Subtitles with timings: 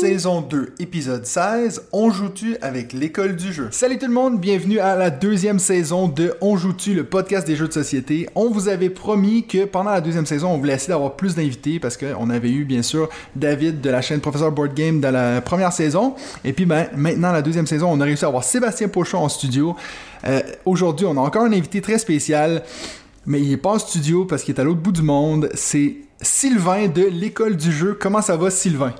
[0.00, 3.68] Saison 2, épisode 16, On joue-tu avec l'école du jeu?
[3.70, 7.54] Salut tout le monde, bienvenue à la deuxième saison de On joue-tu, le podcast des
[7.54, 8.26] jeux de société.
[8.34, 11.78] On vous avait promis que pendant la deuxième saison, on voulait essayer d'avoir plus d'invités
[11.78, 15.42] parce qu'on avait eu bien sûr David de la chaîne Professeur Board Game dans la
[15.42, 16.14] première saison.
[16.44, 19.28] Et puis ben, maintenant, la deuxième saison, on a réussi à avoir Sébastien Pochon en
[19.28, 19.76] studio.
[20.26, 22.62] Euh, Aujourd'hui, on a encore un invité très spécial,
[23.26, 25.50] mais il est pas en studio parce qu'il est à l'autre bout du monde.
[25.52, 27.98] C'est Sylvain de l'école du jeu.
[28.00, 28.94] Comment ça va, Sylvain?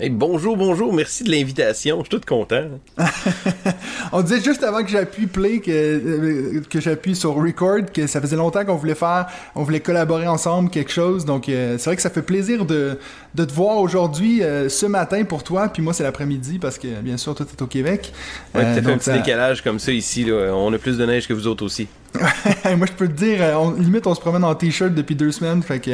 [0.00, 2.64] Hey, bonjour, bonjour, merci de l'invitation, je suis tout content.
[4.12, 8.20] On disait juste avant que j'appuie play, que, euh, que j'appuie sur record, que ça
[8.20, 11.24] faisait longtemps qu'on voulait faire, on voulait collaborer ensemble quelque chose.
[11.24, 12.98] Donc euh, c'est vrai que ça fait plaisir de,
[13.36, 16.88] de te voir aujourd'hui, euh, ce matin pour toi, puis moi c'est l'après-midi parce que
[17.00, 18.12] bien sûr toi t'es au Québec.
[18.56, 20.50] Ouais, Euh, t'as fait un petit ça- décalage comme ça ici, là.
[20.56, 21.86] on a plus de neige que vous autres aussi.
[22.76, 25.32] moi je peux te dire, euh, on- limite on se promène en t-shirt depuis deux
[25.32, 25.90] semaines, fait que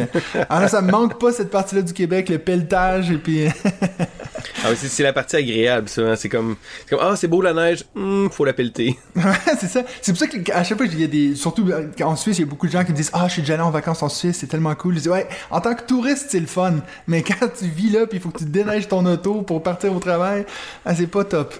[0.49, 3.47] ah, là, ça me manque pas cette partie-là du Québec, le pelletage et puis
[4.65, 6.03] Ah, ouais, c'est, la partie agréable, ça.
[6.03, 6.17] hein.
[6.17, 6.57] C'est comme,
[6.89, 8.99] c'est ah, c'est beau la neige, Hum, faut la pelleter.
[9.61, 9.83] C'est ça.
[10.01, 11.35] C'est pour ça qu'à chaque fois, il y a des.
[11.35, 13.33] Surtout euh, en Suisse, il y a beaucoup de gens qui me disent Ah, je
[13.35, 14.95] suis déjà allé en vacances en Suisse, c'est tellement cool.
[14.97, 16.75] Je dis Ouais, en tant que touriste, c'est le fun.
[17.07, 19.95] Mais quand tu vis là, puis il faut que tu déneiges ton auto pour partir
[19.95, 20.47] au travail,
[20.85, 21.55] ah, c'est pas top.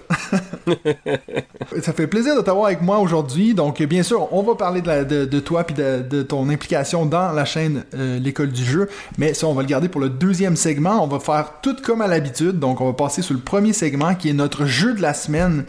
[1.81, 3.53] ça fait plaisir de t'avoir avec moi aujourd'hui.
[3.53, 6.49] Donc, bien sûr, on va parler de, la- de- de toi puis de, de ton
[6.49, 8.89] implication dans la chaîne euh, L'école du jeu.
[9.17, 11.03] Mais ça, on va le garder pour le deuxième segment.
[11.03, 12.59] On va faire tout comme à l'habitude.
[12.61, 15.65] Donc, on va passer sur le premier segment qui est notre jeu de la semaine.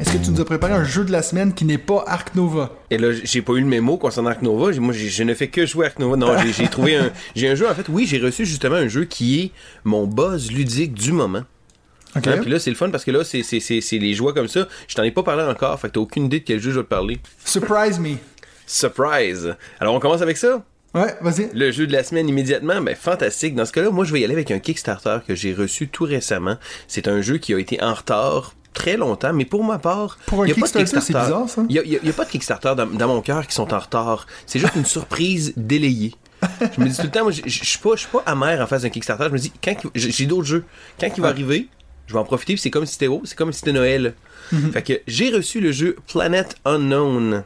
[0.00, 2.34] Est-ce que tu nous as préparé un jeu de la semaine qui n'est pas Ark
[2.34, 2.72] Nova?
[2.90, 4.72] Et là, j'ai pas eu le mémo concernant Ark Nova.
[4.80, 6.16] Moi, je ne fais que jouer Ark Nova.
[6.16, 7.70] Non, j'ai trouvé un, j'ai un jeu.
[7.70, 9.52] En fait, oui, j'ai reçu justement un jeu qui est
[9.84, 11.44] mon buzz ludique du moment.
[12.16, 12.26] Ok.
[12.26, 14.32] Hein, Puis là, c'est le fun parce que là, c'est, c'est, c'est, c'est les joies
[14.32, 14.66] comme ça.
[14.88, 15.78] Je t'en ai pas parlé encore.
[15.78, 17.18] Fait que t'as aucune idée de quel jeu je vais te parler.
[17.44, 18.16] Surprise me.
[18.66, 19.54] Surprise!
[19.78, 20.64] Alors, on commence avec ça?
[20.94, 21.50] Ouais, vas-y.
[21.52, 23.54] Le jeu de la semaine immédiatement, ben fantastique.
[23.54, 26.04] Dans ce cas-là, moi je vais y aller avec un Kickstarter que j'ai reçu tout
[26.04, 26.56] récemment.
[26.88, 30.42] C'est un jeu qui a été en retard très longtemps, mais pour ma part, Pour
[30.42, 31.62] un il y a pas de Kickstarter, c'est bizarre, ça.
[31.68, 34.26] Il y a, pas de Kickstarter dans, dans mon cœur qui sont en retard.
[34.46, 36.14] C'est juste une surprise délayée.
[36.76, 39.24] Je me dis tout le temps, moi, je suis pas, amer en face d'un Kickstarter.
[39.28, 40.64] Je me dis, quand j'ai d'autres jeux.
[40.98, 41.68] Quand il va arriver,
[42.06, 42.56] je vais en profiter.
[42.56, 44.14] C'est comme si c'était oh, c'est comme si c'était Noël.
[44.52, 44.72] Mhm.
[44.72, 47.44] Fait que j'ai reçu le jeu Planet Unknown.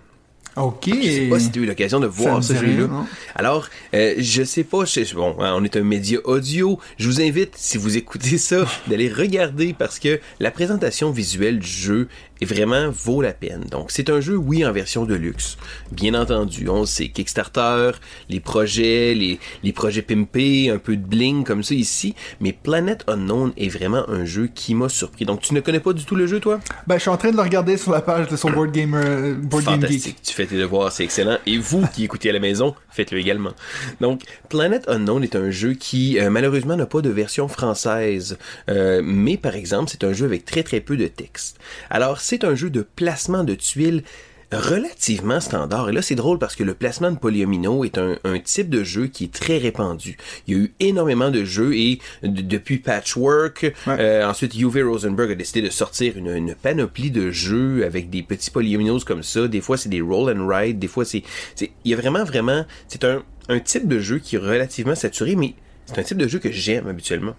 [0.56, 0.88] Ok.
[0.93, 2.88] Je sais pas si tu as eu l'occasion de voir ce jeu-là.
[3.37, 6.78] Alors, euh, je sais pas, je- bon, hein, on est un média audio.
[6.98, 11.69] Je vous invite, si vous écoutez ça, d'aller regarder parce que la présentation visuelle du
[11.69, 12.09] jeu
[12.47, 13.65] vraiment vaut la peine.
[13.71, 15.56] Donc, c'est un jeu, oui, en version de luxe.
[15.93, 17.93] Bien entendu, on sait Kickstarter,
[18.28, 22.15] les projets, les, les projets pimpés, un peu de bling comme ça ici.
[22.41, 25.25] Mais Planet Unknown est vraiment un jeu qui m'a surpris.
[25.25, 26.61] Donc, tu ne connais pas du tout le jeu, toi?
[26.87, 28.95] Ben, je suis en train de le regarder sur la page de son Board Game,
[28.95, 30.17] euh, Board Game Fantastique.
[30.17, 30.22] Geek.
[30.22, 31.39] Tu fais tes devoirs, c'est excellent.
[31.47, 33.53] Et vous qui écoutez à la maison, faites-le également.
[34.01, 38.39] Donc, Planet Unknown est un jeu qui, euh, malheureusement, n'a pas de version française.
[38.69, 41.59] Euh, mais, par exemple, c'est un jeu avec très très peu de texte.
[41.91, 44.04] Alors, c'est un jeu de placement de tuiles
[44.52, 45.88] relativement standard.
[45.88, 48.82] Et là, c'est drôle parce que le placement de polyomino est un, un type de
[48.84, 50.16] jeu qui est très répandu.
[50.46, 55.32] Il y a eu énormément de jeux et de- depuis Patchwork, euh, ensuite Uwe Rosenberg
[55.32, 59.48] a décidé de sortir une, une panoplie de jeux avec des petits polyominoes comme ça.
[59.48, 60.78] Des fois, c'est des roll and ride.
[60.78, 61.22] Des fois, c'est,
[61.54, 64.94] c'est, il y a vraiment, vraiment, c'est un, un type de jeu qui est relativement
[64.94, 65.54] saturé, mais
[65.86, 67.34] c'est un type de jeu que j'aime habituellement.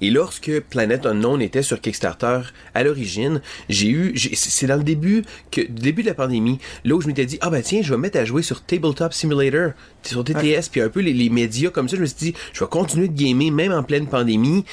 [0.00, 2.40] Et lorsque Planet Unknown était sur Kickstarter
[2.74, 7.00] à l'origine, j'ai eu, c'est dans le début que, début de la pandémie, là où
[7.00, 9.72] je m'étais dit, ah ben tiens, je vais me mettre à jouer sur Tabletop Simulator,
[10.02, 12.60] sur TTS, puis un peu les, les médias comme ça, je me suis dit, je
[12.60, 14.64] vais continuer de gamer même en pleine pandémie.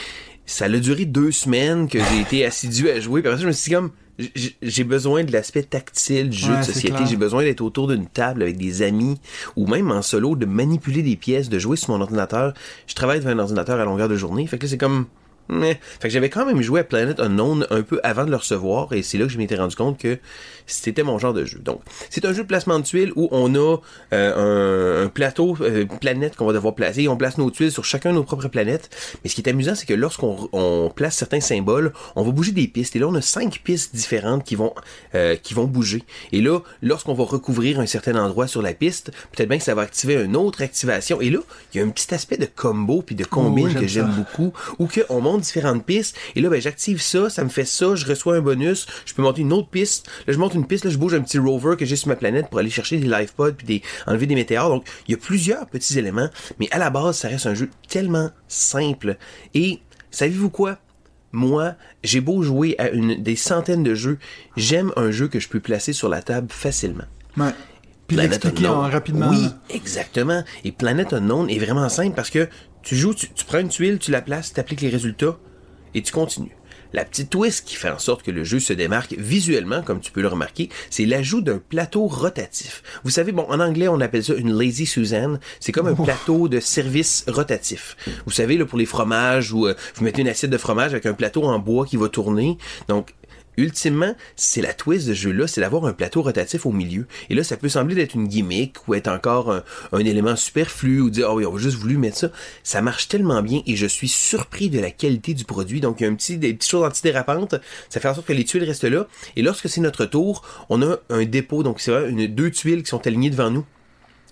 [0.45, 3.47] Ça a duré deux semaines que j'ai été assidu à jouer, puis après ça, je
[3.47, 7.17] me suis dit comme, j'ai besoin de l'aspect tactile du jeu Ouais, de société, j'ai
[7.17, 9.19] besoin d'être autour d'une table avec des amis,
[9.55, 12.53] ou même en solo, de manipuler des pièces, de jouer sur mon ordinateur.
[12.87, 15.05] Je travaille devant un ordinateur à longueur de journée, fait que là, c'est comme,
[15.49, 18.37] Mais, fait que j'avais quand même joué à Planet Unknown un peu avant de le
[18.37, 20.17] recevoir et c'est là que je m'étais rendu compte que
[20.65, 21.59] c'était mon genre de jeu.
[21.59, 23.77] Donc, c'est un jeu de placement de tuiles où on a
[24.13, 27.07] euh, un, un plateau, euh, planète qu'on va devoir placer.
[27.07, 28.89] On place nos tuiles sur chacun de nos propres planètes.
[29.23, 32.51] Mais ce qui est amusant, c'est que lorsqu'on on place certains symboles, on va bouger
[32.51, 32.95] des pistes.
[32.95, 34.73] Et là, on a cinq pistes différentes qui vont
[35.13, 36.03] euh, qui vont bouger.
[36.31, 39.75] Et là, lorsqu'on va recouvrir un certain endroit sur la piste, peut-être bien que ça
[39.75, 41.21] va activer une autre activation.
[41.21, 41.39] Et là,
[41.73, 44.53] il y a un petit aspect de combo puis de combine oui, que j'aime beaucoup,
[44.79, 48.05] ou qu'on monte différentes pistes, et là, ben, j'active ça, ça me fait ça, je
[48.05, 50.91] reçois un bonus, je peux monter une autre piste, là, je monte une piste, là,
[50.91, 53.33] je bouge un petit rover que j'ai sur ma planète pour aller chercher des life
[53.33, 56.29] pods puis des, enlever des météores, donc, il y a plusieurs petits éléments,
[56.59, 59.17] mais à la base, ça reste un jeu tellement simple,
[59.53, 59.79] et,
[60.11, 60.77] savez-vous quoi?
[61.31, 64.19] Moi, j'ai beau jouer à une, des centaines de jeux,
[64.55, 67.03] j'aime un jeu que je peux placer sur la table facilement.
[67.35, 67.51] Ouais.
[68.07, 69.29] Puis l'expliquer rapidement.
[69.29, 70.43] Oui, exactement.
[70.63, 72.47] Et Planet Unknown est vraiment simple parce que
[72.85, 75.37] tu joues, tu, tu prends une tuile, tu la places, tu appliques les résultats
[75.93, 76.55] et tu continues.
[76.93, 80.11] La petite twist qui fait en sorte que le jeu se démarque visuellement, comme tu
[80.11, 82.83] peux le remarquer, c'est l'ajout d'un plateau rotatif.
[83.03, 85.41] Vous savez, bon, en anglais, on appelle ça une lazy Suzanne.
[85.59, 87.97] C'est comme un plateau de service rotatif.
[88.25, 91.05] Vous savez, là, pour les fromages, où euh, vous mettez une assiette de fromage avec
[91.05, 92.57] un plateau en bois qui va tourner.
[92.87, 93.13] Donc,
[93.57, 97.07] ultimement, c'est la twist de ce jeu-là, c'est d'avoir un plateau rotatif au milieu.
[97.29, 99.51] Et là, ça peut sembler d'être une gimmick ou être encore
[99.91, 102.31] un, élément superflu ou dire, oh oui, on a juste voulu mettre ça.
[102.63, 105.81] Ça marche tellement bien et je suis surpris de la qualité du produit.
[105.81, 107.55] Donc, il y a un petit, des petites choses antidérapantes.
[107.89, 109.07] Ça fait en sorte que les tuiles restent là.
[109.35, 111.63] Et lorsque c'est notre tour, on a un dépôt.
[111.63, 113.65] Donc, c'est une, deux tuiles qui sont alignées devant nous.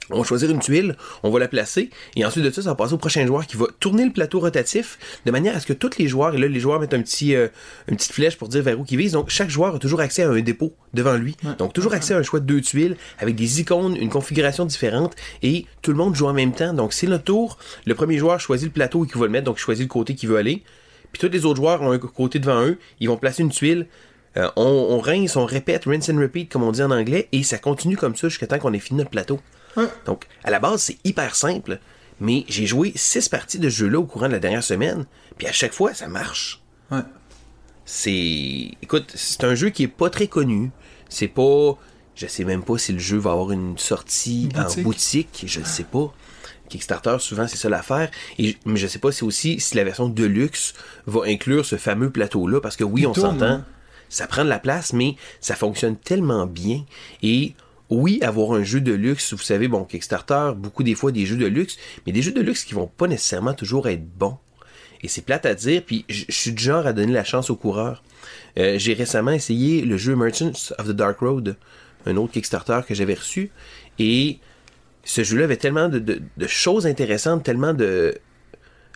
[0.10, 2.76] On va choisir une tuile, on va la placer, et ensuite de ça, ça va
[2.76, 5.74] passer au prochain joueur qui va tourner le plateau rotatif de manière à ce que
[5.74, 7.48] tous les joueurs, et là, les joueurs mettent un petit, euh,
[7.88, 9.14] une petite flèche pour dire vers où ils visent.
[9.14, 11.36] Donc, chaque joueur a toujours accès à un dépôt devant lui.
[11.58, 15.16] Donc, toujours accès à un choix de deux tuiles avec des icônes, une configuration différente,
[15.42, 16.74] et tout le monde joue en même temps.
[16.74, 17.58] Donc, c'est notre tour.
[17.86, 19.90] Le premier joueur choisit le plateau où il veut le mettre, donc il choisit le
[19.90, 20.64] côté qu'il veut aller.
[21.12, 23.88] Puis tous les autres joueurs ont un côté devant eux, ils vont placer une tuile.
[24.36, 27.44] Euh, on, on rince, on répète, rinse and repeat, comme on dit en anglais, et
[27.44, 29.40] ça continue comme ça jusqu'à temps qu'on ait fini notre plateau.
[29.78, 29.88] Ouais.
[30.06, 31.80] Donc, à la base, c'est hyper simple,
[32.20, 35.06] mais j'ai joué six parties de ce jeu-là au courant de la dernière semaine,
[35.38, 36.62] puis à chaque fois, ça marche.
[36.92, 37.02] Ouais.
[37.86, 38.72] C'est.
[38.82, 40.72] Écoute, c'est un jeu qui est pas très connu.
[41.10, 41.78] C'est pas.
[42.16, 44.80] Je sais même pas si le jeu va avoir une sortie Boutique.
[44.80, 46.14] en boutique, je ne sais pas.
[46.70, 48.10] Kickstarter, souvent, c'est ça l'affaire.
[48.38, 50.74] Et mais je sais pas si aussi si la version Deluxe
[51.08, 53.46] va inclure ce fameux plateau-là, parce que oui, on s'entend.
[53.46, 53.66] hein.
[54.10, 56.86] Ça prend de la place, mais ça fonctionne tellement bien.
[57.24, 57.56] Et
[57.94, 61.38] oui, avoir un jeu de luxe, vous savez, bon, Kickstarter, beaucoup des fois des jeux
[61.38, 64.38] de luxe, mais des jeux de luxe qui vont pas nécessairement toujours être bons.
[65.02, 67.56] Et c'est plate à dire, puis je suis du genre à donner la chance aux
[67.58, 68.04] coureurs.
[68.58, 71.58] Euh, J'ai récemment essayé le jeu Merchants of the Dark Road,
[72.06, 73.52] un autre Kickstarter que j'avais reçu,
[74.00, 74.40] et
[75.04, 78.16] ce jeu-là avait tellement de, de- de choses intéressantes, tellement de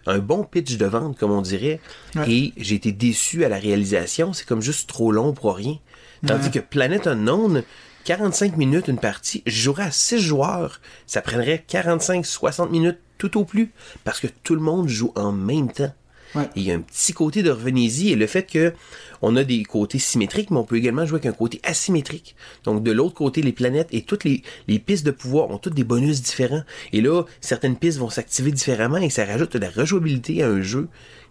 [0.05, 1.81] un bon pitch de vente, comme on dirait,
[2.15, 2.31] Ouais.
[2.31, 4.31] et j'ai été déçu à la réalisation.
[4.31, 5.77] C'est comme juste trop long pour rien.
[6.25, 7.63] Tandis que Planet Unknown,
[8.07, 13.43] 45 minutes une partie, je jouerais à 6 joueurs, ça prendrait 45-60 minutes tout au
[13.43, 13.73] plus,
[14.05, 15.93] parce que tout le monde joue en même temps.
[16.33, 16.47] Ouais.
[16.55, 18.73] Il y a un petit côté de revenez-y et le fait que
[19.21, 22.37] on a des côtés symétriques, mais on peut également jouer avec un côté asymétrique.
[22.63, 25.75] Donc de l'autre côté, les planètes et toutes les, les pistes de pouvoir ont toutes
[25.75, 26.63] des bonus différents.
[26.93, 30.61] Et là, certaines pistes vont s'activer différemment et ça rajoute de la rejouabilité à un
[30.61, 30.87] jeu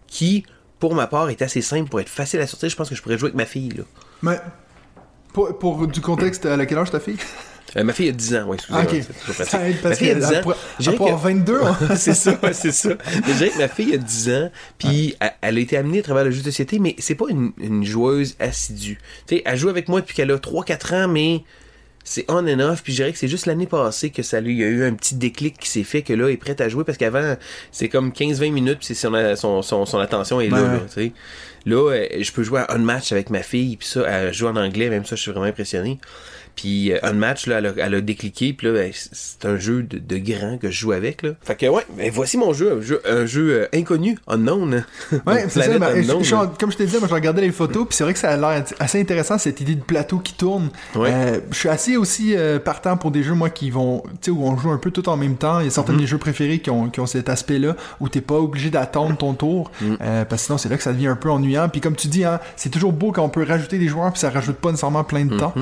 [0.09, 0.45] qui,
[0.79, 2.69] pour ma part, est assez simple pour être facile à sortir.
[2.69, 3.71] Je pense que je pourrais jouer avec ma fille.
[3.71, 3.85] Là.
[4.21, 4.39] Mais
[5.37, 7.19] pour, pour du contexte, à quel âge ta fille?
[7.77, 8.85] Euh, ma fille a 10 ans, oui, excusez-moi.
[8.85, 8.91] Ok.
[9.07, 9.51] c'est toujours pratique.
[9.51, 10.39] Ça aide Ma parce fille a qu'elle 10 ans.
[10.39, 10.57] avoir
[11.19, 11.61] que- 22.
[11.63, 11.77] hein.
[11.97, 12.89] c'est ça, c'est ça.
[12.89, 15.99] Mais je dirais que ma fille a 10 ans, puis elle, elle a été amenée
[15.99, 18.99] à travers le jeu de société, mais c'est pas une, une joueuse assidue.
[19.27, 21.43] Tu sais, elle joue avec moi depuis qu'elle a 3-4 ans, mais
[22.09, 24.53] c'est on and off, puis je dirais que c'est juste l'année passée que ça lui
[24.53, 26.61] il y a eu un petit déclic qui s'est fait que là, elle est prête
[26.61, 27.35] à jouer, parce qu'avant,
[27.73, 30.95] c'est comme 15-20 minutes, puis c'est son, son, son, son attention est là, là, tu
[30.95, 31.13] sais.
[31.67, 34.55] Là, euh, je peux jouer à Unmatch avec ma fille, puis ça, elle joue en
[34.55, 35.99] anglais, même ça, je suis vraiment impressionné.
[36.57, 39.83] Puis euh, Unmatch, là, elle a, elle a décliqué, puis là, ben, c'est- un jeu
[39.83, 41.31] de, de grand que je joue avec, là.
[41.43, 44.85] Fait que, ouais, ben, voici mon jeu, un jeu, un jeu euh, inconnu, unknown.
[45.27, 45.79] Ouais, c'est ça.
[45.79, 48.05] Ben, je- Unknown, je comme je te disais, moi, je regardais les photos, puis c'est
[48.05, 50.71] vrai que ça a l'air assez intéressant, cette idée de plateau qui tourne.
[50.95, 51.11] Ouais.
[51.13, 54.31] Euh, je suis assez aussi euh, partant pour des jeux, moi, qui vont, tu sais,
[54.31, 55.61] où on joue un peu tout en même temps.
[55.61, 56.01] Il y a certains de Mm-hmm.
[56.01, 59.35] mes jeux préférés qui ont, qui ont cet aspect-là, où t'es pas obligé d'attendre ton
[59.35, 59.95] tour, Mm.
[60.01, 61.69] euh, parce que sinon, c'est là que ça devient un peu ennuyant.
[61.69, 64.21] Puis comme tu dis, hein, c'est toujours beau quand on peut rajouter des joueurs, puis
[64.21, 65.53] ça rajoute pas nécessairement plein de temps.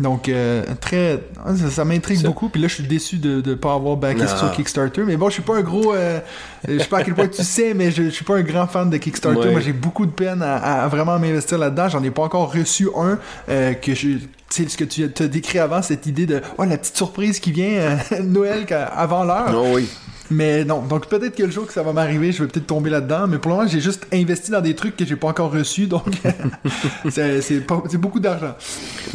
[0.00, 2.48] Donc, euh, très, ah, ça, ça m'intrigue beaucoup.
[2.48, 4.36] Puis là, je suis déçu de ne pas avoir backé Ah.
[4.36, 5.02] sur Kickstarter.
[5.06, 6.20] Mais bon, je suis pas un gros, euh,
[6.66, 8.66] je sais pas à quel point tu sais, mais je, je suis pas un grand
[8.66, 9.38] fan de Kickstarter.
[9.38, 9.50] Ouais.
[9.50, 11.88] Moi, j'ai beaucoup de peine à, à vraiment m'investir là-dedans.
[11.90, 13.18] J'en ai pas encore reçu un
[13.50, 14.08] euh, que je
[14.52, 17.38] tu sais, ce que tu as décrit avant, cette idée de oh, la petite surprise
[17.38, 18.66] qui vient euh, Noël
[18.96, 19.52] avant l'heure.
[19.52, 19.88] Non, oui.
[20.30, 22.88] Mais non, donc peut-être que le jour que ça va m'arriver, je vais peut-être tomber
[22.88, 23.26] là-dedans.
[23.26, 25.86] Mais pour le moment, j'ai juste investi dans des trucs que j'ai pas encore reçus,
[25.86, 26.04] donc
[27.10, 28.54] c'est beaucoup d'argent.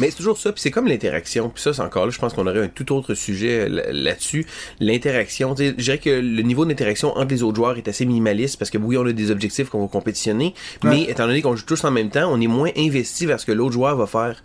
[0.00, 1.48] Mais c'est toujours ça, puis c'est comme l'interaction.
[1.48, 4.46] Puis ça, c'est encore là, je pense qu'on aurait un tout autre sujet là- là-dessus.
[4.80, 8.70] L'interaction, je dirais que le niveau d'interaction entre les autres joueurs est assez minimaliste parce
[8.70, 10.54] que oui, on a des objectifs qu'on va compétitionner,
[10.84, 13.46] mais étant donné qu'on joue tous en même temps, on est moins investi vers ce
[13.46, 14.42] que l'autre joueur va faire.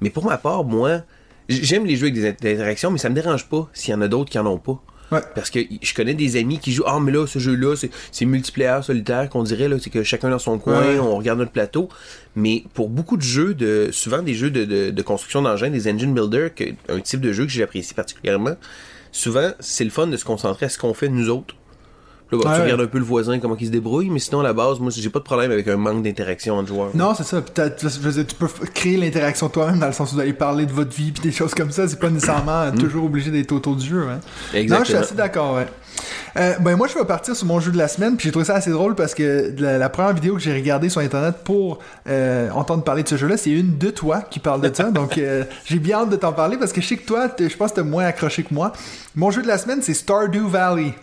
[0.00, 1.02] Mais pour ma part, moi,
[1.48, 4.08] j'aime les jeux avec des interactions, mais ça me dérange pas s'il y en a
[4.08, 4.82] d'autres qui en ont pas.
[5.12, 5.20] Ouais.
[5.34, 8.24] Parce que je connais des amis qui jouent Ah mais là ce jeu-là c'est, c'est
[8.24, 10.98] multiplayer solitaire qu'on dirait là c'est que chacun dans son coin Ouais.
[10.98, 11.88] on regarde notre plateau
[12.36, 15.88] mais pour beaucoup de jeux de souvent des jeux de, de, de construction d'engins des
[15.92, 18.56] engine builders que, un type de jeu que j'apprécie particulièrement
[19.12, 21.54] souvent c'est le fun de se concentrer à ce qu'on fait nous autres
[22.36, 24.40] Là, bah, Ouais, tu regardes un peu le voisin comment il se débrouille mais sinon
[24.40, 27.14] à la base moi j'ai pas de problème avec un manque d'interaction entre joueurs Non,
[27.14, 27.42] c'est ça.
[27.42, 27.60] Tu,
[28.10, 31.12] dire, peux créer l'interaction toi-même dans le sens où vous allez parler de votre vie
[31.12, 31.86] puis des choses comme ça.
[31.88, 34.02] C'est pas nécessairement euh, toujours obligé d'être autour du jeu.
[34.08, 34.20] Hein.
[34.52, 34.84] Non, Exactement.
[34.84, 35.66] je suis assez d'accord, ouais.
[36.36, 38.44] Euh, ben moi je vais partir sur mon jeu de la semaine puis j'ai trouvé
[38.44, 41.78] ça assez drôle parce que la, la première vidéo que j'ai regardée sur internet pour
[42.08, 45.16] euh, entendre parler de ce jeu-là c'est une de toi qui parle de ça donc
[45.18, 47.56] euh, j'ai bien hâte de t'en parler parce que je sais que toi t'es- je
[47.56, 48.72] pense que t'as moins accroché que moi
[49.14, 50.94] mon jeu de la semaine c'est Stardew Valley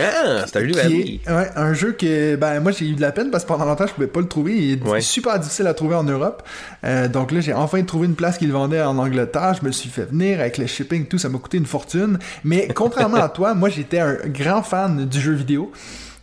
[0.00, 3.00] ah c'est un jeu qui est ouais, un jeu que ben moi j'ai eu de
[3.00, 5.00] la peine parce que pendant longtemps je pouvais pas le trouver il est Ouais.
[5.00, 6.42] super difficile à trouver en Europe
[6.84, 9.72] Euh, donc là j'ai enfin trouvé une place qui le vendait en Angleterre je me
[9.72, 13.28] suis fait venir avec le shipping tout ça m'a coûté une fortune mais contrairement à
[13.28, 15.72] toi moi j'étais un grand fan du jeu vidéo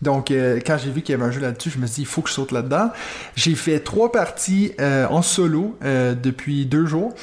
[0.02, 2.02] donc, euh, quand j'ai vu qu'il y avait un jeu là-dessus, je me suis dit,
[2.04, 2.90] il faut que je saute là-dedans.
[3.36, 7.14] J'ai fait trois parties euh, en solo euh, depuis deux jours.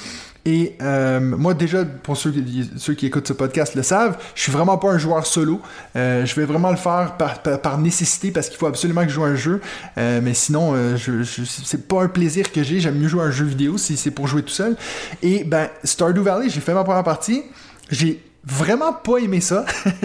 [0.47, 4.43] Et euh, moi, déjà, pour ceux qui, ceux qui écoutent ce podcast le savent, je
[4.43, 5.61] suis vraiment pas un joueur solo.
[5.97, 9.15] Euh, je vais vraiment le faire par, par, nécessité parce qu'il faut absolument que je
[9.15, 9.61] joue à un jeu.
[9.99, 12.79] Euh, mais sinon, euh, je, je- c'est pas un plaisir que j'ai.
[12.79, 14.77] J'aime mieux jouer à un jeu vidéo si c'est pour jouer tout seul.
[15.21, 17.43] Et ben, Stardew Valley, j'ai fait ma première partie.
[17.91, 19.65] J'ai vraiment pas aimé ça.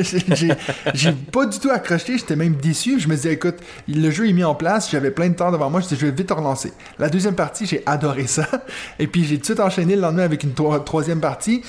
[0.94, 3.00] j'ai pas du tout accroché, j'étais même déçu.
[3.00, 3.58] Je me disais, écoute,
[3.88, 6.32] le jeu est mis en place, j'avais plein de temps devant moi, je vais vite
[6.32, 6.74] relancer.
[6.98, 8.48] La deuxième partie, j'ai adoré ça.
[9.00, 11.62] Et puis j'ai tout de enchaîné le lendemain avec une tro- troisième partie.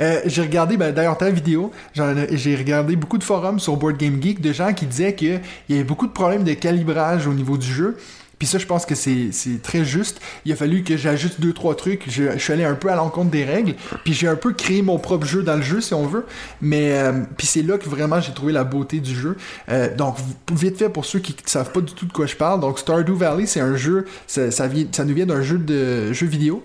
[0.00, 4.22] Euh, j'ai regardé, ben, d'ailleurs, ta vidéo, j'ai regardé beaucoup de forums sur Board Game
[4.22, 7.58] Geek de gens qui disaient qu'il y avait beaucoup de problèmes de calibrage au niveau
[7.58, 7.96] du jeu.
[8.40, 9.30] Puis ça, je pense que c'est
[9.62, 10.18] très juste.
[10.46, 12.04] Il a fallu que j'ajuste deux, trois trucs.
[12.08, 13.74] Je, je suis allé un peu à l'encontre des règles.
[14.02, 16.24] Puis j'ai un peu créé mon propre jeu dans le jeu, si on veut.
[16.62, 19.36] Mais euh, puis c'est là que vraiment j'ai trouvé la beauté du jeu.
[19.68, 20.16] Euh, donc,
[20.50, 23.14] vite fait, pour ceux qui savent pas du tout de quoi je parle, donc Stardew
[23.14, 26.62] Valley, c'est un jeu, ça, ça, vient, ça nous vient d'un jeu de jeu vidéo.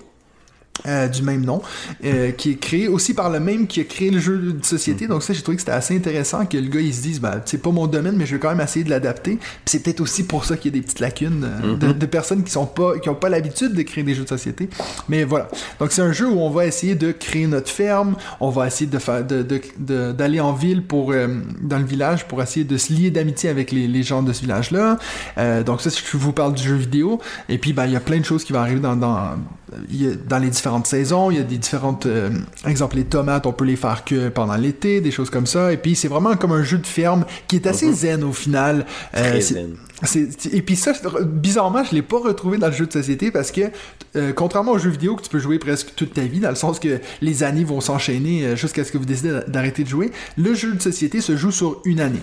[0.86, 1.62] Euh, du même nom,
[2.04, 5.08] euh, qui est créé aussi par le même qui a créé le jeu de société.
[5.08, 7.42] Donc ça, j'ai trouvé que c'était assez intéressant que le gars il se dise, ben,
[7.46, 9.38] c'est pas mon domaine, mais je vais quand même essayer de l'adapter.
[9.38, 12.06] Puis c'est peut-être aussi pour ça qu'il y a des petites lacunes euh, de, de
[12.06, 14.70] personnes qui sont pas, qui ont pas l'habitude de créer des jeux de société.
[15.10, 15.48] Mais voilà.
[15.80, 18.90] Donc c'est un jeu où on va essayer de créer notre ferme, on va essayer
[18.90, 21.14] de faire, d'aller en ville pour,
[21.62, 24.42] dans le village pour essayer de se lier d'amitié avec les, les gens de ce
[24.42, 24.98] village-là.
[25.66, 27.20] Donc ça, je vous parle du jeu vidéo.
[27.50, 29.32] Et puis, ben, il y a plein de choses qui vont arriver dans, dans,
[30.28, 31.30] dans les différentes saisons.
[31.30, 32.32] Il y a des différentes, euh,
[32.66, 35.72] exemple, les tomates, on peut les faire que pendant l'été, des choses comme ça.
[35.72, 38.88] Et puis, c'est vraiment comme un jeu de ferme qui est assez zen au final.
[39.16, 39.76] Euh, Très zen.
[40.52, 40.92] Et puis ça,
[41.24, 43.62] bizarrement, je l'ai pas retrouvé dans le jeu de société parce que,
[44.16, 46.56] euh, contrairement aux jeux vidéo que tu peux jouer presque toute ta vie, dans le
[46.56, 50.12] sens que les années vont s'enchaîner euh, jusqu'à ce que vous décidez d'arrêter de jouer,
[50.38, 52.20] le jeu de société se joue sur une année.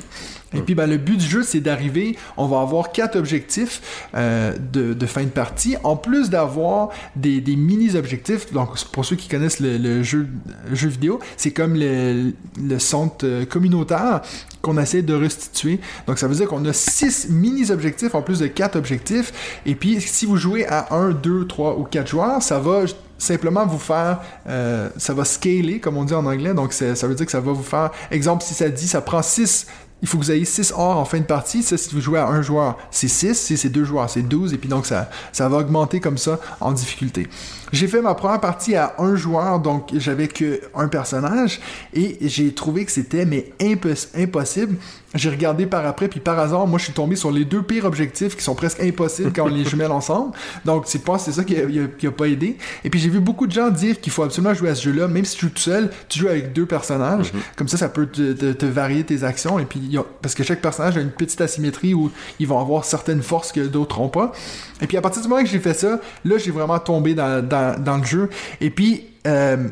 [0.55, 4.53] Et puis, ben, le but du jeu, c'est d'arriver, on va avoir quatre objectifs euh,
[4.73, 8.53] de, de fin de partie, en plus d'avoir des, des mini-objectifs.
[8.53, 10.29] Donc, pour ceux qui connaissent le, le jeu,
[10.69, 14.21] le jeu vidéo, c'est comme le, le centre communautaire
[14.63, 15.81] qu'on essaie de restituer.
[16.07, 19.61] Donc, ça veut dire qu'on a six mini-objectifs en plus de quatre objectifs.
[19.67, 22.85] Et puis, si vous jouez à 1, 2, 3 ou 4 joueurs, ça va
[23.19, 26.55] simplement vous faire, euh, ça va scaler, comme on dit en anglais.
[26.55, 29.23] Donc, ça veut dire que ça va vous faire, exemple, si ça dit, ça prend
[29.23, 29.67] 6
[30.03, 31.63] il faut que vous ayez 6 or en fin de partie.
[31.63, 33.39] Ça, si vous jouez à un joueur, c'est 6.
[33.39, 34.53] Si c'est deux joueurs, c'est 12.
[34.53, 37.29] Et puis donc, ça, ça va augmenter comme ça en difficulté.
[37.73, 41.61] J'ai fait ma première partie à un joueur, donc j'avais que un personnage.
[41.95, 44.77] Et j'ai trouvé que c'était mais impos- impossible.
[45.15, 47.85] J'ai regardé par après, puis par hasard, moi je suis tombé sur les deux pires
[47.85, 50.33] objectifs qui sont presque impossibles quand on les jumelle ensemble.
[50.65, 52.57] Donc c'est pas c'est ça qui a, qui a- qui a pas aidé.
[52.83, 55.09] Et puis j'ai vu beaucoup de gens dire qu'il faut absolument jouer à ce jeu-là,
[55.09, 57.31] même si tu joues tout seul, tu joues avec deux personnages.
[57.57, 59.59] Comme ça, ça peut te, te- te varier tes actions.
[59.59, 62.47] Et puis il y a- parce que chaque personnage a une petite asymétrie où ils
[62.47, 64.33] vont avoir certaines forces que d'autres n'ont pas.
[64.83, 67.47] Et puis à partir du moment que j'ai fait ça, là j'ai vraiment tombé dans,
[67.47, 68.29] dans, dans le jeu.
[68.61, 69.69] Et puis euh,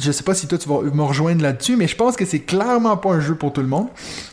[0.00, 2.40] je sais pas si toi tu vas me rejoindre là-dessus, mais je pense que c'est
[2.40, 3.88] clairement pas un jeu pour tout le monde.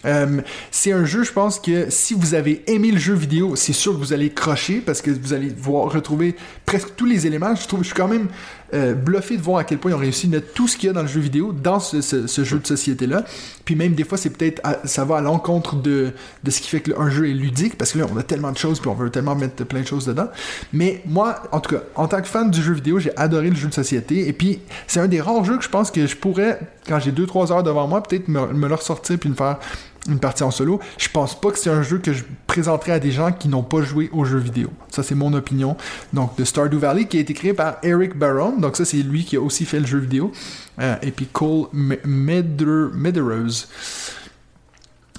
[0.06, 3.74] Euh, c'est un jeu, je pense que si vous avez aimé le jeu vidéo, c'est
[3.74, 6.36] sûr que vous allez crocher parce que vous allez voir retrouver
[6.66, 7.54] presque tous les éléments.
[7.54, 8.30] Je trouve, je suis quand même
[8.74, 10.88] euh, bluffé de voir à quel point ils ont réussi à mettre tout ce qu'il
[10.88, 12.00] y a dans le jeu vidéo dans ce,
[12.44, 13.24] jeu de société-là.
[13.66, 16.12] Puis même des fois, c'est peut-être ça va à l'encontre de,
[16.48, 18.80] ce qui fait qu'un jeu est ludique, parce que là, on a tellement de choses,
[18.80, 20.28] puis on veut tellement mettre plein de choses dedans.
[20.74, 23.56] Mais moi, en tout cas, en tant que fan du jeu vidéo, j'ai adoré le
[23.56, 24.28] jeu de société.
[24.28, 27.12] Et puis, c'est un des rares jeux que je pense que je pourrais, quand j'ai
[27.12, 29.60] 2-3 heures devant moi, peut-être me, me le ressortir puis me faire
[30.08, 30.80] une partie en solo.
[30.98, 33.64] Je pense pas que c'est un jeu que je présenterai à des gens qui n'ont
[33.64, 34.70] pas joué aux jeux vidéo.
[34.90, 35.78] Ça, c'est mon opinion.
[36.14, 38.58] Donc, de Stardew Valley, qui a été créé par Eric Barron.
[38.58, 40.32] Donc, ça, c'est lui qui a aussi fait le jeu vidéo.
[40.80, 43.68] Euh, et puis Cole Me- Meder- Medeiros.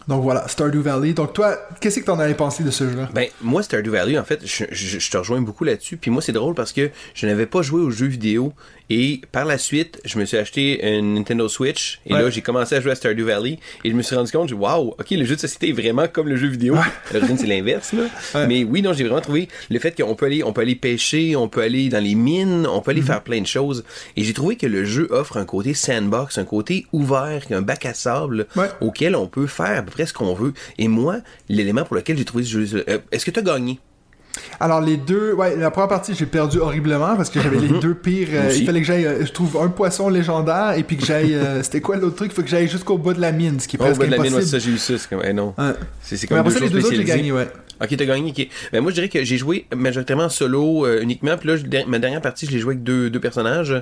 [0.09, 1.13] Donc voilà, Stardew Valley.
[1.13, 3.09] Donc toi, qu'est-ce que t'en avais pensé de ce jeu-là?
[3.15, 5.97] Ben, moi, Stardew Valley, en fait, je te rejoins beaucoup là-dessus.
[5.97, 8.53] Puis moi, c'est drôle parce que je n'avais pas joué aux jeux vidéo.
[8.91, 12.01] Et par la suite, je me suis acheté une Nintendo Switch.
[12.07, 12.23] Et Ouais.
[12.23, 13.59] là, j'ai commencé à jouer à Stardew Valley.
[13.85, 16.09] Et je me suis rendu compte, j'ai waouh, ok, le jeu de société est vraiment
[16.09, 16.77] comme le jeu vidéo.
[17.13, 18.05] L'origine, c'est l'inverse, là.
[18.35, 18.47] Ouais.
[18.47, 21.37] Mais oui, non, j'ai vraiment trouvé le fait qu'on peut aller, on peut aller pêcher,
[21.37, 23.85] on peut aller dans les mines, on peut aller faire plein de choses.
[24.17, 27.87] Et j'ai trouvé que le jeu offre un côté sandbox, un côté ouvert, un bac
[27.87, 28.69] à sable Ouais.
[28.81, 30.53] auquel on peut faire à peu près ce qu'on veut.
[30.79, 33.79] Et moi, l'élément pour lequel j'ai trouvé ce jeu, euh, est-ce que tu as gagné?
[34.61, 37.95] Alors les deux, ouais, la première partie j'ai perdu horriblement parce que j'avais les deux
[37.95, 38.29] pires.
[38.33, 41.35] euh, il fallait que j'aille, euh, je trouve un poisson légendaire et puis que j'aille,
[41.35, 42.31] euh, c'était quoi l'autre truc?
[42.33, 44.07] Il faut que j'aille jusqu'au bas de la mine, ce qui est Oh, presque bah,
[44.07, 44.43] de la mine, impossible.
[44.45, 45.55] ouais, ça, j'ai eu ça, c'est comme, eh non.
[45.59, 45.73] Ouais.
[46.01, 47.49] C'est c'est Mais comme après deux ça, les choses deux autres j'ai gagné, ouais.
[47.83, 48.47] Ok, t'as gagné, ok.
[48.73, 51.37] Ben, moi, je dirais que j'ai joué majoritairement en solo euh, uniquement.
[51.37, 53.75] Puis là, je- ma dernière partie, je l'ai joué avec deux, deux personnages.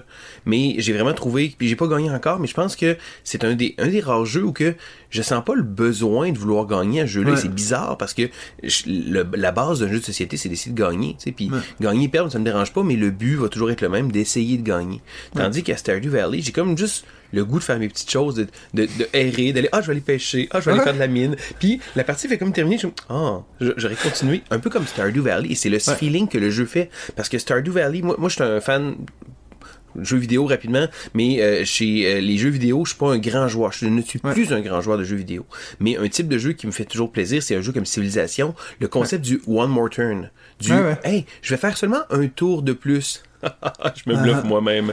[0.46, 1.54] Mais j'ai vraiment trouvé.
[1.58, 4.24] Puis j'ai pas gagné encore, mais je pense que c'est un des, un des rares
[4.24, 4.74] jeux où que
[5.10, 7.32] je sens pas le besoin de vouloir gagner à ce jeu-là.
[7.32, 7.36] Ouais.
[7.36, 8.22] C'est bizarre parce que
[8.62, 11.14] je- le- la base d'un jeu de société, c'est d'essayer de gagner.
[11.18, 11.32] tu sais.
[11.32, 11.58] Puis Ouais.
[11.80, 14.10] gagner et perdre, ça me dérange pas, mais le but va toujours être le même,
[14.12, 15.00] d'essayer de gagner.
[15.34, 18.46] Tandis qu'à Stardew Valley, j'ai comme juste le goût de faire mes petites choses, de,
[18.74, 20.98] de, de errer, d'aller, ah, je vais aller pêcher, ah, je vais aller faire de
[20.98, 21.36] la mine.
[21.60, 25.50] Puis la partie fait comme terminer, je ah, j'aurais continué, un peu comme Stardew Valley,
[25.50, 26.90] et c'est le feeling que le jeu fait.
[27.16, 28.96] Parce que Stardew Valley, moi, moi je suis un fan
[30.00, 33.48] jeux vidéo rapidement, mais euh, chez euh, les jeux vidéo, je suis pas un grand
[33.48, 33.72] joueur.
[33.72, 34.32] Je ne suis Ouais.
[34.32, 35.46] plus un grand joueur de jeux vidéo.
[35.80, 38.54] Mais un type de jeu qui me fait toujours plaisir, c'est un jeu comme Civilization.
[38.80, 40.30] Le concept du One More Turn.
[40.60, 40.98] Du Ouais.
[41.04, 43.22] Hey, je vais faire seulement un tour de plus.
[43.42, 44.46] je me bluffe Ah.
[44.46, 44.92] moi-même.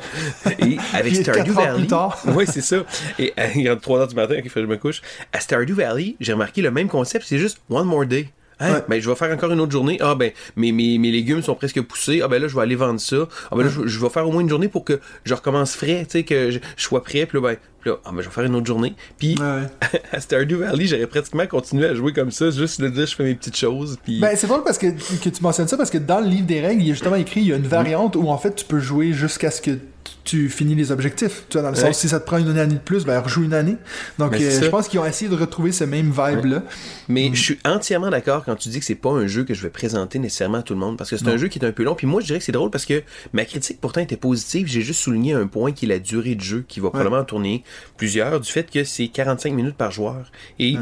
[0.59, 1.85] Et avec Stardew Valley.
[2.27, 2.77] oui, c'est ça.
[3.19, 5.01] Et euh, il est 3 heures du matin, que je me couche.
[5.33, 8.29] À Stardew Valley, j'ai remarqué le même concept, c'est juste One More Day.
[8.59, 8.73] Hein?
[8.73, 8.83] Ouais.
[8.89, 9.97] Ben, je vais faire encore une autre journée.
[10.01, 12.21] Ah, ben, mes, mes, mes légumes sont presque poussés.
[12.23, 13.27] Ah, ben là, je vais aller vendre ça.
[13.51, 15.75] Ah, ben là, je, je vais faire au moins une journée pour que je recommence
[15.75, 17.25] frais, tu sais, que je, je sois prêt.
[17.25, 18.95] Puis là, ben, puis là, ah, ben, je vais faire une autre journée.
[19.19, 19.99] Puis, Ouais.
[20.11, 23.23] à Stardew Valley, j'aurais pratiquement continué à jouer comme ça, juste de dire, je fais
[23.23, 23.97] mes petites choses.
[24.03, 26.47] Puis, Ben, c'est drôle parce que, que tu mentionnes ça parce que dans le livre
[26.47, 28.55] des règles, il y a justement écrit il y a une variante où en fait
[28.55, 29.77] tu peux jouer jusqu'à ce que
[30.23, 31.45] tu finis les objectifs.
[31.49, 31.87] Tu vois, dans le Ouais.
[31.93, 33.77] sens si ça te prend une année de plus, ben rejoue une année.
[34.19, 36.63] Donc Ben, euh, je pense qu'ils ont essayé de retrouver ce même vibe là.
[37.07, 39.61] Mais je suis entièrement d'accord quand tu dis que c'est pas un jeu que je
[39.61, 41.71] vais présenter nécessairement à tout le monde parce que c'est un jeu qui est un
[41.71, 41.95] peu long.
[41.95, 44.67] Puis moi, je dirais que c'est drôle parce que ma critique pourtant était positive.
[44.67, 47.25] J'ai juste souligné un point qui est la durée de jeu qui va probablement en
[47.25, 47.63] tourner
[47.97, 50.31] plusieurs du fait que c'est 45 minutes par joueur.
[50.59, 50.75] Et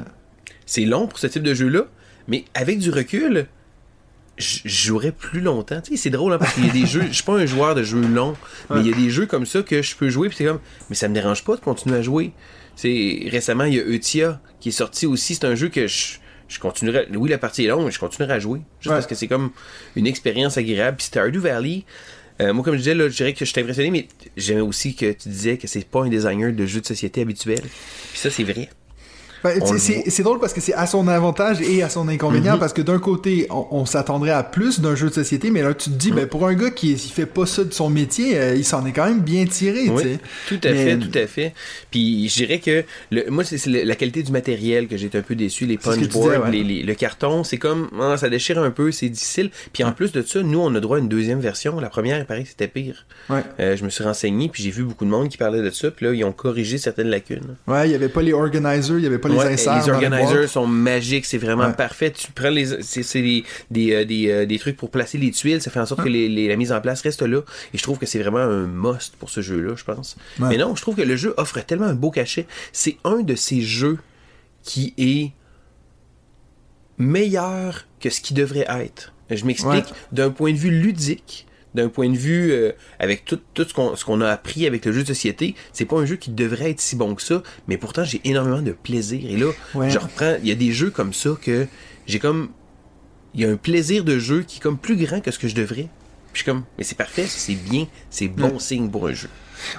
[0.65, 1.85] c'est long pour ce type de jeu-là,
[2.27, 3.45] mais avec du recul,
[4.37, 5.79] je jouerais plus longtemps.
[5.81, 7.45] Tu sais, c'est drôle hein, parce qu'il y a des jeux, je suis pas un
[7.45, 8.35] joueur de jeux longs,
[8.69, 10.59] mais il y a des jeux comme ça que je peux jouer puis c'est comme
[10.89, 12.31] mais ça me dérange pas de continuer à jouer.
[12.75, 16.17] C'est récemment il y a Eutia qui est sorti aussi, c'est un jeu que je
[16.47, 18.95] je continuerai oui la partie est longue mais je continuerai à jouer juste Ouais.
[18.97, 19.49] parce que c'est comme
[19.95, 21.85] une expérience agréable puis Stardew Valley
[22.41, 24.93] euh, moi, comme je disais, là, je dirais que je suis impressionné, mais j'aimais aussi
[24.93, 27.61] que tu disais que c'est pas un designer de jeux de société habituel.
[27.61, 28.69] Puis ça, c'est vrai.
[29.45, 32.73] Ben, On c'est- drôle parce que c'est à son avantage et à son inconvénient parce
[32.73, 35.89] que d'un côté, on, on s'attendrait à plus d'un jeu de société, mais là tu
[35.91, 38.55] te dis, ben pour un gars qui il fait pas ça de son métier, euh,
[38.55, 41.53] il s'en est quand même bien tiré, Oui, tout à Mais- fait, tout à fait.
[41.91, 45.21] Puis je dirais que le, moi c'est la qualité du matériel que j'ai été un
[45.21, 46.51] peu déçu, les punchboards, ouais.
[46.51, 49.51] les, les- le carton, c'est comme ah, ça déchire un peu, c'est difficile.
[49.73, 51.79] Puis en plus de ça, nous on a droit à une deuxième version.
[51.79, 53.05] La première, il paraît que c'était pire.
[53.29, 53.43] Ouais.
[53.59, 55.91] Euh, je me suis renseigné puis j'ai vu beaucoup de monde qui parlait de ça.
[55.91, 57.55] Puis là ils ont corrigé certaines lacunes.
[57.67, 60.47] Ouais, il y avait pas les organizers, il y avait pas les Ouais, les boîte.
[60.47, 61.73] sont magiques, c'est vraiment Ouais.
[61.73, 62.11] parfait.
[62.11, 65.61] Tu prends les, c'est, des, des, euh, des, euh, des trucs pour placer les tuiles,
[65.61, 67.41] ça fait en sorte que les, les- la mise en place reste là.
[67.73, 70.15] Et je trouve que c'est vraiment un must pour ce jeu-là, je pense.
[70.39, 70.49] Ouais.
[70.49, 72.47] Mais non, je trouve que le jeu offre tellement un beau cachet.
[72.73, 73.97] C'est un de ces jeux
[74.63, 75.31] qui est
[76.97, 79.13] meilleur que ce qui devrait être.
[79.29, 79.97] Je m'explique, Ouais.
[80.11, 84.21] d'un point de vue ludique, d'un point de vue euh, avec tout, tout ce qu'on
[84.21, 86.95] a appris avec le jeu de société, c'est pas un jeu qui devrait être si
[86.95, 89.21] bon que ça, mais pourtant j'ai énormément de plaisir.
[89.29, 89.89] Et là, Ouais.
[89.89, 91.67] je reprends, il y a des jeux comme ça que
[92.07, 92.49] j'ai comme
[93.33, 95.47] il y a un plaisir de jeu qui est comme plus grand que ce que
[95.49, 95.89] je devrais.
[96.31, 98.59] Puis je suis comme mais c'est parfait, c'est bien, c'est bon Ouais.
[98.59, 99.29] signe pour un jeu.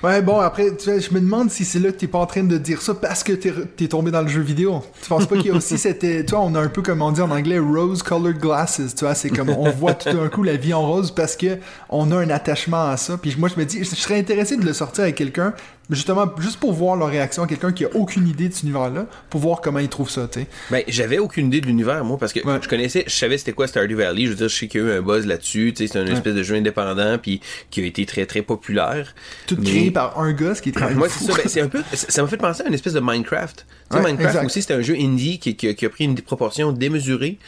[0.03, 2.27] Ouais, bon, après, tu vois, je me demande si c'est là que t'es pas en
[2.27, 4.83] train de dire ça parce que t'es, t'es tombé dans le jeu vidéo.
[5.03, 6.83] Tu penses pas qu'il y a aussi cette, euh, tu vois, on a un peu
[6.83, 10.29] comme on dit en anglais, rose-colored glasses, tu vois, c'est comme on voit tout d'un
[10.29, 13.19] coup la vie en rose parce que on a un attachement à ça.
[13.19, 15.55] Puis moi, je me dis, je serais intéressé de le sortir avec quelqu'un,
[15.91, 19.41] justement, juste pour voir leur réaction, quelqu'un qui a aucune idée de cet univers-là, pour
[19.41, 20.47] voir comment il trouve ça, tu sais.
[20.71, 22.59] Ben, j'avais aucune idée de l'univers, moi, parce que Ouais.
[22.63, 24.25] je connaissais, je savais c'était quoi Stardew Valley.
[24.25, 25.73] Je veux dire, je sais qu'il y a eu un buzz là-dessus.
[25.77, 29.15] Tu sais, c'est un espèce de jeu indépendant, puis qui a été très, très populaire.
[29.47, 31.33] Tout Mais- créé par un gars, ce qui est même Moi, c'est ça.
[31.37, 33.67] Ben, c'est un peu, ça m'a fait penser à une espèce de Minecraft.
[33.91, 34.47] Tu sais, Ouais, Minecraft exact.
[34.47, 37.39] aussi, c'était un jeu indie qui, qui a- qui a pris une proportion démesurée.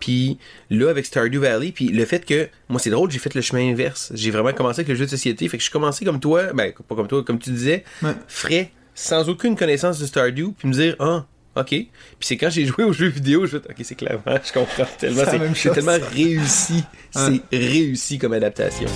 [0.00, 0.38] Puis
[0.70, 3.70] là, avec Stardew Valley, puis le fait que, moi, c'est drôle, j'ai fait le chemin
[3.70, 4.10] inverse.
[4.14, 5.48] J'ai vraiment commencé avec le jeu de société.
[5.48, 8.14] Fait que je suis commencé comme toi, ben, pas comme toi, comme tu disais, Ouais.
[8.28, 11.68] frais, sans aucune connaissance de Stardew, puis me dire, ah, ok.
[11.68, 11.88] Puis
[12.20, 15.22] c'est quand j'ai joué aux jeux vidéo, je fais, ok, c'est clairement, je comprends tellement,
[15.54, 16.84] C'est tellement réussi.
[17.10, 18.88] C'est réussi comme adaptation.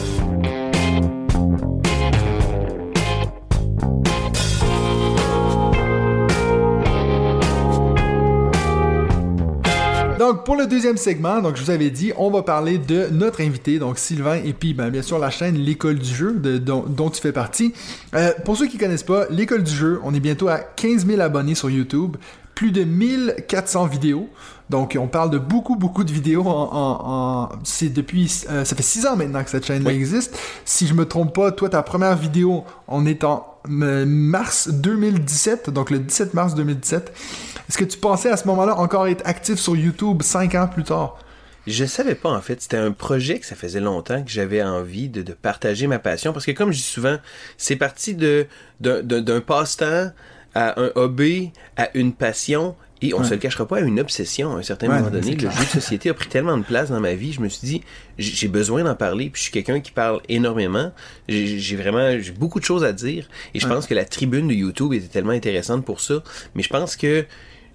[10.31, 13.41] Donc, pour le deuxième segment, donc je vous avais dit, on va parler de notre
[13.41, 16.85] invité, donc Sylvain, et puis ben, bien sûr la chaîne L'école du jeu, de- dont,
[16.87, 17.75] dont tu fais partie.
[18.15, 21.21] Euh, pour ceux qui connaissent pas, L'école du jeu, on est bientôt à 15 000
[21.21, 22.17] abonnés sur YouTube,
[22.55, 24.29] plus de 1400 vidéos.
[24.69, 26.47] Donc, on parle de beaucoup, beaucoup de vidéos.
[26.47, 29.95] En, en- en- c'est depuis, euh, ça fait 6 ans maintenant que cette chaîne Oui.
[29.95, 30.39] existe.
[30.65, 33.47] Si je me trompe pas, toi, ta première vidéo, on est en
[33.83, 37.13] euh, mars 2017, donc le 17 mars 2017.
[37.71, 40.83] Est-ce que tu pensais à ce moment-là encore être actif sur YouTube 5 ans plus
[40.83, 41.17] tard?
[41.69, 42.61] Je savais pas en fait.
[42.61, 46.33] C'était un projet que ça faisait longtemps que j'avais envie de, de partager ma passion
[46.33, 47.19] parce que comme je dis souvent,
[47.59, 48.49] c'est parti de
[48.81, 50.11] d'un- passe-temps
[50.57, 53.25] à un hobby à une passion et on Ouais.
[53.25, 55.37] se le cachera pas à une obsession à un certain Ouais, moment donné.
[55.37, 57.67] Le jeu de société a pris tellement de place dans ma vie, je me suis
[57.69, 57.83] dit
[58.19, 59.31] j'ai besoin d'en parler.
[59.31, 60.91] Puis je suis quelqu'un qui parle énormément.
[61.29, 63.73] J'ai j'ai vraiment j'ai beaucoup de choses à dire et je Ouais.
[63.73, 66.15] pense que la tribune de YouTube était tellement intéressante pour ça.
[66.57, 67.25] Mais je pense que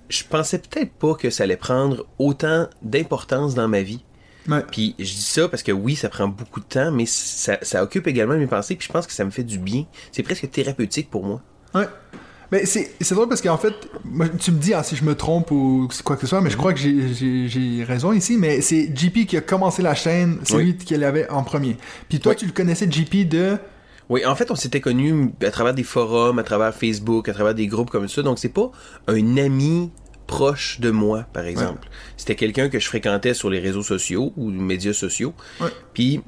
[0.10, 4.04] je pensais peut-être pas que ça allait prendre autant d'importance dans ma vie.
[4.48, 4.63] Ouais.
[4.72, 7.82] Puis je dis ça parce que oui, ça prend beaucoup de temps, mais ça, ça
[7.84, 9.86] occupe également mes pensées, puis je pense que ça me fait du bien.
[10.12, 11.41] C'est presque thérapeutique pour moi.
[11.74, 11.86] Ouais.
[12.52, 13.74] Mais c'est drôle parce qu'en fait,
[14.39, 16.58] tu me dis hein, si je me trompe ou quoi que ce soit, mais je
[16.58, 20.63] crois que j'ai- raison ici, mais c'est JP qui a commencé la chaîne, c'est Oui.
[20.65, 21.76] lui qui l'avait en premier.
[22.08, 22.38] Puis toi, Oui.
[22.38, 23.58] tu le connaissais JP de...
[24.10, 27.56] Oui, en fait, on s'était connus à travers des forums, à travers Facebook, à travers
[27.56, 28.72] des groupes comme ça, donc c'est pas
[29.08, 29.91] un ami
[30.28, 31.88] proche de moi, par exemple.
[32.18, 35.34] C'était quelqu'un que je fréquentais sur les réseaux sociaux ou les médias sociaux.
[35.94, 36.22] Puis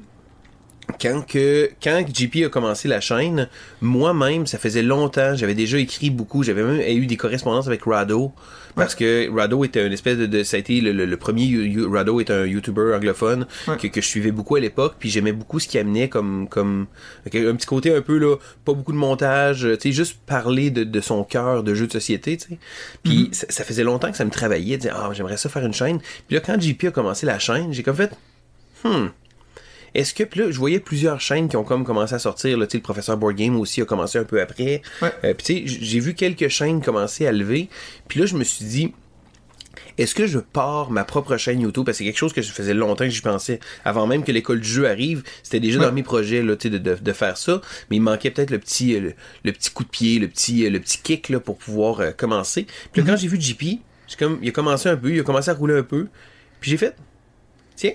[1.00, 3.48] quand que quand JP a commencé la chaîne,
[3.80, 8.32] moi-même, ça faisait longtemps, j'avais déjà écrit beaucoup, j'avais même eu des correspondances avec Rado
[8.74, 11.42] parce que Rado était une espèce de, de- ça a été le, le- le premier
[11.44, 13.76] you- you- Rado est un YouTuber anglophone Ouais.
[13.76, 16.86] que, que je suivais beaucoup à l'époque, puis j'aimais beaucoup ce qu'il amenait comme comme
[17.26, 20.84] un petit côté un peu là, pas beaucoup de montage, tu sais juste parler de,
[20.84, 22.58] de son cœur de jeu de société, tu sais.
[23.02, 25.74] Puis ça, ça faisait longtemps que ça me travaillait, dire ah j'aimerais ça faire une
[25.74, 25.98] chaîne.
[26.28, 28.12] Puis là quand JP a commencé la chaîne, j'ai comme fait
[28.84, 29.08] hmm
[29.94, 32.56] est-ce que puis là, je voyais plusieurs chaînes qui ont comme commencé à sortir.
[32.58, 34.82] Là, tu sais, le professeur Board Game aussi a commencé un peu après.
[35.02, 35.12] Ouais.
[35.24, 37.68] Euh, puis tu sais, j- j'ai vu quelques chaînes commencer à lever.
[38.08, 38.92] Puis là, je me suis dit,
[39.96, 41.84] est-ce que je pars ma propre chaîne YouTube?
[41.84, 44.32] Parce que c'est quelque chose que je faisais longtemps que j'y pensais avant même que
[44.32, 45.86] l'école du jeu arrive c'était déjà Ouais.
[45.86, 48.94] dans mes projets là de, de, de faire ça mais il manquait peut-être le petit
[48.94, 51.58] euh, le, le petit coup de pied le petit euh, le petit kick là pour
[51.58, 53.80] pouvoir euh, commencer puis là, quand j'ai vu JP
[54.18, 56.06] comme il a commencé un peu il a commencé à rouler un peu
[56.60, 56.94] puis j'ai fait
[57.76, 57.92] tiens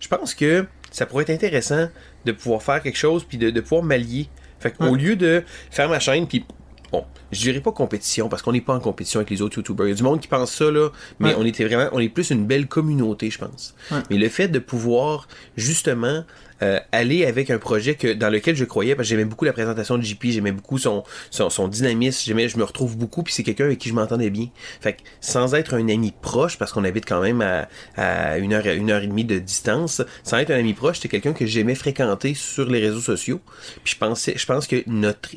[0.00, 1.88] je pense que ça pourrait être intéressant
[2.24, 4.28] de pouvoir faire quelque chose puis de, de pouvoir m'allier
[4.60, 6.44] fait qu'au lieu de faire ma chaîne puis
[6.92, 9.86] bon je dirais pas compétition parce qu'on n'est pas en compétition avec les autres youtubers
[9.86, 11.34] il y a du monde qui pense ça là mais Ouais.
[11.38, 13.98] on était vraiment on est plus une belle communauté je pense Ouais.
[14.10, 15.26] mais le fait de pouvoir
[15.56, 16.24] justement
[16.62, 19.52] euh, aller avec un projet que dans lequel je croyais parce que j'aimais beaucoup la
[19.52, 23.42] présentation de JP j'aimais beaucoup son, son dynamisme j'aimais je me retrouve beaucoup puis c'est
[23.42, 24.48] quelqu'un avec qui je m'entendais bien.
[24.80, 28.52] Fait que sans être un ami proche parce qu'on habite quand même à, à une
[28.52, 31.46] heure une heure et demie de distance sans être un ami proche c'était quelqu'un que
[31.46, 33.40] j'aimais fréquenter sur les réseaux sociaux.
[33.84, 35.30] Puis je pensais je pense que notre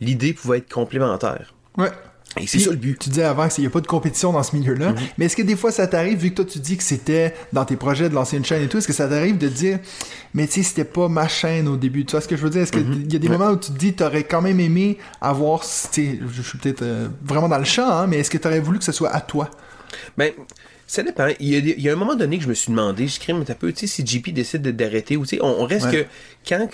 [0.00, 1.54] l'idée pouvait être complémentaire.
[1.76, 1.90] Ouais.
[2.40, 2.98] Et c'est ça le but.
[2.98, 5.42] Tu disais avant qu'il n'y a pas de compétition dans ce milieu-là, mais est-ce que
[5.42, 8.14] des fois ça t'arrive, vu que toi tu dis que c'était dans tes projets de
[8.14, 9.78] lancer une chaîne et tout, est-ce que ça t'arrive de dire,
[10.34, 12.50] mais tu sais, c'était pas ma chaîne au début, tu vois ce que je veux
[12.50, 12.62] dire?
[12.62, 15.60] Est-ce qu'il y a des moments où tu te dis, t'aurais quand même aimé avoir,
[15.60, 18.60] tu sais, je suis peut-être euh, vraiment dans le champ, hein, mais est-ce que t'aurais
[18.60, 19.50] voulu que ce soit à toi?
[20.16, 20.32] Ben,
[20.92, 21.28] Ça dépend.
[21.40, 23.08] Il y, a, des- il y a un moment donné que je me suis demandé,
[23.08, 25.62] je crée un peu, tu sais, si JP décide de- d'arrêter, ou tu sais, on,
[25.62, 26.02] on reste Ouais.
[26.02, 26.06] que
[26.46, 26.68] quand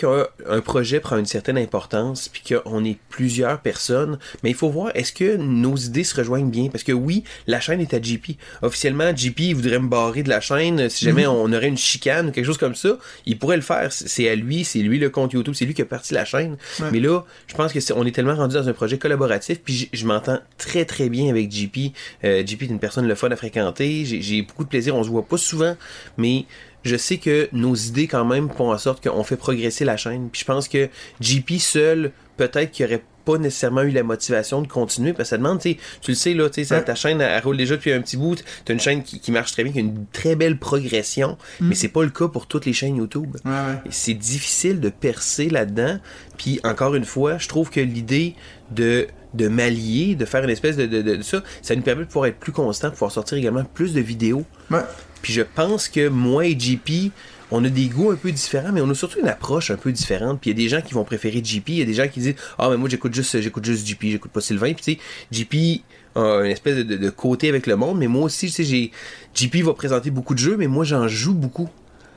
[0.48, 4.90] un projet prend une certaine importance, puis qu'on est plusieurs personnes, mais il faut voir,
[4.96, 6.68] est-ce que nos idées se rejoignent bien?
[6.68, 8.36] Parce que oui, la chaîne est à JP.
[8.62, 10.88] Officiellement, JP voudrait me barrer de la chaîne.
[10.88, 11.30] Si jamais Mhm.
[11.30, 13.92] on aurait une chicane ou quelque chose comme ça, il pourrait le faire.
[13.92, 16.56] C'est à lui, c'est lui le compte YouTube, c'est lui qui a parti la chaîne.
[16.80, 16.88] Ouais.
[16.90, 19.88] Mais là, je pense que c'est- on est tellement rendu dans un projet collaboratif, puis
[19.92, 21.92] je m'entends très très bien avec JP.
[22.24, 24.06] Euh, JP est une personne le fun à fréquenter.
[24.08, 24.96] J'ai beaucoup de plaisir.
[24.96, 25.76] On se voit pas souvent,
[26.16, 26.46] mais
[26.84, 30.28] je sais que nos idées quand même font en sorte qu'on fait progresser la chaîne.
[30.30, 30.88] Puis je pense que
[31.20, 35.36] JP seul, peut-être qu'il aurait pas nécessairement eu la motivation de continuer parce que ça
[35.36, 38.16] demande, tu le sais là, tu ta chaîne elle, elle roule déjà depuis un petit
[38.16, 41.36] bout, t'as une chaîne qui, qui marche très bien, qui a une très belle progression,
[41.60, 43.36] mais c'est pas le cas pour toutes les chaînes YouTube.
[43.44, 43.80] Ouais, ouais.
[43.84, 45.98] Et C'est difficile de percer là-dedans.
[46.38, 48.34] Puis encore une fois, je trouve que l'idée
[48.70, 52.02] de de m'allier, de faire une espèce de, de, de- de ça, ça nous permet
[52.02, 54.44] de pouvoir être plus constant, de pouvoir sortir également plus de vidéos.
[54.70, 54.80] Ouais.
[55.22, 57.12] Puis je pense que moi et JP,
[57.50, 59.90] on a des goûts un peu différents, mais on a surtout une approche un peu
[59.90, 60.40] différente.
[60.40, 62.06] Puis il y a des gens qui vont préférer JP, il y a des gens
[62.08, 64.72] qui disent Ah, mais moi j'écoute juste, j'écoute juste JP, j'écoute pas Sylvain.
[64.74, 64.98] Puis tu sais,
[65.32, 65.82] JP
[66.14, 68.90] a une espèce de, côté avec le monde, mais moi aussi, tu sais, j'ai.
[69.34, 71.68] JP va présenter beaucoup de jeux, mais moi j'en joue beaucoup.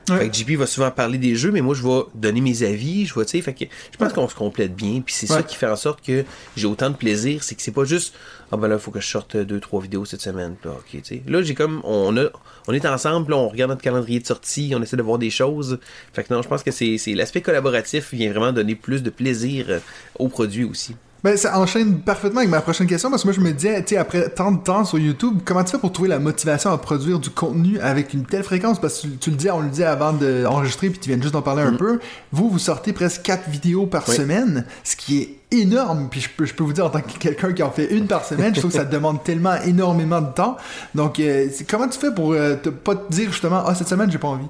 [0.10, 0.18] Ouais.
[0.18, 3.06] Fait que JP va souvent parler des jeux, mais moi je vais donner mes avis,
[3.06, 5.44] je vais, tu sais, fait que je pense qu'on se complète bien, puis c'est ça
[5.44, 6.26] qui fait en sorte que
[6.58, 8.16] j'ai autant de plaisir, c'est que c'est pas juste
[8.52, 11.00] ah ben là faut que je sorte deux trois vidéos cette semaine, là, ok, tu
[11.04, 11.24] sais.
[11.28, 12.26] Là j'ai comme on a
[12.68, 15.30] on est ensemble, là, on regarde notre calendrier de sortie, on essaie de voir des
[15.30, 15.80] choses.
[16.14, 19.10] Fait que non, je pense que c'est c'est l'aspect collaboratif vient vraiment donner plus de
[19.10, 19.80] plaisir euh,
[20.20, 20.96] au produit aussi.
[21.24, 23.90] Ben, ça enchaîne parfaitement avec ma prochaine question parce que moi je me disais, tu
[23.90, 26.78] sais, après tant de temps sur YouTube, comment tu fais pour trouver la motivation à
[26.80, 28.82] produire du contenu avec une telle fréquence?
[28.82, 31.34] Parce que tu, tu le dis, on le dit avant d'enregistrer, puis tu viens juste
[31.34, 32.00] d'en parler un peu.
[32.32, 34.16] Vous, vous sortez presque 4 vidéos par Oui.
[34.16, 36.08] semaine, ce qui est énorme.
[36.10, 38.08] Puis je peux, je peux vous dire, en tant que quelqu'un qui en fait une
[38.08, 40.58] par semaine, je trouve que ça demande tellement énormément de temps.
[40.96, 44.12] Donc, euh, comment tu fais pour euh, te, pas te dire justement, ah, cette semaine,
[44.12, 44.48] j'ai pas envie?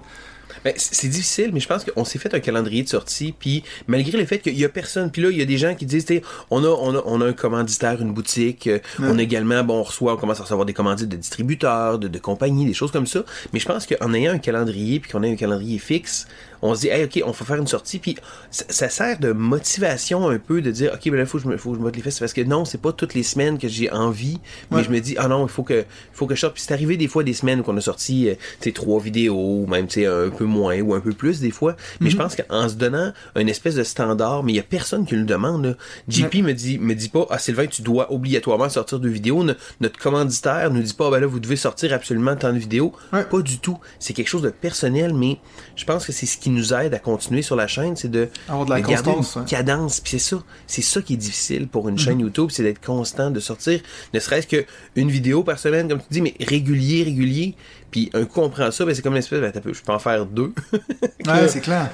[0.64, 4.18] Ben, c'est difficile, mais je pense qu'on s'est fait un calendrier de sortie, puis malgré
[4.18, 6.06] le fait qu'il y a personne, puis là, il y a des gens qui disent,
[6.50, 9.80] on a, on, a, on a un commanditaire, une boutique, euh, on a également, bon,
[9.80, 12.92] on reçoit, on commence à recevoir des commandites de distributeurs, de, de compagnies, des choses
[12.92, 16.28] comme ça, mais je pense qu'en ayant un calendrier, puis qu'on ait un calendrier fixe,
[16.62, 18.16] on se dit, hey, ok, on va faire une sortie, puis
[18.52, 21.58] ça, ça sert de motivation un peu de dire, ok, ben là, faut je me,
[21.58, 23.58] faut que je me mette les fesses, parce que non, c'est pas toutes les semaines
[23.58, 24.84] que j'ai envie, mais Ouais.
[24.84, 26.74] je me dis, ah non, il faut que, il faut que je sorte, puis c'est
[26.74, 29.68] arrivé des fois des semaines où on a sorti, euh, tu sais, trois vidéos, ou
[29.68, 32.36] même, tu sais, un peu moins, ou un peu plus des fois, mais je pense
[32.36, 35.66] qu'en se donnant une espèce de standard, mais il y a personne qui le demande,
[35.66, 35.74] là.
[36.08, 39.54] JP me dit, me dit pas, ah, Sylvain, tu dois obligatoirement sortir de vidéos, No-
[39.80, 42.94] notre commanditaire nous dit pas, Ah, ben là, vous devez sortir absolument tant de vidéos,
[43.14, 43.24] Ouais.
[43.24, 45.38] pas du tout, c'est quelque chose de personnel, mais
[45.76, 48.30] je pense que c'est ce qui nous aide à continuer sur la chaîne, c'est de,
[48.48, 49.48] Avoir de la garder constance, une ouais.
[49.48, 51.90] cadence, puis c'est ça, c'est ça qui est difficile pour Mhm.
[51.92, 53.80] une chaîne YouTube, c'est d'être constant, de sortir,
[54.14, 57.56] ne serait-ce que une vidéo par semaine, comme tu dis, mais régulier, régulier,
[57.90, 60.00] puis un coup on prend ça, ben c'est comme une espèce, ben, je peux en
[60.00, 60.54] faire deux.
[61.28, 61.90] Ouais, c'est clair.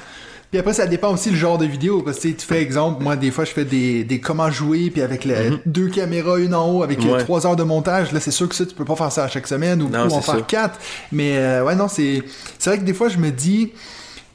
[0.50, 2.02] Puis après, ça dépend aussi le genre de vidéo.
[2.04, 5.02] Parce que tu fais exemple, moi, des fois, je fais des, des comment jouer, puis
[5.02, 7.10] avec les deux caméras, une en haut, avec Mhm.
[7.12, 7.20] Ouais.
[7.20, 8.14] trois heures de montage.
[8.14, 10.08] Là, c'est sûr que ça, tu peux pas faire ça à chaque semaine ou, Non,
[10.08, 10.80] ou en faire quatre.
[11.12, 12.24] Mais euh, ouais, non, c'est
[12.58, 13.74] c'est vrai que des fois, je me dis.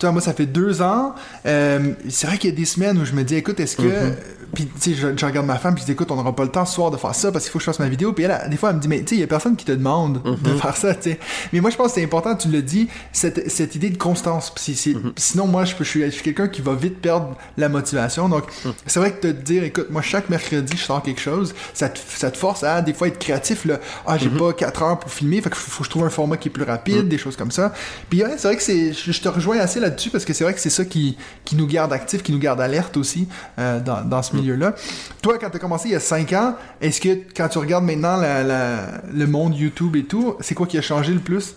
[0.03, 1.15] Tu vois, moi, ça fait deux ans.
[1.47, 3.83] euh, c'est vrai qu'il y a des semaines où je me dis, écoute, est-ce que.
[3.83, 4.17] Mhm.
[4.55, 6.43] Puis, tu sais, je, je regarde ma femme, puis je dis, écoute, on n'aura pas
[6.45, 8.13] le temps ce soir de faire ça parce qu'il faut que je fasse ma vidéo.
[8.13, 9.57] Puis elle, elle, des fois, elle me dit, mais tu sais, il y a personne
[9.57, 10.37] qui te demande Mhm.
[10.43, 11.19] de faire ça, tu sais.
[11.53, 14.51] Mais moi, je pense que c'est important, tu le dis, cette, cette idée de constance.
[14.55, 15.13] Puis Mhm.
[15.17, 18.29] Sinon, moi, je, peux- je suis, quelqu'un qui va vite perdre la motivation.
[18.29, 18.73] Donc, Mhm.
[18.87, 21.99] c'est vrai que te dire, écoute, moi, chaque mercredi, je sors quelque chose, ça te,
[22.17, 23.65] ça te force à, des fois, être créatif.
[23.65, 23.79] Là.
[24.07, 24.19] Ah, Mhm.
[24.21, 26.37] j'ai pas 4 heures pour filmer, fait qu'il faut, faut que je trouve un format
[26.37, 27.73] qui est plus rapide, des choses comme ça.
[28.11, 30.45] Puis, ouais, c'est vrai que c'est, je, je te rejoins assez là-dessus parce que c'est
[30.45, 33.81] vrai que c'est ça qui, qui nous garde actifs, qui nous garde alerte aussi euh,
[33.81, 34.23] dans, dans Mhm.
[34.23, 34.75] ce milieu-là.
[35.23, 37.85] Toi, quand tu as commencé il y a 5 ans, est-ce que quand tu regardes
[37.85, 41.55] maintenant la- la- le monde YouTube et tout, c'est quoi qui a changé le plus?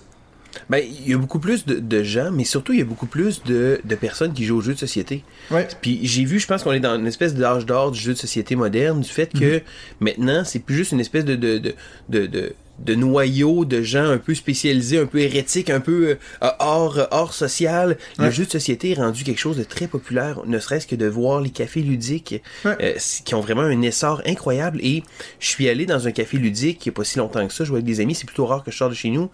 [0.69, 3.07] Ben, il y a beaucoup plus de, de gens, mais surtout, il y a beaucoup
[3.07, 5.21] plus de, de personnes qui jouent aux jeux de société.
[5.51, 5.67] Ouais.
[5.81, 8.17] Puis j'ai vu, je pense qu'on est dans une espèce d'âge d'or du jeu de
[8.17, 9.61] société moderne, du fait que
[9.99, 11.73] maintenant, c'est plus juste une espèce de, de,
[12.07, 16.17] de, de, de, de noyau de gens un peu spécialisés, un peu hérétiques, un peu
[16.43, 17.97] euh, hors, hors social.
[18.17, 18.31] Le Ouais.
[18.31, 21.41] jeu de société est rendu quelque chose de très populaire, ne serait-ce que de voir
[21.41, 22.75] les cafés ludiques Ouais.
[22.81, 22.93] euh,
[23.25, 24.79] qui ont vraiment un essor incroyable.
[24.83, 25.03] Et
[25.39, 27.63] je suis allé dans un café ludique il n'y a pas si longtemps que ça,
[27.63, 29.29] je jouais avec des amis, c'est plutôt rare que je sors de chez nous,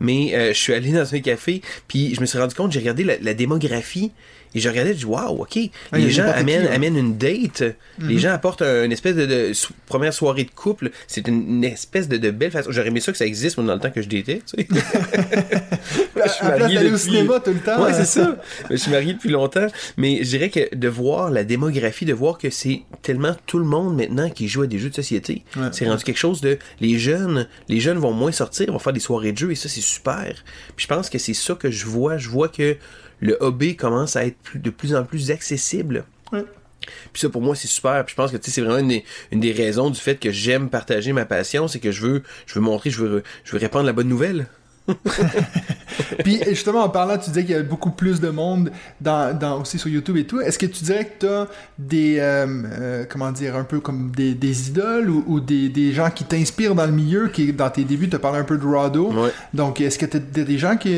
[0.00, 2.80] mais euh, je suis allé dans un café, puis je me suis rendu compte, j'ai
[2.80, 4.12] regardé la, la démographie,
[4.54, 5.58] et je regardais, je dis, waouh, ok,
[5.92, 7.64] Ah, les gens qui, amènent, amènent une date,
[7.98, 11.56] les gens apportent un- une espèce de, de sou- première soirée de couple, c'est une,
[11.56, 12.70] une espèce de, de belle façon.
[12.72, 14.66] J'aurais aimé ça que ça existe, moi, dans le temps que je datais, tu sais.
[16.26, 17.82] je suis place marié d'aller au depuis- cinéma tout le temps.
[17.84, 18.36] Ouais, c'est ça.
[18.70, 19.66] Je suis marié depuis longtemps.
[19.96, 23.64] Mais je dirais que de voir la démographie, de voir que c'est tellement tout le
[23.64, 25.44] monde maintenant qui joue à des jeux de société.
[25.56, 25.68] Ouais.
[25.72, 26.58] C'est rendu quelque chose de.
[26.80, 29.68] Les jeunes, les jeunes vont moins sortir, vont faire des soirées de jeux et ça,
[29.68, 30.44] c'est super.
[30.76, 32.18] Puis je pense que c'est ça que je vois.
[32.18, 32.76] Je vois que
[33.20, 36.04] le hobby commence à être plus- de plus en plus accessible.
[36.32, 36.44] Ouais.
[37.12, 38.04] Puis ça, pour moi, c'est super.
[38.04, 40.68] Puis je pense que c'est vraiment une des, une des raisons du fait que j'aime
[40.68, 43.86] partager ma passion, c'est que je veux, je veux montrer, je veux, je veux répandre
[43.86, 44.46] la bonne nouvelle.
[46.24, 49.60] Puis justement, en parlant, tu disais qu'il y avait beaucoup plus de monde dans, dans,
[49.62, 50.40] aussi sur YouTube et tout.
[50.40, 51.48] Est-ce que tu dirais que tu as
[51.78, 55.92] des, euh, euh, comment dire, un peu comme des, des idoles ou, ou des, des
[55.92, 58.58] gens qui t'inspirent dans le milieu, qui dans tes débuts, tu as parlé un peu
[58.58, 59.12] de Rado.
[59.12, 59.30] Ouais.
[59.54, 60.96] Donc, est-ce que tu as des gens qui,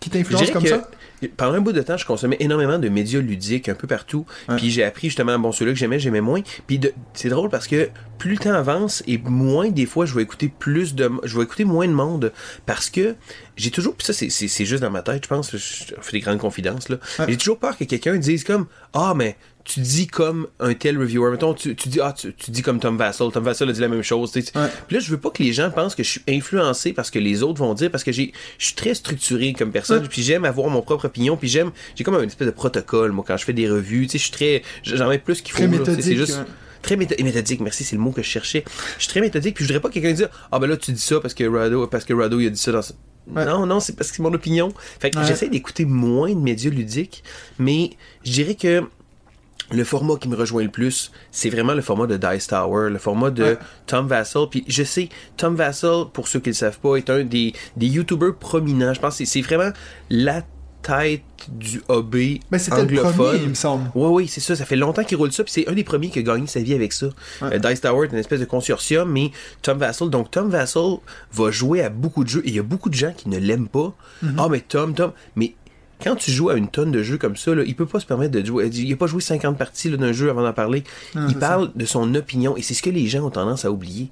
[0.00, 0.88] qui t'influencent comme que ça?
[1.36, 4.24] Pendant un bout de temps, je consommais énormément de médias ludiques un peu partout.
[4.48, 4.56] Ouais.
[4.56, 6.40] Puis j'ai appris justement, bon, ceux-là que j'aimais, j'aimais moins.
[6.66, 10.14] Puis de- c'est drôle parce que plus le temps avance et moins des fois, je
[10.14, 12.32] vais écouter plus de, je vais écouter moins de monde
[12.66, 13.14] parce que
[13.56, 16.20] j'ai toujours, puis ça c'est, juste dans ma tête, je pense, je, je fais des
[16.20, 16.96] grandes confidences là.
[17.18, 17.26] Ouais.
[17.28, 19.36] J'ai toujours peur que quelqu'un dise comme, ah mais
[19.72, 22.80] tu dis comme un tel reviewer, mettons, tu, tu dis, ah tu, tu dis comme
[22.80, 24.32] Tom Vassell, Tom Vassell a dit la même chose.
[24.32, 27.18] Puis là, je veux pas que les gens pensent que je suis influencé parce que
[27.18, 30.08] les autres vont dire, parce que j'ai, je suis très structuré comme personne, Ouais.
[30.08, 33.24] puis j'aime avoir mon propre opinion, puis j'aime, j'ai comme une espèce de protocole, moi,
[33.26, 35.84] quand je fais des revues, tu sais, je suis très, j'en mets plus qu'il faut,
[36.00, 36.44] c'est juste, ouais.
[36.82, 38.64] Très métho- méthodique, merci, c'est le mot que je cherchais.
[38.96, 40.92] Je suis très méthodique, puis je voudrais pas que quelqu'un dise Ah ben là tu
[40.92, 42.94] dis ça parce que Rado, parce que Rado il a dit ça dans ce-
[43.30, 43.44] Ouais.
[43.44, 44.72] Non, non, c'est parce que c'est mon opinion.
[44.98, 45.24] Fait que Ouais.
[45.26, 47.22] j'essaie d'écouter moins de médias ludiques,
[47.58, 47.90] mais
[48.24, 48.82] je dirais que
[49.70, 52.98] le format qui me rejoint le plus, c'est vraiment le format de Dice Tower, le
[52.98, 53.58] format de Ouais.
[53.86, 54.42] Tom Vassell.
[54.50, 57.52] Puis je sais, Tom Vassell, pour ceux qui ne le savent pas, est un des,
[57.76, 58.92] des YouTubers prominents.
[58.94, 59.70] Je pense que c'est- vraiment
[60.10, 60.42] la
[60.82, 63.12] tête du hobby Ben, c'était le anglophone.
[63.12, 63.90] premier, il me semble.
[63.94, 64.56] Oui, oui, c'est ça.
[64.56, 65.44] Ça fait longtemps qu'il roule ça.
[65.44, 67.06] Puis c'est un des premiers qui a gagné sa vie avec ça.
[67.42, 67.54] Ouais.
[67.54, 69.30] Euh, Dice Tower est une espèce de consortium, mais
[69.62, 70.08] Tom Vassell.
[70.08, 70.96] Donc Tom Vassell
[71.32, 72.42] va jouer à beaucoup de jeux.
[72.44, 73.94] Et il y a beaucoup de gens qui ne l'aiment pas.
[74.22, 74.36] Mhm.
[74.38, 75.12] Ah, mais Tom, Tom.
[75.36, 75.54] Mais
[76.02, 78.06] quand tu joues à une tonne de jeux comme ça, là, il peut pas se
[78.06, 78.68] permettre de jouer.
[78.72, 80.84] Il a pas joué 50 parties d'un jeu avant d'en parler.
[81.14, 82.56] Non, il parle de son opinion.
[82.56, 84.10] Et c'est ce que les gens ont tendance à oublier.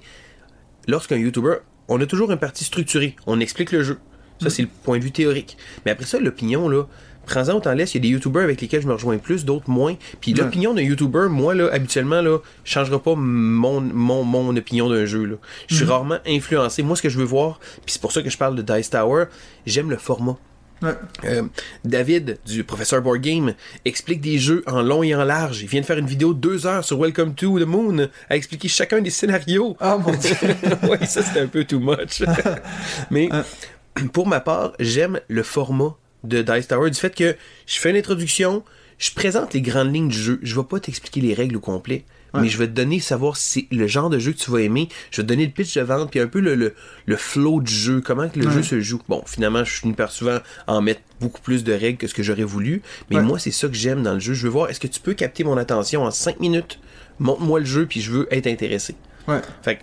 [0.87, 1.55] Lorsqu'un YouTuber,
[1.87, 3.15] on a toujours un parti structuré.
[3.27, 3.97] On explique le jeu.
[4.41, 4.49] Ça, Mm.
[4.49, 5.57] c'est le point de vue théorique.
[5.85, 6.83] Mais après ça, l'opinion, là,
[7.25, 7.93] prends-en autant laisse.
[7.93, 9.95] Il y a des YouTubers avec lesquels je me rejoins plus, d'autres moins.
[10.21, 10.39] Puis Ouais.
[10.39, 15.25] l'opinion d'un YouTuber, moi, là, habituellement, là, changera pas mon, mon, mon opinion d'un jeu,
[15.25, 15.35] là.
[15.67, 15.77] Je Mm.
[15.77, 16.81] suis rarement influencé.
[16.83, 18.89] Moi, ce que je veux voir, puis c'est pour ça que je parle de Dice
[18.89, 19.25] Tower,
[19.65, 20.37] j'aime le format.
[20.81, 20.93] Ouais.
[21.25, 21.43] Euh,
[21.83, 23.53] David du professeur Board Game
[23.85, 25.61] explique des jeux en long et en large.
[25.61, 28.35] Il vient de faire une vidéo de deux heures sur Welcome to the Moon à
[28.35, 29.75] expliquer chacun des scénarios.
[29.79, 30.35] Ah mon dieu.
[30.83, 32.23] oui, ça c'était un peu too much.
[33.11, 33.29] Mais
[34.13, 37.97] pour ma part, j'aime le format de Dice Tower du fait que je fais une
[37.97, 38.63] introduction,
[38.97, 40.39] je présente les grandes lignes du jeu.
[40.43, 42.05] Je vais pas t'expliquer les règles au complet.
[42.33, 42.41] Ouais.
[42.41, 44.87] Mais je vais te donner savoir si le genre de jeu que tu vas aimer.
[45.11, 47.59] Je vais te donner le pitch de vente, puis un peu le, le, le flow
[47.61, 48.53] du jeu, comment que le Ouais.
[48.53, 49.01] jeu se joue.
[49.09, 50.37] Bon, finalement, je finis par souvent
[50.67, 52.81] en mettre beaucoup plus de règles que ce que j'aurais voulu.
[53.09, 53.23] Mais Ouais.
[53.23, 54.33] moi, c'est ça que j'aime dans le jeu.
[54.33, 56.79] Je veux voir, est-ce que tu peux capter mon attention en 5 minutes?
[57.19, 58.95] Montre-moi le jeu, puis je veux être intéressé.
[59.27, 59.41] Ouais.
[59.63, 59.81] Fait que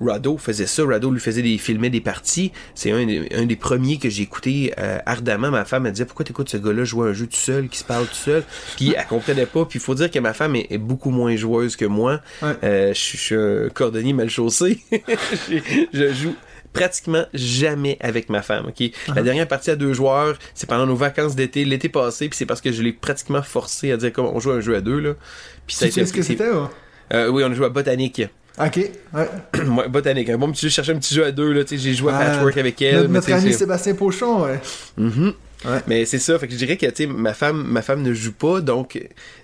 [0.00, 2.52] Rado faisait ça, Rado lui faisait des filmait des parties.
[2.74, 5.50] C'est un, des- un des premiers que j'ai écouté euh, ardemment.
[5.50, 7.84] Ma femme elle disait pourquoi t'écoutes ce gars-là jouer un jeu tout seul, qui se
[7.84, 8.44] parle tout seul?
[8.76, 9.64] Puis elle comprenait pas.
[9.64, 12.20] Puis il faut dire que ma femme est, est beaucoup moins joueuse que moi.
[12.42, 12.52] Ouais.
[12.64, 14.78] Euh, je suis- je suis un cordonnier mal chaussé.
[15.50, 15.58] je,
[15.92, 16.34] je joue
[16.72, 18.66] pratiquement jamais avec ma femme.
[18.68, 19.12] Ok, Ah.
[19.16, 22.28] la dernière partie à deux joueurs, c'est pendant nos vacances d'été, l'été passé.
[22.28, 24.76] Puis c'est parce que je l'ai pratiquement forcé à dire comment on joue un jeu
[24.76, 25.14] à deux là.
[25.66, 26.44] Puis ça Tu sais ce que c'était,
[27.14, 28.22] euh, oui, on a joué à botanique.
[28.60, 28.76] Ok,
[29.14, 29.28] ouais.
[29.76, 30.28] Ouais, botanique.
[30.30, 31.94] Un bon petit jeu, je cherchais un petit jeu à deux, là, tu sais, j'ai
[31.94, 32.96] joué à Ah, Patchwork avec elle.
[32.96, 34.60] Notre, notre ami Sébastien Pochon, ouais.
[34.96, 35.32] Mhm.
[35.64, 35.80] Ouais.
[35.86, 38.60] Mais c'est ça, fait que je dirais que, ma femme, ma femme ne joue pas,
[38.60, 39.00] donc,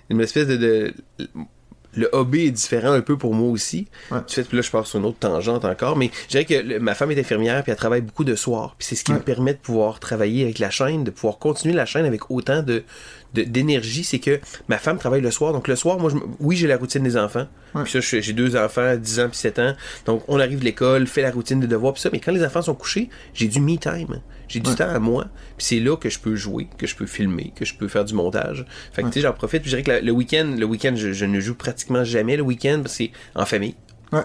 [0.09, 0.93] une espèce de, de-
[1.97, 3.87] le hobby est différent un peu pour moi aussi.
[4.11, 4.19] Ouais.
[4.27, 6.53] Du fait que là, je pars sur une autre tangente encore, mais je dirais que
[6.55, 8.75] le- ma femme est infirmière puis elle travaille beaucoup de soir.
[8.77, 9.17] Puis c'est ce qui Ouais.
[9.19, 12.61] me permet de pouvoir travailler avec la chaîne, de pouvoir continuer la chaîne avec autant
[12.63, 12.83] de-
[13.43, 15.53] d'énergie, c'est que ma femme travaille le soir.
[15.53, 17.47] Donc le soir, moi, je, oui, j'ai la routine des enfants.
[17.73, 17.83] Ouais.
[17.83, 19.73] Puis ça, j'ai deux enfants, 10 ans puis 7 ans.
[20.05, 22.09] Donc on arrive de l'école, fait la routine des devoirs puis ça.
[22.11, 24.21] Mais quand les enfants sont couchés, j'ai du me time.
[24.47, 24.75] J'ai du Ouais.
[24.75, 25.25] temps à moi.
[25.57, 28.05] Puis c'est là que je peux jouer, que je peux filmer, que je peux faire
[28.05, 28.65] du montage.
[28.93, 29.61] Fait que tu sais, j'en profite.
[29.63, 32.37] Puis je dirais que la- le week-end, le week-end, je, je ne joue pratiquement jamais
[32.37, 33.75] le week-end parce que c'est en famille.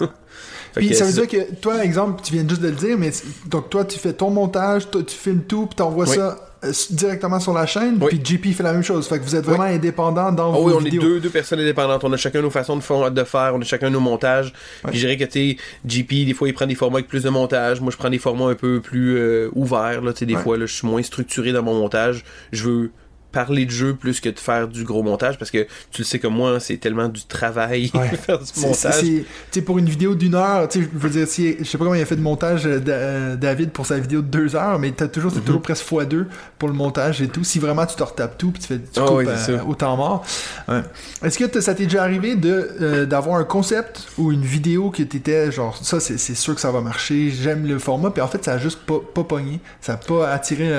[0.75, 3.11] Puis que ça veut dire que toi, exemple, tu viens juste de le dire, mais
[3.47, 6.50] donc toi, tu fais ton montage, toi, tu filmes tout, puis t'envoies ça
[6.91, 8.09] directement sur la chaîne, Oui.
[8.09, 9.07] puis JP fait la même chose.
[9.09, 11.01] Fait que vous êtes vraiment indépendants dans vos oui, on vidéos.
[11.01, 12.05] est deux, deux personnes indépendantes.
[12.05, 14.53] On a chacun nos façons de, fa- de faire, on a chacun nos montages.
[14.85, 14.91] Ouais.
[14.91, 17.23] Puis je dirais que, tu sais, JP, des fois, il prend des formats avec plus
[17.23, 17.81] de montage.
[17.81, 20.13] Moi, je prends des formats un peu plus euh, ouverts, là.
[20.13, 20.43] Tu sais, des Ouais.
[20.43, 22.25] fois, là, je suis moins structuré dans mon montage.
[22.53, 22.91] Je veux
[23.33, 26.19] parler de jeu plus que de faire du gros montage parce que tu le sais
[26.19, 28.09] comme moi, c'est tellement du travail Ouais.
[28.17, 29.05] faire du montage.
[29.51, 31.95] Tu pour une vidéo d'une heure, tu je veux dire, si, je sais pas comment
[31.95, 34.91] il a fait de montage, euh, euh, David, pour sa vidéo de deux heures, mais
[34.93, 36.27] t'as toujours, c'est toujours presque fois deux
[36.59, 37.45] pour le montage et tout.
[37.45, 39.75] Si vraiment tu te retapes tout, puis tu fais, tu Ah coupes oui, euh, au
[39.75, 40.25] temps mort.
[40.69, 40.83] Ouais.
[41.23, 45.03] Est-ce que ça t'est déjà arrivé de, euh, d'avoir un concept ou une vidéo que
[45.03, 48.45] t'étais genre, ça, c'est, sûr que ça va marcher, j'aime le format, puis en fait,
[48.45, 50.71] ça a juste pas, pas pogné, ça a pas attiré,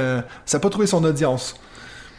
[0.45, 1.55] ça a pas trouvé son audience.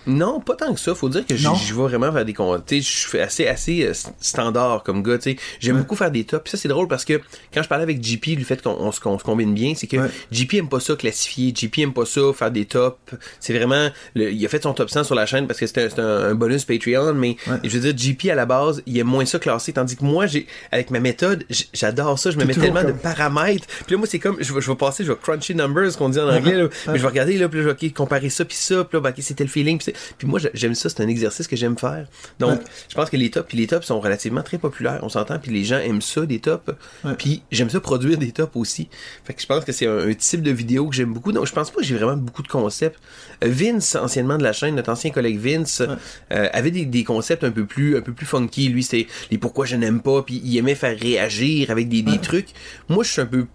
[0.07, 0.95] Non, pas tant que ça.
[0.95, 2.35] Faut dire que je vais vraiment faire des
[2.67, 5.19] sais, je fais assez, assez euh, standard comme gars.
[5.19, 5.83] Tu sais, j'aime Ouais.
[5.83, 6.43] beaucoup faire des tops.
[6.45, 7.21] Puis ça, c'est drôle parce que
[7.53, 10.09] quand je parlais avec JP, le fait qu'on on se, combine bien, c'est que Ouais.
[10.31, 11.53] JP aime pas ça classifier.
[11.55, 12.97] JP aime pas ça faire des tops.
[13.41, 15.89] C'est vraiment, le- il a fait son top 100 sur la chaîne parce que c'était
[16.01, 17.15] un, un- bonus Patreon.
[17.15, 17.57] Mais Ouais.
[17.65, 19.73] je veux dire, JP à la base, il aime moins ça classé.
[19.73, 22.31] Tandis que moi, j'ai, avec ma méthode, j'adore ça.
[22.31, 23.67] Je me mets tellement de paramètres.
[23.87, 26.09] Puis là, moi, c'est comme, je vais, je vais passer, je vais crunchy numbers, qu'on
[26.09, 26.55] dit en anglais.
[26.57, 26.69] là.
[26.89, 28.85] Mais je vais regarder là, puis là, je vais comparer ça puis ça.
[28.85, 29.79] Puis là, ben, ok, c'était le feeling.
[29.81, 30.89] C'est- puis moi, j'ai- j'aime ça.
[30.89, 32.07] C'est un exercice que j'aime faire.
[32.39, 32.65] Donc, Ouais.
[32.89, 35.01] je pense que les tops, puis les tops sont relativement très populaires.
[35.03, 36.73] On s'entend, puis les gens aiment ça, des tops.
[37.05, 37.15] Ouais.
[37.19, 38.89] Puis j'aime ça produire des tops aussi.
[39.25, 41.33] Fait que je pense que c'est un, un type de vidéo que j'aime beaucoup.
[41.33, 42.99] Donc, je pense pas que j'ai vraiment beaucoup de concepts.
[43.45, 47.45] Euh, Vince, anciennement de la chaîne, notre ancien collègue Vince, euh, avait des, des concepts
[47.45, 48.69] un peu plus, un peu plus funky.
[48.69, 52.19] Lui, c'était les pourquoi je n'aime pas, puis il aimait faire réagir avec des, des
[52.19, 52.49] trucs.
[52.89, 53.47] Moi, je suis un peu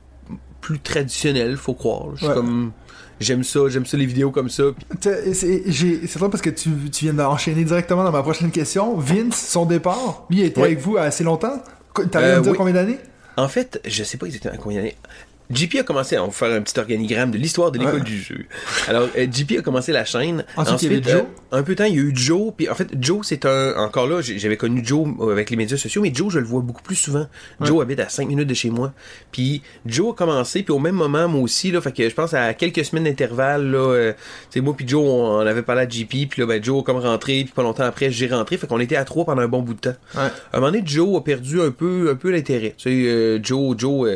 [0.62, 2.16] plus traditionnel, faut croire.
[2.16, 2.72] Je suis comme,
[3.20, 4.63] j'aime ça, j'aime ça les vidéos comme ça.
[5.01, 8.95] T'as- C'est drôle parce que tu, tu viens d'enchaîner directement dans ma prochaine question.
[8.97, 10.68] Vince, son départ, lui, il était Oui.
[10.68, 11.61] avec vous assez longtemps.
[12.13, 12.57] À Euh, me dire oui.
[12.57, 12.99] combien d'années?
[13.38, 14.97] En fait, je sais pas exactement à combien d'années.
[15.50, 18.02] JP a commencé, on va faire un petit organigramme de l'histoire de l'école Ouais.
[18.02, 18.45] du jeu.
[18.88, 20.43] Alors, euh, JP a commencé la chaîne.
[20.58, 21.22] Ensuite, il y avait Joe?
[21.22, 22.52] euh, un peu de temps, il y a eu Joe.
[22.56, 23.76] Puis en fait, Joe, c'est un.
[23.78, 26.60] Encore là, j'avais connu Joe euh, avec les médias sociaux, mais Joe, je le vois
[26.62, 27.28] beaucoup plus souvent.
[27.62, 28.91] Joe habite à 5 minutes de chez moi.
[29.32, 32.34] Puis Joe a commencé, puis au même moment, moi aussi, là, fait que je pense
[32.34, 34.14] à quelques semaines d'intervalle, là, euh,
[34.52, 36.84] tu moi puis Joe, on, on avait parlé à JP, puis là, ben, Joe a
[36.84, 39.48] comme rentré, puis pas longtemps après, j'ai rentré, fait qu'on était à trois pendant un
[39.48, 39.95] bon bout de temps.
[40.16, 40.22] Ouais.
[40.24, 42.76] À un moment donné, Joe a perdu un peu, un peu l'intérêt.
[42.78, 44.10] Tu sais, euh, Joe, Joe,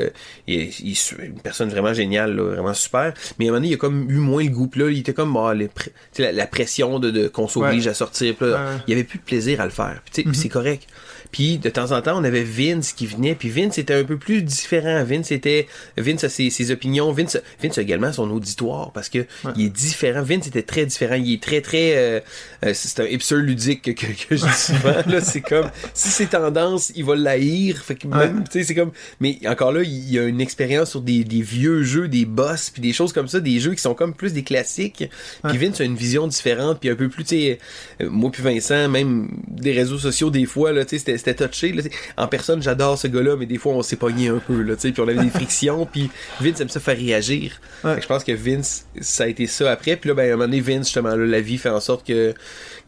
[0.48, 0.96] il, il
[1.26, 3.14] une personne vraiment géniale, là, vraiment super.
[3.40, 4.68] Mais à un moment donné, il a comme eu moins le goût.
[4.68, 5.70] Puis là, il était comme, bah, les
[6.18, 7.92] la, la pression de, de qu'on s'oblige Ouais.
[7.92, 8.36] à sortir.
[8.36, 8.78] Puis là, Ouais.
[8.88, 10.02] il y avait plus de plaisir à le faire.
[10.12, 10.88] Puis puis c'est correct.
[11.32, 13.36] Puis de temps en temps, on avait Vince qui venait.
[13.36, 15.04] Puis Vince était un peu plus différent.
[15.04, 15.68] Vince était,
[15.98, 17.12] Vince a ses, ses opinions.
[17.12, 19.26] Vince, Vince a également son auditoire parce que
[19.56, 20.24] il est différent.
[20.24, 21.16] Vince était très différent.
[21.16, 22.20] Il est très très, euh,
[22.66, 25.02] euh, c'est un hipster ludique que, que, que je dis souvent.
[25.08, 27.78] là, c'est comme si c'est tendance, il va l'haïr.
[27.78, 28.92] Fait que même, tu sais, c'est comme.
[29.20, 32.70] Mais encore là, il y a une expérience sur des, des vieux jeux, des boss,
[32.70, 35.10] puis des choses comme ça, des jeux qui sont comme plus des classiques.
[35.48, 37.60] Puis Vince a une vision différente, puis un peu plus, tu sais,
[38.02, 41.48] euh, moi puis Vincent, même des réseaux sociaux des fois, là, tu sais, c'était, c'était
[41.48, 41.72] touché.
[41.72, 41.84] Là,
[42.18, 44.94] en personne, j'adore ce gars-là, mais des fois, on s'est pogné un peu, là, puis
[45.00, 46.10] on avait des frictions, puis
[46.40, 47.60] Vince aime ça faire réagir.
[47.84, 48.02] Ouais.
[48.02, 49.96] Je pense que Vince, ça a été ça après.
[49.96, 52.06] Puis là, ben, à un moment donné, Vince, justement, là, la vie fait en sorte
[52.06, 52.34] que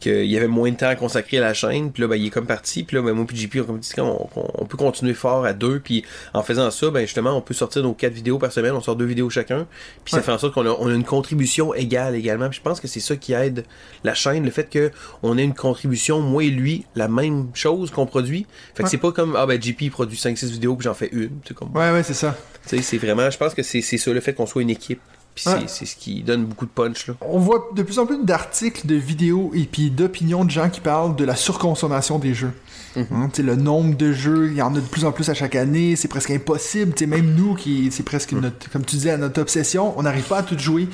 [0.03, 1.91] qu'il y avait moins de temps à consacrer à la chaîne.
[1.91, 2.83] Puis là, ben, il est comme parti.
[2.83, 5.45] Puis là, ben, moi puis JP, on, comme dit, on, on- on peut continuer fort
[5.45, 5.79] à deux.
[5.79, 8.73] Puis en faisant ça, ben, justement, on peut sortir nos quatre vidéos par semaine.
[8.73, 9.65] On sort deux vidéos chacun.
[10.05, 12.49] Puis ça fait en sorte qu'on a, on a une contribution égale également.
[12.49, 13.65] Puis je pense que c'est ça qui aide
[14.03, 14.43] la chaîne.
[14.45, 14.91] Le fait que
[15.23, 18.45] on ait une contribution, moi et lui, la même chose qu'on produit.
[18.75, 18.89] Fait que Ouais.
[18.89, 21.31] c'est pas comme, ah ben, JP produit 5-6 vidéos puis j'en fais une.
[21.47, 22.35] C'est comme, Ouais, ouais, c'est ça.
[22.67, 24.99] tu sais, c'est vraiment, je pense que c'est ça, le fait qu'on soit une équipe.
[25.35, 25.63] Puis Ouais.
[25.67, 27.15] c'est- ce qui donne beaucoup de punch, là.
[27.21, 30.79] On voit de plus en plus d'articles, de vidéos et puis d'opinions de gens qui
[30.79, 32.51] parlent de la surconsommation des jeux.
[32.95, 35.33] Hein, sais, le nombre de jeux, il y en a de plus en plus à
[35.33, 36.93] chaque année, c'est presque impossible.
[36.93, 38.41] Tu sais, même nous, qui c'est presque Mhm.
[38.41, 40.87] notre, comme tu disais, notre obsession, on n'arrive pas à tout jouer.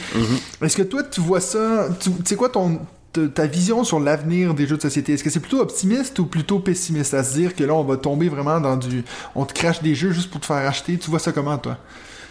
[0.62, 2.80] Est-ce que toi, tu vois ça, tu sais quoi ton
[3.12, 6.26] ta- ta vision sur l'avenir des jeux de société, est-ce que c'est plutôt optimiste ou
[6.28, 9.54] plutôt pessimiste à se dire que là on va tomber vraiment dans du on te
[9.54, 11.78] crache des jeux juste pour te faire acheter, tu vois ça comment toi?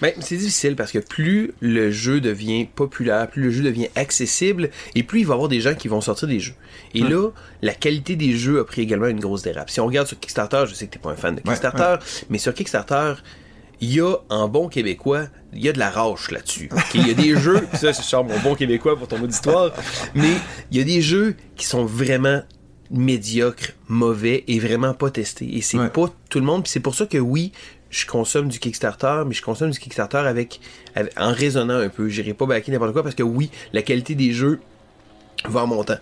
[0.00, 4.70] Ben, c'est difficile parce que plus le jeu devient populaire, plus le jeu devient accessible,
[4.94, 6.54] et plus il va y avoir des gens qui vont sortir des jeux.
[6.94, 7.30] Et là,
[7.62, 9.70] la qualité des jeux a pris également une grosse dérape.
[9.70, 11.96] Si on regarde sur Kickstarter, je sais que t'es pas un fan de Kickstarter,
[12.30, 13.14] mais sur Kickstarter,
[13.80, 16.68] il y a, en bon québécois, il y a de la rage là-dessus.
[16.94, 19.72] Il y a des jeux, pis ça, je sors mon bon québécois pour ton auditoire,
[20.14, 20.30] mais
[20.70, 22.42] il y a des jeux qui sont vraiment
[22.90, 25.56] médiocres, mauvais et vraiment pas testés.
[25.56, 25.90] Et c'est Ouais.
[25.90, 26.66] pas tout le monde.
[26.66, 27.52] C'est pour ça que oui,
[27.90, 30.60] je consomme du Kickstarter, mais je consomme du Kickstarter avec,
[30.94, 32.08] avec- en raisonnant un peu.
[32.08, 34.60] J'irai pas backer n'importe quoi parce que oui, la qualité des jeux
[35.44, 35.96] va en montant.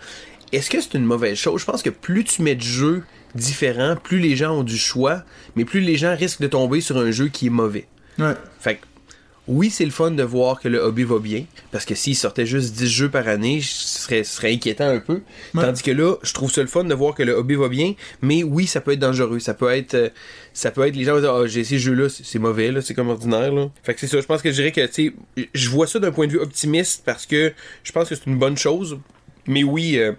[0.52, 1.60] Est-ce que c'est une mauvaise chose?
[1.60, 3.02] Je pense que plus tu mets de jeux
[3.34, 5.22] différents, plus les gens ont du choix,
[5.56, 7.86] mais plus les gens risquent de tomber sur un jeu qui est mauvais.
[8.18, 8.34] Ouais.
[8.60, 8.86] Fait que,
[9.48, 12.46] oui, c'est le fun de voir que le hobby va bien, parce que s'il sortait
[12.46, 15.22] juste 10 jeux par année, ce serait, ce serait inquiétant un peu.
[15.54, 15.62] Ouais.
[15.62, 17.94] Tandis que là, je trouve ça le fun de voir que le hobby va bien,
[18.22, 19.38] mais oui, ça peut être dangereux.
[19.38, 20.08] Ça peut être, euh,
[20.52, 22.82] ça peut être, les gens vont dire, ah, j'ai ces jeux-là, c'est c'est mauvais, là,
[22.82, 23.70] c'est comme ordinaire, là.
[23.82, 26.00] Fait que c'est ça, je pense que je dirais que, tu sais, je vois ça
[26.00, 27.52] d'un point de vue optimiste, parce que
[27.84, 28.98] je pense que c'est une bonne chose,
[29.46, 30.12] mais oui, euh,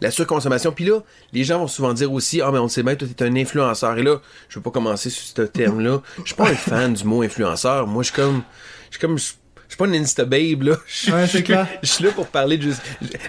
[0.00, 0.72] La surconsommation.
[0.72, 1.00] Puis là,
[1.32, 3.36] les gens vont souvent dire aussi, ah, mais on le sait bien, toi, t'es un
[3.36, 3.96] influenceur.
[3.98, 6.00] Et là, je veux pas commencer sur ce terme-là.
[6.18, 7.86] Je suis pas un fan du mot influenceur.
[7.86, 8.42] Moi, je suis comme,
[8.90, 10.76] je suis comme, je suis pas une Insta babe là.
[10.86, 11.26] Je Ouais,
[11.82, 12.80] suis là pour parler de juste.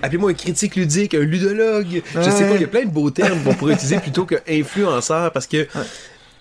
[0.02, 2.02] Appelez-moi un critique ludique, un ludologue.
[2.16, 2.50] Je sais Ouais.
[2.50, 5.47] pas, il y a plein de beaux termes qu'on pourrait utiliser plutôt que influenceur parce
[5.47, 5.68] que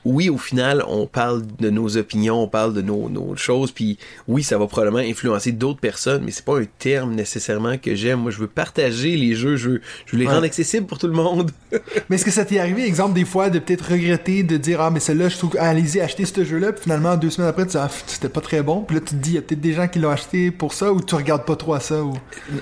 [0.09, 3.99] oui, au final, on parle de nos opinions, on parle de nos, nos choses, puis
[4.27, 8.21] oui, ça va probablement influencer d'autres personnes, mais c'est pas un terme nécessairement que j'aime.
[8.21, 10.33] Moi, je veux partager les jeux, je veux, je veux les Ouais.
[10.33, 11.51] rendre accessibles pour tout le monde.
[12.09, 14.91] Mais est-ce que ça t'est arrivé, exemple, des fois, de peut-être regretter, de dire Ah,
[14.91, 17.73] mais celle-là, je trouve, ah, allez-y, achetez ce jeu-là, puis finalement, deux semaines après, tu
[17.73, 19.61] dis Ah, c'était pas très bon, puis là, tu te dis, il y a peut-être
[19.61, 22.15] des gens qui l'ont acheté pour ça, ou tu regardes pas trop à ça, ou?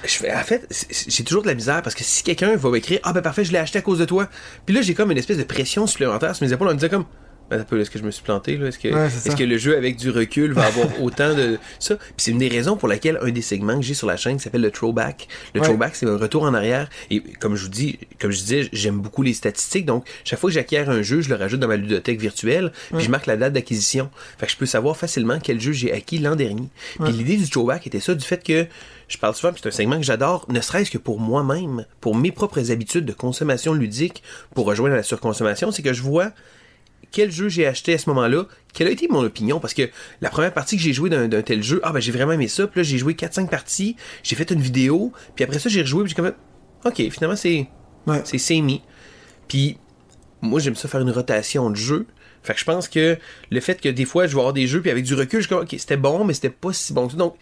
[0.04, 0.66] Je fais, en fait,
[1.08, 3.52] j'ai toujours de la misère parce que si quelqu'un va m'écrire Ah ben parfait, je
[3.52, 4.28] l'ai acheté à cause de toi.
[4.64, 6.90] Puis là, j'ai comme une espèce de pression supplémentaire sur mes épaules en me disant
[6.90, 7.04] comme
[7.50, 8.66] est-ce que je me suis planté là?
[8.68, 9.28] Est-ce que, Ouais, ça.
[9.28, 11.96] est-ce que le jeu avec du recul va avoir autant de ça?
[11.96, 14.36] Puis c'est une des raisons pour laquelle un des segments que j'ai sur la chaîne
[14.36, 15.28] qui s'appelle le throwback.
[15.54, 15.66] Le Ouais.
[15.66, 16.88] throwback, c'est un retour en arrière.
[17.10, 19.86] Et comme je vous dis, comme je disais, j'aime beaucoup les statistiques.
[19.86, 22.72] Donc, chaque fois que j'acquiers un jeu, je le rajoute dans ma ludothèque virtuelle.
[22.94, 24.10] Puis je marque la date d'acquisition.
[24.38, 26.68] Fait que je peux savoir facilement quel jeu j'ai acquis l'an dernier.
[27.02, 28.66] Puis l'idée du throwback était ça, du fait que
[29.08, 32.32] je parle souvent, c'est un segment que j'adore, ne serait-ce que pour moi-même, pour mes
[32.32, 34.22] propres habitudes de consommation ludique,
[34.52, 36.32] pour rejoindre la surconsommation, c'est que je vois
[37.10, 38.44] quel jeu j'ai acheté à ce moment-là,
[38.74, 39.88] quelle a été mon opinion, parce que
[40.20, 42.66] la première partie que j'ai joué d'un tel jeu, ah ben j'ai vraiment aimé ça,
[42.66, 46.04] puis là j'ai joué 4-5 parties, j'ai fait une vidéo, puis après ça j'ai rejoué,
[46.04, 46.32] puis j'ai comme
[46.84, 47.68] ok, finalement c'est
[48.06, 48.20] Ouais.
[48.24, 48.82] c'est semi.
[49.48, 49.78] Puis
[50.42, 52.06] moi j'aime ça faire une rotation de jeux.
[52.44, 53.18] Fait que je pense que
[53.50, 55.46] le fait que des fois je vais avoir des jeux puis avec du recul, je
[55.46, 57.18] suis comme ok, c'était bon mais c'était pas si bon que ça.
[57.18, 57.34] Donc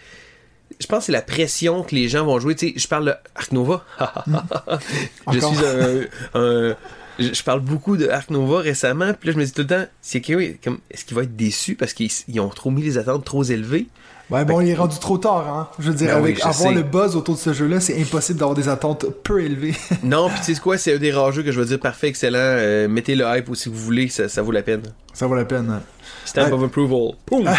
[0.80, 2.54] je pense que c'est la pression que les gens vont jouer.
[2.54, 3.84] Tu sais, je parle de Ark Nova.
[4.00, 5.54] je Encore.
[5.54, 6.00] suis un,
[6.40, 6.76] un-
[7.18, 9.66] je je parle beaucoup de Ark Nova récemment, puis là je me dis tout le
[9.68, 12.70] temps, c'est que oui, comme est-ce qu'il va être déçu parce qu'ils ils ont trop
[12.70, 13.86] mis les attentes trop élevées?
[14.30, 15.68] Ouais, bon, il est rendu trop tard, hein.
[15.78, 16.72] Je veux dire, Ben oui, avec avoir sais.
[16.72, 19.74] le buzz autour de ce jeu-là, c'est impossible d'avoir des attentes peu élevées.
[20.02, 22.08] Non, puis tu sais quoi, c'est un des rares jeux que je vais dire parfait,
[22.08, 22.38] excellent.
[22.40, 24.80] euh, mettez le hype si vous voulez, ça, ça vaut la peine.
[25.12, 25.68] ça vaut la peine.
[25.70, 25.82] hein.
[26.24, 26.52] Stamp Ouais.
[26.52, 27.16] of approval.
[27.30, 27.50] Boom!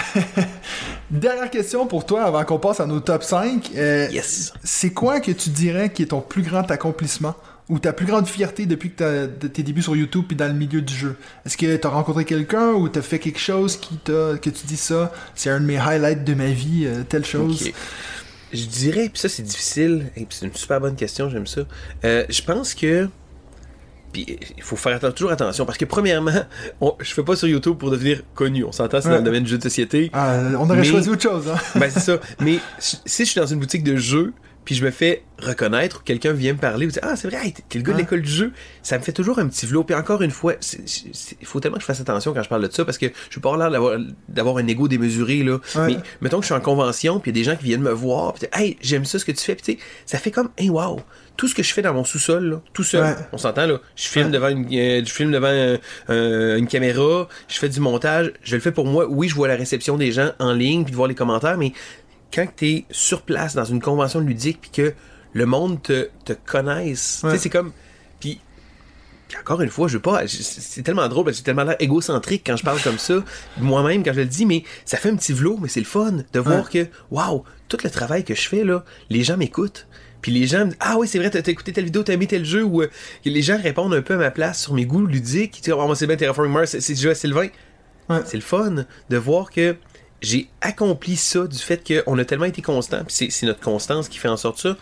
[1.11, 3.69] Dernière question pour toi avant qu'on passe à nos top 5.
[3.75, 4.51] Euh, Yes.
[4.63, 7.35] C'est quoi que tu dirais qui est ton plus grand accomplissement?
[7.69, 10.47] Ou ta plus grande fierté depuis que t'as de tes débuts sur YouTube puis dans
[10.47, 11.15] le milieu du jeu?
[11.45, 14.77] Est-ce que t'as rencontré quelqu'un ou t'as fait quelque chose qui t'a que tu dis
[14.77, 17.63] ça, c'est un de mes highlights de ma vie, euh, telle chose?
[17.67, 17.73] Ok.
[18.53, 21.61] Je dirais, puis ça c'est difficile, et puis c'est une super bonne question, j'aime ça.
[22.05, 23.09] Euh, je pense que.
[24.13, 26.31] Puis il faut faire toujours attention, parce que premièrement,
[26.81, 28.63] on- je fais pas sur YouTube pour devenir connu.
[28.63, 30.09] On s'entend, c'est dans le domaine du jeu de société.
[30.13, 31.57] Ah, on aurait Mais- choisi autre chose, hein?
[31.79, 32.19] Ben c'est ça.
[32.39, 34.31] Mais si je suis dans une boutique de jeux,
[34.65, 37.45] puis je me fais reconnaître, ou quelqu'un vient me parler, ou dire Ah, c'est vrai,
[37.45, 38.51] hey, t'es- le gars de l'école du jeu,
[38.83, 39.83] ça me fait toujours un petit flot.
[39.83, 40.53] Puis encore une fois,
[41.39, 43.35] il faut tellement que je fasse attention quand je parle de ça, parce que je
[43.35, 43.99] veux pas avoir l'air
[44.29, 45.59] d'avoir- un ego démesuré, là.
[45.75, 45.87] Ouais.
[45.87, 47.81] Mais mettons que je suis en convention, puis il y a des gens qui viennent
[47.81, 50.31] me voir, puis Hey, j'aime ça ce que tu fais, puis tu sais, ça fait
[50.31, 50.99] comme Hey, wow!
[51.37, 53.15] Tout ce que je fais dans mon sous-sol, là, tout seul, Ouais.
[53.33, 53.79] on s'entend là.
[53.97, 54.31] Je filme Ouais.
[54.31, 58.55] devant une, euh, je filme devant un- un- une caméra, je fais du montage, je
[58.55, 59.05] le fais pour moi.
[59.09, 61.73] Oui, je vois la réception des gens en ligne puis de voir les commentaires, mais
[62.33, 64.93] quand t'es sur place dans une convention ludique puis que
[65.33, 67.37] le monde te, te connaisse, tu Ouais.
[67.37, 67.71] c'est comme
[68.19, 68.39] puis
[69.39, 72.63] encore une fois, je veux pas, c'est tellement drôle, j'ai tellement l'air égocentrique quand je
[72.63, 73.15] parle comme ça,
[73.59, 76.19] moi-même quand je le dis, mais ça fait un petit vlot, mais c'est le fun
[76.31, 79.87] de voir que, waouh, tout le travail que je fais là, les gens m'écoutent.
[80.21, 82.27] Puis les gens me disent Ah oui, c'est vrai, t'as écouté telle vidéo, t'as aimé
[82.27, 82.87] tel jeu, ou euh,
[83.25, 85.53] les gens répondent un peu à ma place sur mes goûts ludiques.
[85.53, 87.47] Tu sais, oh, moi c'est bien Terraforming Mars, c'est du jeu à Sylvain.
[88.09, 88.21] Ouais.
[88.25, 89.75] C'est le fun de voir que
[90.25, 94.17] j'ai accompli ça du fait qu'on a tellement été constant, puis c'est- notre constance qui
[94.17, 94.75] fait en sorte ça.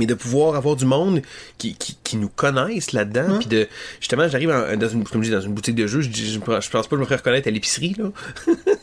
[0.00, 1.22] Mais de pouvoir avoir du monde
[1.58, 3.68] qui, qui, qui nous connaissent là-dedans, puis de
[4.00, 6.38] justement, j'arrive dans une comme je dis, dans une boutique de jeux, je, je, je
[6.40, 8.06] pense pas que je me ferais reconnaître à l'épicerie là.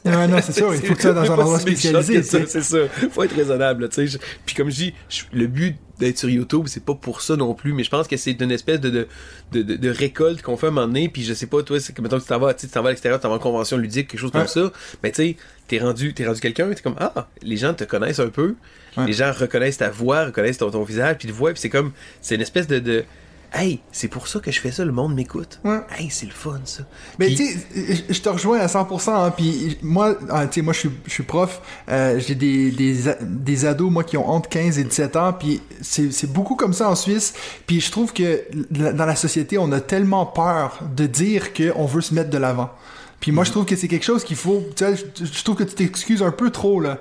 [0.06, 2.24] Ouais, non, c'est sûr, il faut que tu sois dans un endroit spécialisé.
[2.24, 2.40] ça.
[2.48, 2.78] C'est ça.
[3.12, 4.20] Faut être raisonnable, tu sais.
[4.46, 4.94] Puis comme je dis,
[5.34, 8.16] le but d'être sur YouTube, c'est pas pour ça non plus, mais je pense que
[8.18, 9.08] c'est une espèce de, de,
[9.52, 11.80] de, de- de récolte qu'on fait à un moment donné, puis je sais pas, toi,
[11.80, 13.36] c'est que mettons que tu t'en vas, tu t'en vas à l'extérieur, tu t'en vas
[13.36, 14.42] en convention ludique, quelque chose Ouais.
[14.42, 15.38] comme ça, mais tu sais,
[15.68, 18.56] t'es rendu, t'es rendu quelqu'un, t'es comme, ah, les gens te connaissent un peu,
[18.98, 19.06] Ouais.
[19.06, 21.92] les gens reconnaissent ta voix, reconnaissent ton, ton visage, puis te voient, puis c'est comme,
[22.22, 23.06] c'est une espèce de, de
[23.54, 25.62] Hey, c'est pour ça que je fais ça, le monde m'écoute.
[25.64, 25.80] Ouais.
[25.98, 26.84] Hey, c'est le fun, ça.
[27.18, 29.10] Mais tu sais, je te rejoins à 100%.
[29.10, 31.62] Hein, puis moi, ah, tu sais, moi, je suis, prof.
[31.88, 35.32] euh, J'ai des, des, des ados, moi, qui ont entre 15 et 17 ans.
[35.32, 37.34] Puis c'est beaucoup comme ça en Suisse.
[37.66, 42.02] Puis je trouve que dans la société, on a tellement peur de dire qu'on veut
[42.02, 42.70] se mettre de l'avant.
[43.20, 44.64] Puis moi, je trouve que c'est quelque chose qu'il faut.
[44.76, 47.00] Tu sais, je, trouve que tu t'excuses un peu trop, là.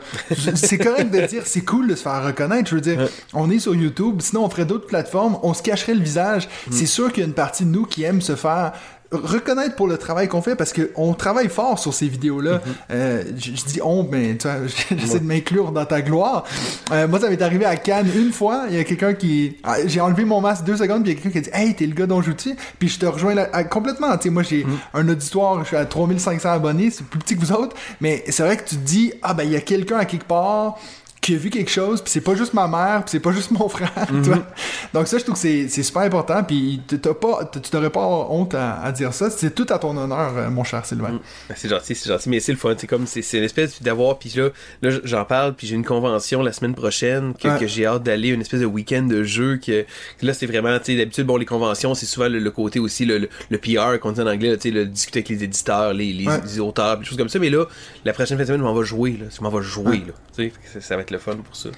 [0.54, 2.70] C'est correct de dire c'est cool de se faire reconnaître.
[2.70, 5.94] Je veux dire, on est sur YouTube, sinon on ferait d'autres plateformes, on se cacherait
[5.94, 6.48] le visage.
[6.70, 8.72] C'est sûr qu'il y a une partie de nous qui aime se faire
[9.12, 12.60] reconnaître pour le travail qu'on fait parce que on travaille fort sur ces vidéos-là.
[12.90, 16.44] Euh, je, je dis on, mais tu vois, j'essaie de m'inclure dans ta gloire.
[16.92, 18.64] Euh, moi, ça m'est arrivé à Cannes une fois.
[18.68, 21.18] Il y a quelqu'un qui, ah, j'ai enlevé mon masque deux secondes, puis il y
[21.18, 22.56] a quelqu'un qui a dit, hey, t'es le gars dont joue-tu?
[22.78, 24.16] Puis je te rejoins là, ah, complètement.
[24.16, 27.40] Tu sais, moi, j'ai un auditoire, je suis à 3500 abonnés, c'est plus petit que
[27.40, 29.98] vous autres, mais c'est vrai que tu te dis, ah ben il y a quelqu'un
[29.98, 30.78] à quelque part
[31.26, 33.50] qui a vu quelque chose, puis c'est pas juste ma mère, puis c'est pas juste
[33.50, 34.46] mon frère, tu vois.
[34.94, 36.80] Donc ça, je trouve que c'est c'est super important, puis
[37.20, 39.28] pas, tu n'aurais pas honte à, à dire ça.
[39.30, 41.20] C'est tout à ton honneur, euh, mon cher Sylvain.
[41.48, 42.74] Ben, C'est gentil, c'est gentil, mais c'est le fun.
[42.78, 44.50] C'est comme, c'est c'est une espèce d'avoir, puis là,
[44.82, 47.58] là, j'en parle, puis j'ai une convention la semaine prochaine que, Ouais.
[47.58, 49.82] que j'ai hâte d'aller, une espèce de week-end de jeu que,
[50.18, 52.78] que là, c'est vraiment, tu sais, d'habitude, bon, les conventions, c'est souvent le, le côté
[52.78, 55.28] aussi, le, le, le PR qu'on dit en anglais, là, tu sais, le discuter avec
[55.30, 56.40] les éditeurs, les, les, Ouais.
[56.44, 57.64] les auteurs, des choses comme ça, mais là,
[58.04, 60.50] la prochaine fin de semaine, m'en vais jouer, là, m'en vais jouer, là, tu sais,
[60.50, 61.70] fait que ça, ça va être le fun pour ça.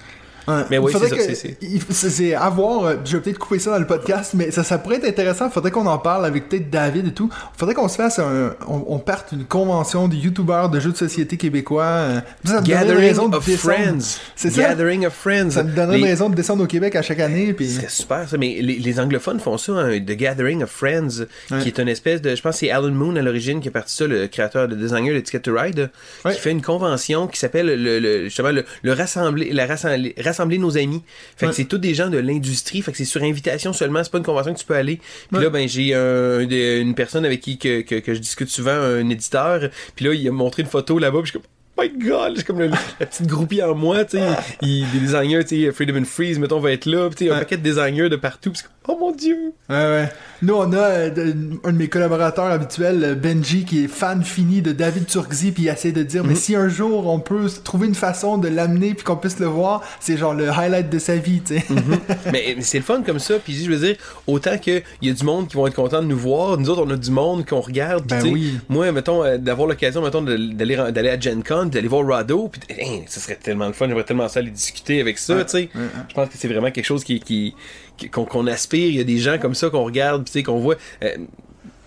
[0.49, 0.63] Ouais.
[0.69, 1.57] Mais oui, c'est c'est- c'est-
[1.91, 2.85] c'est c'est à voir.
[2.85, 5.49] euh, Je vais peut-être couper ça dans le podcast, mais ça, ça pourrait être intéressant.
[5.49, 7.29] Faudrait qu'on en parle avec peut-être David et tout.
[7.57, 10.97] Faudrait qu'on se fasse un, on, on parte une convention de youtubeurs de jeux de
[10.97, 11.83] société québécois.
[11.83, 13.57] euh, ça Gathering de of descendre.
[13.57, 14.19] friends.
[14.35, 14.61] C'est ça?
[14.61, 15.51] Gathering of friends.
[15.51, 17.53] Ça me donnerait Les- une raison de descendre au Québec à chaque année.
[17.53, 17.67] Puis...
[17.69, 21.25] Ce serait super ça, mais les, les anglophones font ça, un The Gathering of Friends,
[21.51, 21.59] Ouais.
[21.61, 23.71] qui est une espèce de, je pense que c'est Alan Moon à l'origine qui est
[23.71, 25.89] parti ça, le créateur, le designer de Ticket to Ride,
[26.25, 26.33] Ouais.
[26.33, 30.57] qui fait une convention qui s'appelle le, le- justement le, le rassembler, la rassembler, rassembler
[30.57, 31.03] nos amis.
[31.35, 31.51] Fait Ouais.
[31.51, 34.17] que c'est tous des gens de l'industrie, fait que c'est sur invitation seulement, c'est pas
[34.19, 34.97] une convention que tu peux aller.
[34.97, 35.43] Puis Ouais.
[35.43, 39.09] là ben j'ai un, une personne avec qui que, que, que je discute souvent, un
[39.09, 42.09] éditeur, puis là il a montré une photo là-bas, puis je suis comme Oh my
[42.09, 42.67] god, j'ai comme le-
[42.99, 44.23] la petite groupie en moi, tu sais,
[44.61, 47.33] il, les designers, tu sais, Freedom and Freeze, mettons, va être là, tu sais, un
[47.35, 47.39] Ouais.
[47.39, 48.51] paquet de designers de partout,
[48.89, 49.53] oh mon dieu!
[49.69, 50.11] Ouais, ouais.
[50.41, 51.09] Nous, on a euh,
[51.65, 55.63] un de mes collaborateurs habituels, euh, Benji, qui est fan fini de David Turkzy, puis
[55.63, 58.93] il essaie de dire, mais si un jour on peut trouver une façon de l'amener
[58.93, 61.65] puis qu'on puisse le voir, c'est genre le highlight de sa vie, tu sais.
[62.31, 65.13] mais mais c'est le fun comme ça, puis je veux dire, autant qu'il y a
[65.13, 67.45] du monde qui vont être contents de nous voir, nous autres, on a du monde
[67.45, 68.59] qu'on regarde, puis Ben oui.
[68.69, 73.01] moi, mettons, euh, d'avoir l'occasion, mettons, d'aller à Gen Con, d'aller voir Rado, puis hein,
[73.07, 75.57] ça serait tellement le fun, j'aimerais tellement ça aller discuter avec ça, Ouais, tu sais.
[75.57, 75.87] ouais, ouais.
[76.07, 77.53] Je pense que c'est vraiment quelque chose qui-
[78.11, 80.75] qu'on, aspire, il y a des gens comme ça qu'on regarde, tu sais, qu'on voit...
[81.03, 81.17] euh,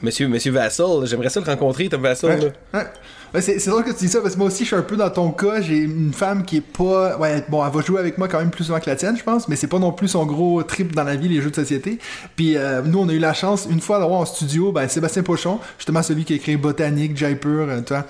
[0.03, 2.41] Monsieur, Monsieur Vassal, j'aimerais ça le rencontrer, Tom Vassal.
[2.41, 2.87] Ouais, ouais.
[3.35, 4.97] Ouais, c'est drôle que tu dis ça parce que moi aussi je suis un peu
[4.97, 5.63] dans ton cas.
[5.63, 7.17] J'ai une femme qui est pas.
[7.17, 9.23] Ouais, bon, elle va jouer avec moi quand même plus souvent que la tienne, je
[9.23, 11.55] pense, mais c'est pas non plus son gros trip dans la vie, les jeux de
[11.55, 11.99] société.
[12.37, 15.23] Puis euh, nous, on a eu la chance une fois d'avoir en studio ben, Sébastien
[15.23, 18.03] Pochon, justement celui qui a créé Botanique, Jaipur, euh,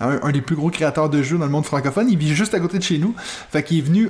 [0.00, 2.08] un des plus gros créateurs de jeux dans le monde francophone.
[2.08, 3.14] Il vit juste à côté de chez nous.
[3.52, 4.08] Fait qu'il est venu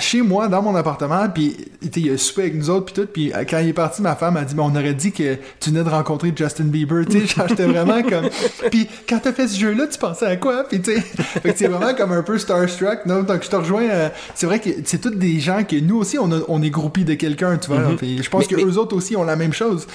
[0.00, 1.56] chez moi dans mon appartement puis
[1.94, 4.16] il a soupé avec nous autres puis tout puis euh, quand il est parti ma
[4.16, 7.44] femme a dit on aurait dit que tu venais de rencontrer Justin Bieber tu sais
[7.48, 8.28] j'étais vraiment comme
[8.70, 11.00] puis quand t'as fait ce jeu là tu pensais à quoi puis tu sais?
[11.00, 13.22] Fait que c'est vraiment comme un peu starstruck non?
[13.22, 16.18] Donc je te rejoins euh, c'est vrai que c'est tous des gens que nous aussi
[16.18, 17.80] on, a- on est groupie de quelqu'un tu vois?
[17.96, 19.86] Puis je pense Mais- que mais- eux autres aussi ont la même chose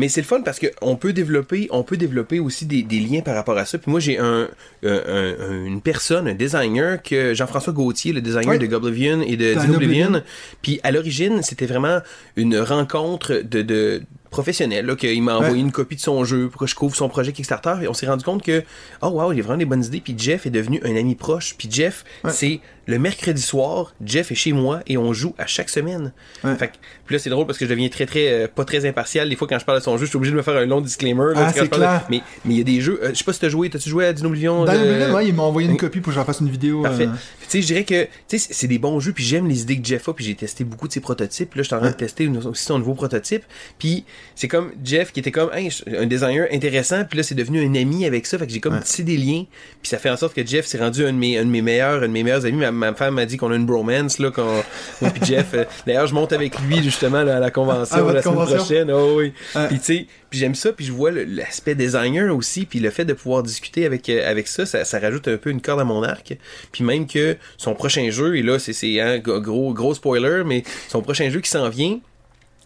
[0.00, 3.00] Mais c'est le fun parce que on peut développer, on peut développer aussi des, des
[3.00, 3.76] liens par rapport à ça.
[3.78, 4.48] Puis moi j'ai un,
[4.82, 8.58] un- un- une personne, un designer que Jean-François Gauthier, le designer Oui.
[8.58, 9.74] de Goblivion et de Dino.
[9.74, 10.22] Oblivion.
[10.62, 11.98] Puis à l'origine c'était vraiment
[12.36, 15.60] une rencontre de, de professionnel là, qu'il m'a envoyé Ouais.
[15.60, 18.06] une copie de son jeu pour que je couvre son projet Kickstarter et on s'est
[18.06, 18.62] rendu compte que
[19.02, 21.54] oh wow il a vraiment des bonnes idées puis Jeff est devenu un ami proche
[21.58, 22.30] puis Jeff Ouais.
[22.32, 26.12] c'est le mercredi soir Jeff est chez moi et on joue à chaque semaine
[26.44, 26.54] Ouais.
[26.56, 26.72] fait que,
[27.06, 29.36] puis là c'est drôle parce que je deviens très très euh, pas très impartial des
[29.36, 30.80] fois quand je parle de son jeu je suis obligé de me faire un long
[30.80, 32.06] disclaimer là, Ah, c'est parle de- clair.
[32.10, 33.88] mais mais il y a des jeux euh, je sais pas si t'as joué t'as-tu
[33.88, 36.24] joué à Dino Oblivion dans Oblivion, ouais, il m'a envoyé une copie pour que j'en
[36.24, 37.06] fasse une vidéo Parfait.
[37.06, 37.10] euh,
[37.40, 39.62] Puis, Tu sais, je dirais que tu sais, c'est des bons jeux, puis j'aime les
[39.62, 41.54] idées que Jeff a, puis j'ai testé beaucoup de ses prototypes.
[41.56, 43.42] Là, je suis en train de tester aussi son nouveau prototype.
[43.78, 45.68] Puis c'est comme Jeff qui était comme Hey,
[45.98, 48.38] un designer intéressant, puis là, c'est devenu un ami avec ça.
[48.38, 48.80] Fait que j'ai comme Ouais.
[48.80, 49.44] tissé des liens.
[49.82, 51.62] Puis ça fait en sorte que Jeff s'est rendu un de mes, un de mes
[51.62, 52.58] meilleurs, un de mes meilleurs amis.
[52.58, 54.62] Ma, ma femme m'a dit qu'on a une bromance, là, qu'on,
[55.00, 55.48] moi puis Jeff.
[55.54, 58.34] euh, D'ailleurs, je monte avec lui, justement, là, à la convention À votre la semaine
[58.34, 58.56] convention?
[58.58, 58.90] prochaine.
[58.90, 59.32] Oh, oui.
[59.54, 59.68] Ouais.
[59.68, 63.04] Puis tu sais, puis j'aime ça, puis je vois l'aspect designer aussi, puis le fait
[63.04, 65.84] de pouvoir discuter avec euh, avec ça, ça, ça rajoute un peu une corde à
[65.84, 66.36] mon arc.
[66.70, 70.62] Puis même que son prochain jeu, et là c'est c'est hein, gros gros spoiler, mais
[70.88, 71.98] son prochain jeu qui s'en vient.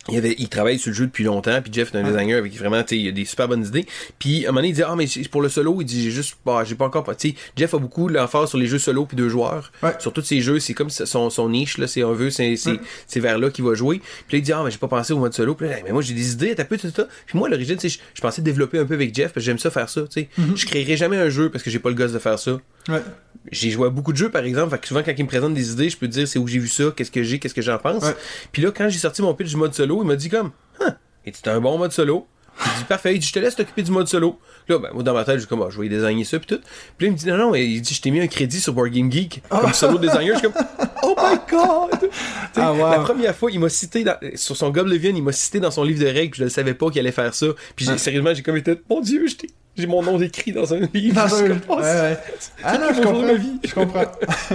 [0.09, 2.55] Il, avait, il travaille sur le jeu depuis longtemps, puis Jeff est un designer avec
[2.55, 3.87] vraiment, tu sais, il a des super bonnes idées.
[4.19, 6.03] Puis à un moment donné, il dit ah mais c'est pour le solo, il dit
[6.03, 8.67] j'ai juste, bah, j'ai pas encore, pas, tu sais, Jeff a beaucoup l'emphase sur les
[8.67, 9.73] jeux solo puis deux joueurs.
[9.83, 9.95] Ouais.
[9.99, 12.79] Sur tous ces jeux, c'est comme son, son niche là, c'est un vœu, c'est c'est
[13.07, 14.01] c'est vers là qu'il va jouer.
[14.29, 15.55] Puis là il dit ah mais j'ai pas pensé au mode solo.
[15.55, 17.07] Puis là, mais moi j'ai des idées, t'as peu tout ça.
[17.27, 19.41] Puis moi à l'origine, tu sais, je, pensais développer un peu avec Jeff parce que
[19.41, 20.29] j'aime ça faire ça, tu sais.
[20.55, 23.03] Je créerai jamais un jeu parce que j'ai pas le gosse de faire ça ouais.
[23.51, 25.55] j'ai joué à beaucoup de jeux par exemple fait que souvent quand il me présente
[25.55, 27.55] des idées je peux te dire c'est où j'ai vu ça qu'est-ce que j'ai qu'est-ce
[27.55, 28.05] que j'en pense
[28.53, 30.97] puis là quand j'ai sorti mon pitch du mode solo il m'a dit comme ah
[31.25, 32.27] et c'est un bon mode solo?
[32.65, 33.21] Il dit parfait.
[33.21, 34.39] Je te laisse t'occuper du mode solo
[34.69, 36.39] là ben moi dans ma tête je dis comme Ah, je vais y designer ça
[36.39, 36.61] puis tout
[36.97, 38.73] puis là il me dit non non il dit je t'ai mis un crédit sur
[38.73, 40.65] Board Game Geek comme solo designer je suis comme
[41.07, 41.91] Oh my god!
[42.01, 42.11] Tu sais,
[42.57, 42.91] Ah, wow.
[42.91, 45.85] La première fois, il m'a cité dans- sur son Goblivion, il m'a cité dans son
[45.85, 47.47] livre de règles, je ne savais pas qu'il allait faire ça.
[47.77, 47.99] Puis Ouais.
[47.99, 51.15] sérieusement, j'ai comme été, mon Dieu, j'ai- j'ai mon nom écrit dans un livre.
[51.15, 52.19] Dans un- comme, oh, ouais, ouais.
[52.63, 53.21] Ah non, je comprends.
[53.23, 53.61] ma vie.
[53.65, 54.05] Je comprends.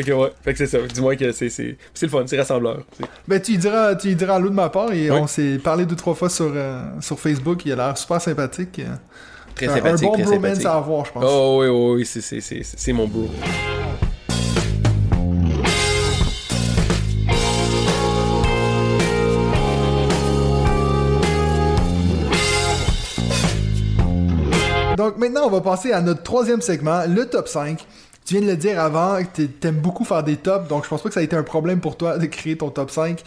[0.00, 0.32] Ok, ouais.
[0.42, 0.78] Fait que c'est ça.
[0.92, 2.82] Dis-moi que c'est, c'est, c'est le fun, c'est rassembleur.
[2.98, 5.16] C'est- Ben, tu lui diras, tu diras allô de ma part et Oui.
[5.20, 7.62] on s'est parlé deux, trois fois sur, euh, sur Facebook.
[7.66, 8.80] Il a l'air super sympathique.
[9.60, 10.64] Très Un- sympathique, Un bon très sympathique.
[10.66, 11.24] à avoir, je pense.
[11.26, 13.28] Oh oui, oui, oui, c'est, c'est, mon bro.
[24.96, 27.84] Donc maintenant, on va passer à notre troisième segment, le top 5.
[28.26, 29.18] Tu viens de le dire avant,
[29.60, 31.80] t'aimes beaucoup faire des tops, donc je pense pas que ça a été un problème
[31.80, 33.22] pour toi de créer ton top 5.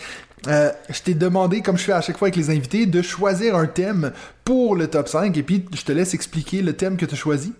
[0.47, 3.55] Euh, je t'ai demandé, comme je fais à chaque fois avec les invités, de choisir
[3.55, 4.11] un thème
[4.43, 7.17] pour le top 5, et puis je te laisse expliquer le thème que tu as
[7.17, 7.53] choisi.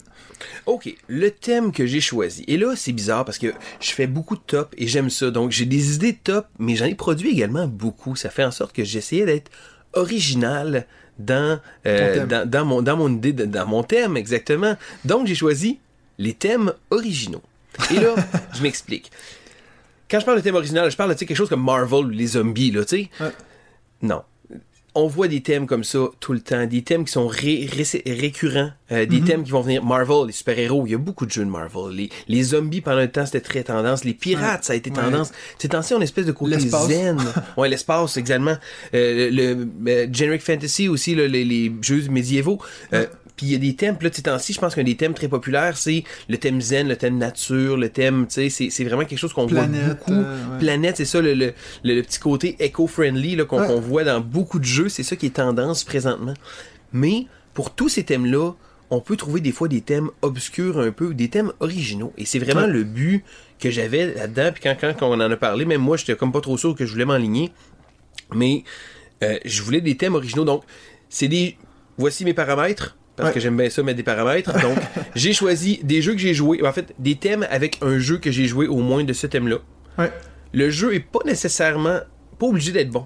[0.66, 2.44] Ok, le thème que j'ai choisi.
[2.48, 5.32] Et là, c'est bizarre parce que je fais beaucoup de top et j'aime ça.
[5.32, 8.18] Donc, j'ai des idées de top, mais j'en ai produit également beaucoup.
[8.18, 9.50] Ça fait en sorte que j'essayais d'être
[9.94, 10.86] original
[11.20, 14.76] dans, euh, dans, dans mon, dans mon idée, de- dans mon thème, exactement.
[15.06, 15.80] Donc, j'ai choisi
[16.18, 17.42] les thèmes originaux.
[17.92, 18.16] Et là,
[18.54, 19.12] je m'explique.
[20.14, 22.28] Quand je parle de thème original, je parle de quelque chose comme Marvel ou les
[22.28, 23.10] zombies, là, tu sais.
[23.20, 23.32] Ouais.
[24.04, 24.22] Non.
[24.94, 28.04] On voit des thèmes comme ça tout le temps, des thèmes qui sont ré- ré-
[28.14, 29.84] récurrents, euh, des thèmes qui vont venir.
[29.84, 31.96] Marvel, les super-héros, il y a beaucoup de jeux de Marvel.
[31.96, 34.04] Les, les zombies, pendant un temps, c'était très tendance.
[34.04, 34.96] Les pirates, ça a été Ouais.
[34.98, 35.32] tendance.
[35.58, 37.18] Ces temps-ci, on a une espèce de côté zen.
[37.58, 38.56] ouais, l'espace, également.
[38.94, 42.60] Euh, le le, euh, Generic Fantasy aussi, là, les, les jeux médiévaux.
[43.44, 45.14] Puis il y a des thèmes, puis là, ces temps-ci, je pense qu'un des thèmes
[45.14, 48.86] très populaires, c'est le thème zen, le thème nature, le thème, tu sais, c'est- c'est
[48.86, 50.14] vraiment quelque chose qu'on voit beaucoup.
[50.14, 50.60] euh, ouais.
[50.60, 53.80] Planète, c'est ça, le, le, petit côté eco-friendly là, qu'on Ouais.
[53.82, 56.34] voit dans beaucoup de jeux, c'est ça qui est tendance présentement.
[56.94, 58.54] Mais pour tous ces thèmes-là,
[58.90, 62.14] on peut trouver des fois des thèmes obscurs un peu, des thèmes originaux.
[62.18, 62.68] Et c'est vraiment Ouais.
[62.68, 63.26] le but
[63.60, 64.52] que j'avais là-dedans.
[64.54, 66.86] Puis quand, quand on en a parlé, même moi, j'étais comme pas trop sûr que
[66.86, 67.52] je voulais m'enligner.
[68.34, 68.64] Mais
[69.22, 70.46] euh, je voulais des thèmes originaux.
[70.46, 70.64] Donc,
[71.10, 71.58] c'est des.
[71.98, 72.96] Voici mes paramètres.
[73.16, 73.34] Parce Ouais.
[73.36, 74.54] que j'aime bien ça mettre des paramètres.
[74.62, 74.78] Donc,
[75.16, 76.66] j'ai choisi des jeux que j'ai joués.
[76.66, 79.58] En fait, des thèmes avec un jeu que j'ai joué au moins de ce thème-là.
[80.00, 80.12] Ouais.
[80.54, 82.00] Le jeu est pas nécessairement.
[82.40, 83.06] pas obligé d'être bon.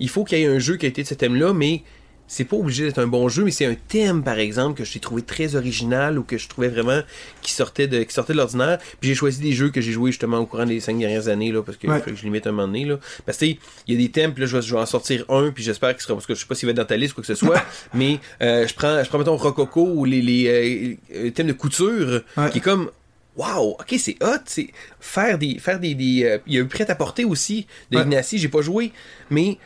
[0.00, 1.82] Il faut qu'il y ait un jeu qui a été de ce thème-là, mais
[2.26, 4.98] c'est pas obligé d'être un bon jeu, mais c'est un thème, par exemple, que j'ai
[4.98, 7.00] trouvé très original ou que je trouvais vraiment
[7.42, 8.78] qui sortait de, qui sortait de l'ordinaire.
[9.00, 11.52] Puis j'ai choisi des jeux que j'ai joués justement au courant des cinq dernières années,
[11.52, 12.00] là, parce que, Ouais.
[12.00, 12.98] que je limite un moment donné, là.
[13.26, 13.58] Parce que, il
[13.88, 15.92] y a des thèmes, puis là, je vais, je vais en sortir un, puis j'espère
[15.94, 17.22] qu'il sera, parce que je sais pas s'il va être dans ta liste ou quoi
[17.22, 17.62] que ce soit,
[17.94, 22.22] mais, euh, je prends, je prends, mettons, Rococo ou les, les, euh, thèmes de couture,
[22.36, 22.50] Ouais.
[22.50, 22.90] qui est comme,
[23.36, 24.68] Wow, ok, c'est hot, c'est
[25.00, 27.96] faire des, faire des, des euh, il y a eu prêt à porter aussi de
[27.98, 28.04] Ouais.
[28.04, 28.92] Ignacy, j'ai pas joué,
[29.28, 29.58] mais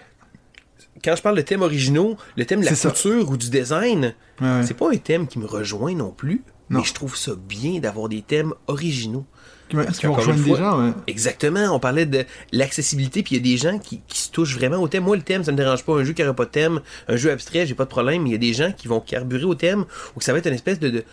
[1.04, 2.90] quand je parle de thèmes originaux, le thème de la C'est ça.
[2.90, 6.80] couture ou du design, Ouais, c'est pas un thème qui me rejoint non plus, Non.
[6.80, 9.24] mais je trouve ça bien d'avoir des thèmes originaux.
[9.68, 10.92] Qui, qui vont rejoindre des gens, ouais.
[11.08, 14.54] Exactement, on parlait de l'accessibilité, puis il y a des gens qui, qui se touchent
[14.56, 15.04] vraiment au thème.
[15.04, 15.92] Moi, le thème, ça me dérange pas.
[15.92, 18.30] Un jeu qui n'aurait pas de thème, un jeu abstrait, j'ai pas de problème, mais
[18.30, 19.84] il y a des gens qui vont carburer au thème,
[20.16, 21.04] ou que ça va être une espèce de, de-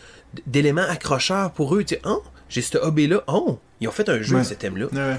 [0.47, 1.83] d'élément accrocheur pour eux.
[1.83, 4.41] Tu sais, oh, j'ai ce hobby-là, oh, ils ont fait un jeu Ouais.
[4.43, 4.85] de ce thème-là.
[4.93, 5.17] Ouais,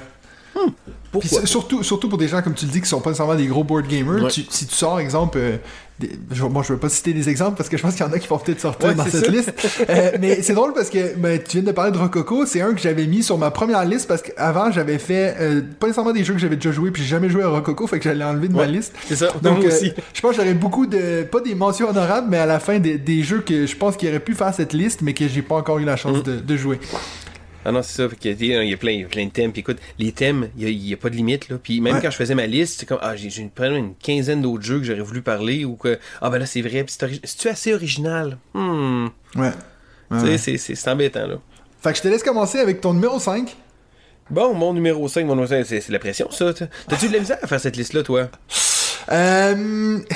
[1.12, 1.40] Pourquoi?
[1.40, 3.46] c'est- surtout, surtout pour des gens, comme tu le dis, qui sont pas nécessairement des
[3.46, 4.30] gros board gamers, Ouais.
[4.30, 5.56] tu- si tu sors, exemple, euh,
[5.98, 8.08] des- je, moi je veux pas citer des exemples parce que je pense qu'il y
[8.08, 9.30] en a qui vont peut-être sortir Ouais, dans cette ça.
[9.30, 9.52] liste.
[9.88, 12.74] Euh, mais c'est drôle parce que ben, tu viens de parler de Rococo, c'est un
[12.74, 16.22] que j'avais mis sur ma première liste parce qu'avant j'avais fait euh, pas nécessairement des
[16.24, 18.48] jeux que j'avais déjà joué puis j'ai jamais joué à Rococo, fait que j'allais enlever
[18.48, 18.92] de ma liste.
[19.08, 19.92] C'est ça, Donc, euh, aussi.
[20.12, 21.22] je pense que j'aurais beaucoup de.
[21.22, 24.08] Pas des mentions honorables, mais à la fin des, des jeux que je pense qu'ils
[24.10, 25.98] auraient pu faire cette liste, mais que j'ai pas encore eu la Mm.
[25.98, 26.78] chance de, de jouer.
[27.68, 28.08] Ah non, c'est ça.
[28.08, 29.50] Fait y a, il y a plein, il y a plein de thèmes.
[29.50, 31.48] Puis écoute, les thèmes, il y a, pas de limite.
[31.48, 31.58] Là.
[31.60, 32.00] Puis même Ouais.
[32.00, 34.84] quand je faisais ma liste, c'est comme, ah, j'ai, une, une quinzaine d'autres jeux que
[34.84, 35.64] j'aurais voulu parler.
[35.64, 36.84] Ou que, ah ben là, c'est vrai.
[36.84, 38.38] Puis c'est, assez original?
[38.54, 39.08] Hmm.
[39.34, 39.50] Ouais.
[40.12, 41.40] Tu sais, c'est, embêtant, là.
[41.82, 43.56] Fait que je te laisse commencer avec ton numéro 5.
[44.30, 46.54] Bon, mon numéro 5, mon numéro 5, c'est, la pression, ça.
[46.54, 48.28] T'as- T'as-tu de la misère à faire cette liste-là, toi?
[49.12, 49.98] Euh...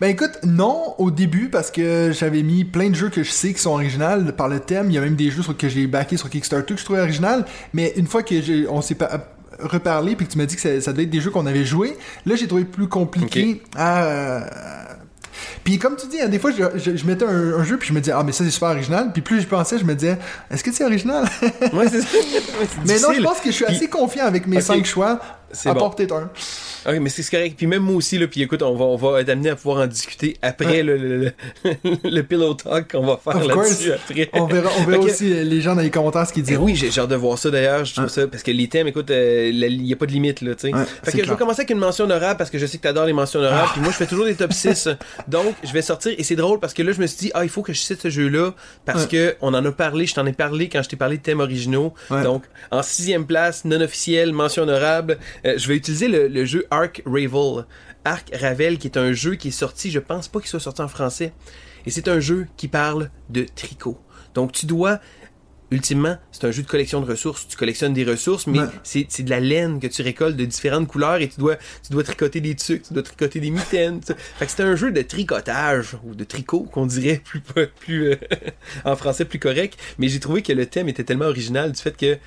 [0.00, 3.52] Ben écoute, non au début parce que j'avais mis plein de jeux que je sais
[3.52, 4.86] qui sont originaux par le thème.
[4.90, 7.00] Il y a même des jeux sur- que j'ai backé sur Kickstarter que je trouvais
[7.00, 7.44] original.
[7.74, 9.10] Mais une fois que j'ai, on s'est pas
[9.58, 11.66] reparlé puis que tu m'as dit que ça, ça devait être des jeux qu'on avait
[11.66, 14.04] joués, là j'ai trouvé plus compliqué à.
[14.04, 14.40] euh,
[15.64, 17.88] Puis comme tu dis, hein, des fois je, je- je mettais un, un jeu puis
[17.88, 19.10] je me disais ah mais ça c'est super original.
[19.12, 20.16] Puis plus je pensais, je me disais
[20.50, 21.24] est-ce que c'est original?
[21.74, 22.08] Ouais, c'est ça.
[22.16, 22.24] Ouais,
[22.70, 24.62] c'est Mais non, je pense que je suis Puis- assez confiant avec mes Ok.
[24.62, 25.20] cinq choix.
[25.52, 25.80] C'est à bon.
[25.80, 26.30] part peut-être un.
[26.86, 27.54] Ok, mais c'est correct.
[27.56, 29.82] Puis même moi aussi, là, puis écoute, on va, on va être amené à pouvoir
[29.82, 30.82] en discuter après Ouais.
[30.82, 31.32] le, le,
[31.64, 31.72] le,
[32.04, 34.30] le pillow talk qu'on va faire là-dessus après.
[34.34, 36.64] On verra, on verra aussi euh, les gens dans les commentaires ce qu'ils Eh diront.
[36.64, 37.84] oui, j'ai hâte de voir ça d'ailleurs.
[37.84, 40.40] Je trouve ça parce que les thèmes, écoute, euh, il n'y a pas de limite
[40.42, 40.74] là, tu sais.
[40.74, 42.82] Ouais, fait que je vais commencer avec une mention honorable parce que je sais que
[42.82, 43.70] t'adores les mentions honorables.
[43.72, 44.88] Puis moi, je fais toujours des top 6
[45.28, 47.44] Donc, je vais sortir et c'est drôle parce que là, je me suis dit, ah,
[47.44, 48.52] il faut que je cite ce jeu-là
[48.84, 50.06] parce que on en a parlé.
[50.06, 51.94] Je t'en ai parlé quand je t'ai parlé de thèmes originaux.
[52.10, 56.66] Donc, en sixième place, non officiel, mention honorable, euh, je vais utiliser le, le jeu
[56.70, 57.64] Ark Ravel.
[58.04, 60.80] Ark Ravel, qui est un jeu qui est sorti, je pense pas qu'il soit sorti
[60.82, 61.32] en français.
[61.86, 63.98] Et c'est un jeu qui parle de tricot.
[64.34, 65.00] Donc, tu dois
[65.72, 67.46] ultimement, c'est un jeu de collection de ressources.
[67.46, 71.16] Tu collectionnes des ressources, mais c'est de la laine que tu récoltes de différentes couleurs
[71.20, 74.00] et tu dois, tu dois tricoter des tucs, tu dois tricoter des mitaines.
[74.00, 77.40] tu- Fait que c'est un jeu de tricotage ou de tricot qu'on dirait plus,
[77.80, 78.16] plus euh,
[78.84, 79.78] en français plus correct.
[79.98, 82.18] Mais j'ai trouvé que le thème était tellement original du fait que,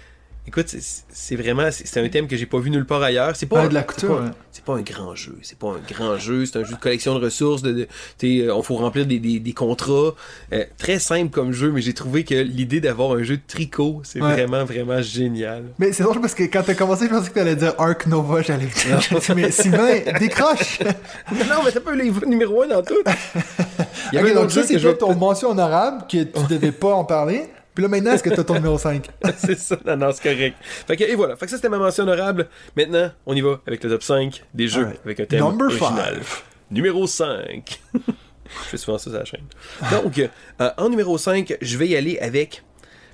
[0.47, 3.35] écoute, c'est- c'est vraiment, c'est c'est un thème que j'ai pas vu nulle part ailleurs.
[3.35, 4.29] C'est pas Ouais, de la c'est couture, ouais.
[4.51, 5.35] c'est pas un grand jeu.
[5.41, 6.45] C'est pas un grand jeu.
[6.45, 7.61] C'est un jeu de collection de ressources.
[7.61, 7.87] De, de,
[8.17, 10.13] t'sais, euh, on faut remplir des, des, des contrats.
[10.53, 14.01] Euh, très simple comme jeu, mais j'ai trouvé que l'idée d'avoir un jeu de tricot,
[14.03, 14.33] c'est Ouais.
[14.33, 15.63] vraiment, vraiment génial.
[15.79, 18.41] Mais c'est drôle parce que quand t'as commencé, je pensais que t'allais dire Ark Nova,
[18.41, 18.99] j'allais dire.
[19.35, 20.79] Mais Sylvain, décroche!
[21.31, 22.93] non, mais t'as pas eu les numéro 1 dans tout.
[24.11, 26.93] Il y avait un donc autre ça, vais ton mention honorable que tu devais pas
[26.93, 27.45] en parler.
[27.73, 29.09] Puis là, maintenant, est-ce que t'as ton numéro 5?
[29.37, 30.57] c'est ça, non, non, c'est correct.
[30.61, 31.35] Fait que, et voilà.
[31.35, 32.47] Fait que ça, c'était ma mention honorable.
[32.77, 36.15] Maintenant, on y va avec le top 5 des jeux avec un thème Number original.
[36.21, 36.41] five.
[36.69, 37.81] Numéro 5.
[37.93, 39.45] je fais souvent ça sur la chaîne.
[39.91, 42.63] Donc, euh, en numéro 5, je vais y aller avec...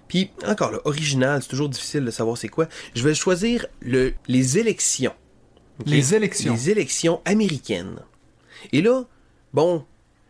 [0.08, 2.68] Puis, encore là, original, c'est toujours difficile de savoir c'est quoi.
[2.96, 5.14] Je vais choisir le, les élections.
[5.86, 6.54] Les élections.
[6.54, 8.00] Les élections américaines.
[8.74, 9.04] Et là,
[9.54, 9.86] bon,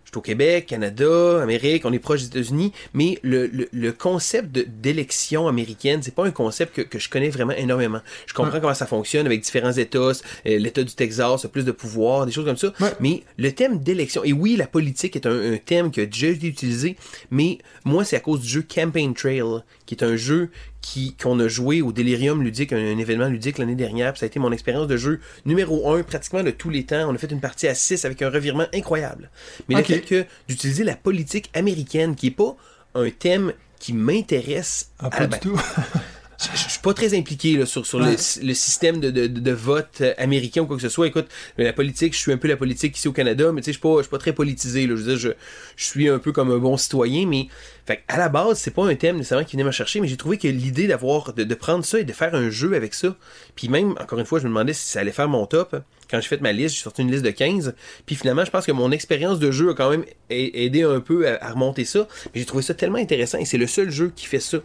[0.09, 3.91] je suis au Québec, Canada, Amérique, on est proche des États-Unis, mais le, le, le
[3.91, 7.99] concept d'élection américaine, c'est pas un concept que, que je connais vraiment énormément.
[8.25, 10.13] Je comprends comment ça fonctionne avec différents États, euh,
[10.45, 12.91] l'État du Texas a plus de pouvoir, des choses comme ça, Ouais.
[12.99, 16.27] mais le thème d'élection, et oui, la politique est un, un thème qui a déjà
[16.29, 16.95] été utilisé,
[17.29, 19.43] mais moi, c'est à cause du jeu Campaign Trail,
[19.85, 20.49] qui est un jeu
[20.81, 24.13] qui qu'on a joué au Delirium ludique, un, un événement ludique l'année dernière.
[24.13, 27.09] Puis ça a été mon expérience de jeu numéro un pratiquement de tous les temps.
[27.09, 29.29] On a fait une partie à 6 avec un revirement incroyable.
[29.67, 29.89] Mais Ok.
[29.89, 32.55] le fait que d'utiliser la politique américaine, qui est pas
[32.95, 35.59] un thème qui m'intéresse Ah, pas du tout.
[36.41, 38.11] Je je suis pas très impliqué là, sur, sur Ouais.
[38.11, 41.07] le, le système de, de, de- de vote euh, américain ou quoi que ce soit.
[41.07, 41.27] Écoute,
[41.57, 43.77] la politique, je suis un peu la politique ici au Canada, mais tu sais, je
[43.77, 44.87] suis pas, je suis pas très politisé.
[44.87, 44.95] Là.
[44.95, 45.29] Je veux dire, je,
[45.75, 47.47] je suis un peu comme un bon citoyen, mais
[47.85, 50.15] fait, à la base, c'est pas un thème nécessairement qui venait me chercher, mais j'ai
[50.15, 53.15] trouvé que l'idée d'avoir, de, de prendre ça et de faire un jeu avec ça,
[53.55, 55.75] puis même, encore une fois, je me demandais si ça allait faire mon top.
[56.09, 57.75] Quand j'ai fait ma liste, j'ai sorti une liste de 15,
[58.05, 61.27] puis finalement, je pense que mon expérience de jeu a quand même aidé un peu
[61.27, 64.11] à, à remonter ça, mais j'ai trouvé ça tellement intéressant, et c'est le seul jeu
[64.15, 64.59] qui fait ça.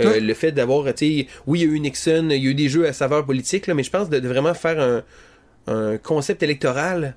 [0.00, 0.20] Euh, Ouais.
[0.20, 2.54] Le fait d'avoir, tu sais, oui, il y a eu Nixon, il y a eu
[2.54, 5.02] des jeux à saveur politique, là, mais je pense de, de vraiment faire un,
[5.72, 7.14] un concept électoral,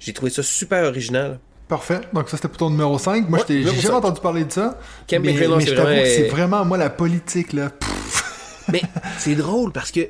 [0.00, 1.38] j'ai trouvé ça super original.
[1.68, 2.00] Parfait.
[2.12, 3.28] Donc ça, c'était pour ton numéro 5.
[3.30, 4.78] Moi, Ouais, j'ai jamais entendu parler de ça.
[5.08, 7.70] Camp mais c'est je t'avoue vraiment- que c'est vraiment, moi, la politique, là.
[8.70, 8.82] Mais
[9.18, 10.00] c'est drôle parce que,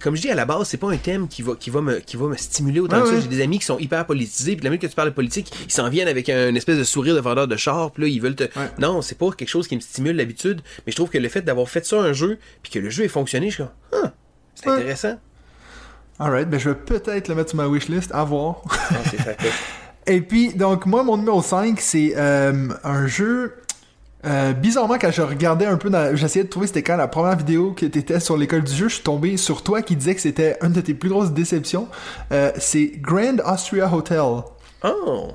[0.00, 1.98] comme je dis à la base, c'est pas un thème qui va, qui va, me,
[2.00, 3.14] qui va me stimuler autant que ça.
[3.14, 3.20] ouais.
[3.22, 5.52] J'ai des amis qui sont hyper politisés, puis la minute que tu parles de politique,
[5.66, 8.20] ils s'en viennent avec un espèce de sourire de vendeur de char, puis là, ils
[8.20, 8.44] veulent te.
[8.44, 8.70] Ouais.
[8.78, 11.42] Non, c'est pas quelque chose qui me stimule d'habitude, mais je trouve que le fait
[11.42, 13.72] d'avoir fait ça un jeu, puis que le jeu ait fonctionné, je suis comme,
[14.04, 14.12] ah,
[14.54, 14.76] c'est Ouais.
[14.76, 15.18] intéressant.
[16.18, 18.62] Alright, ben je vais peut-être le mettre sur ma wishlist, à voir.
[20.06, 23.54] Et puis, donc, moi, mon numéro 5, c'est euh, un jeu.
[24.26, 26.14] Euh, bizarrement, quand je regardais un peu, dans...
[26.16, 28.94] j'essayais de trouver c'était quand la première vidéo que t'étais sur l'école du jeu, je
[28.94, 31.88] suis tombé sur toi qui disais que c'était une de tes plus grosses déceptions.
[32.32, 34.22] Euh, c'est Grand Austria Hotel.
[34.82, 35.28] Oh!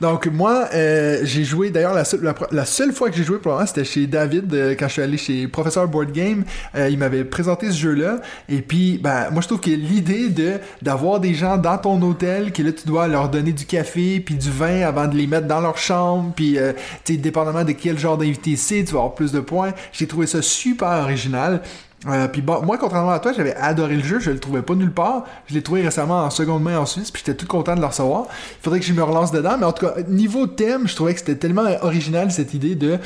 [0.00, 3.38] Donc moi, euh, j'ai joué, d'ailleurs la, seule- la, la seule fois que j'ai joué
[3.38, 6.44] pour le moment, c'était chez David, euh, quand je suis allé chez Professeur Board Game,
[6.74, 10.58] Euh, il m'avait présenté ce jeu-là, et puis ben, moi je trouve que l'idée de
[10.82, 14.34] d'avoir des gens dans ton hôtel, que là tu dois leur donner du café, puis
[14.34, 16.72] du vin avant de les mettre dans leur chambre, puis euh,
[17.04, 20.06] tu sais, dépendamment de quel genre d'invité c'est, tu vas avoir plus de points, j'ai
[20.06, 21.62] trouvé ça super original.
[22.06, 24.74] Euh, puis bon, moi, contrairement à toi, j'avais adoré le jeu, je le trouvais pas
[24.74, 25.24] nulle part.
[25.46, 27.86] Je l'ai trouvé récemment en seconde main en Suisse, puis j'étais tout content de le
[27.86, 28.26] recevoir.
[28.28, 31.14] Il faudrait que je me relance dedans, mais en tout cas, niveau thème, je trouvais
[31.14, 32.98] que c'était tellement original cette idée de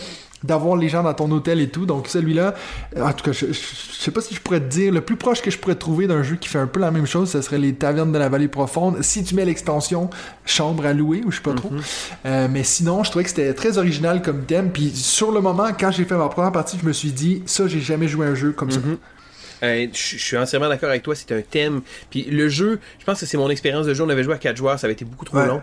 [0.44, 1.86] d'avoir les gens dans ton hôtel et tout.
[1.86, 2.54] Donc celui-là,
[2.96, 5.00] euh, en tout cas, je, je, je sais pas si je pourrais te dire, le
[5.00, 7.30] plus proche que je pourrais trouver d'un jeu qui fait un peu la même chose,
[7.30, 9.02] ce serait les tavernes de la vallée profonde.
[9.02, 10.10] Si tu mets l'extension
[10.44, 11.70] chambre à louer, ou je sais pas trop.
[12.26, 14.70] Euh, mais sinon, je trouvais que c'était très original comme thème.
[14.72, 17.66] Puis sur le moment, quand j'ai fait ma première partie, je me suis dit, ça,
[17.68, 18.80] j'ai jamais joué à un jeu comme ça.
[19.62, 21.82] Euh, je je suis entièrement d'accord avec toi, c'est un thème.
[22.10, 24.02] Puis le jeu, je pense que c'est mon expérience de jeu.
[24.02, 25.46] On avait joué à 4 joueurs, ça avait été beaucoup trop Ouais.
[25.46, 25.62] long.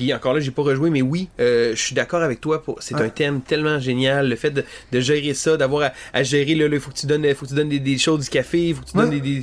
[0.00, 2.62] Puis encore là, j'ai pas rejoué, mais oui, euh, je suis d'accord avec toi.
[2.62, 2.82] Pour...
[2.82, 3.02] C'est Ouais.
[3.02, 4.30] un thème tellement génial.
[4.30, 7.04] Le fait de, de gérer ça, d'avoir à, à gérer, là, il faut que tu
[7.06, 9.04] donnes, faut que tu donnes des, des choses du café, il faut que tu Ouais.
[9.10, 9.42] donnes des.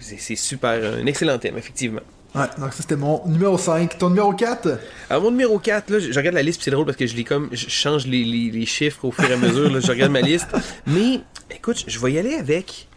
[0.00, 0.70] c'est, super,
[1.00, 2.00] un excellent thème, effectivement.
[2.34, 3.96] Ouais, donc ça c'était mon numéro 5.
[3.98, 6.84] Ton numéro 4 Alors, mon numéro 4, là, je, je regarde la liste, c'est drôle
[6.84, 7.48] parce que je l'ai comme.
[7.52, 10.20] Je change les, les- les chiffres au fur et à mesure, là, je regarde ma
[10.20, 10.48] liste.
[10.88, 11.20] Mais,
[11.54, 12.88] écoute, je vais y aller avec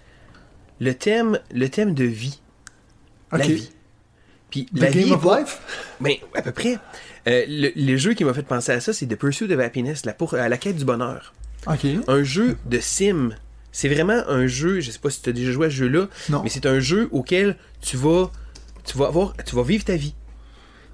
[0.79, 2.39] le thème, le thème de vie.
[3.31, 3.45] La Ok.
[3.51, 3.69] vie.
[4.51, 5.59] Puis, The la Game vie of Life?
[5.99, 6.77] Ben, à peu près.
[7.27, 10.05] Euh, le, le jeu qui m'a fait penser à ça, c'est The Pursuit of Happiness,
[10.05, 11.33] la, pour, à la quête du bonheur.
[12.07, 13.29] Un jeu de sim.
[13.71, 16.07] C'est vraiment un jeu, je sais pas si tu as déjà joué à ce jeu-là,
[16.43, 18.29] mais c'est un jeu auquel tu vas,
[18.83, 20.13] tu vas avoir, tu vas vivre ta vie.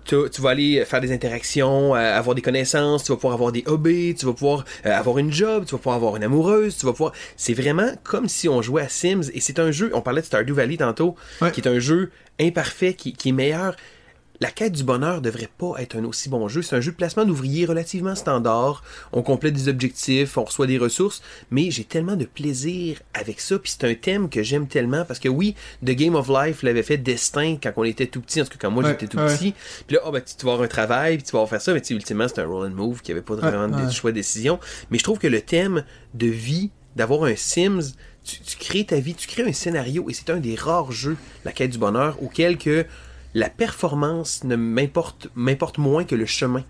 [0.07, 3.51] Tu, tu vas aller faire des interactions, euh, avoir des connaissances, tu vas pouvoir avoir
[3.51, 6.77] des hobbies, tu vas pouvoir euh, avoir une job, tu vas pouvoir avoir une amoureuse,
[6.77, 7.11] tu vas pouvoir.
[7.35, 9.91] C'est vraiment comme si on jouait à Sims et c'est un jeu.
[9.93, 11.51] On parlait de Stardew Valley tantôt, Ouais.
[11.51, 13.75] qui est un jeu imparfait, qui, qui est meilleur.
[14.39, 16.61] La quête du bonheur devrait pas être un aussi bon jeu.
[16.61, 18.83] C'est un jeu de placement d'ouvriers relativement standard.
[19.11, 23.57] On complète des objectifs, on reçoit des ressources, mais j'ai tellement de plaisir avec ça.
[23.57, 26.83] Puis c'est un thème que j'aime tellement parce que oui, The Game of Life l'avait
[26.83, 29.17] fait Destin quand on était tout petit, en tout cas quand moi Ouais, j'étais tout
[29.17, 29.25] ouais.
[29.35, 29.53] petit.
[29.87, 31.61] Puis là, oh, ben, tu tu vas avoir un travail, puis tu vas avoir faire
[31.61, 33.89] ça, mais tu sais, ultimement c'est un roll and move qui avait pas vraiment de
[33.91, 34.59] choix de décision.
[34.91, 35.83] Mais je trouve que le thème
[36.13, 40.13] de vie, d'avoir un Sims, tu, tu crées ta vie, tu crées un scénario, et
[40.13, 42.85] c'est un des rares jeux, la quête du bonheur, auquel que
[43.37, 46.63] la performance ne m'importe m'importe moins que le chemin.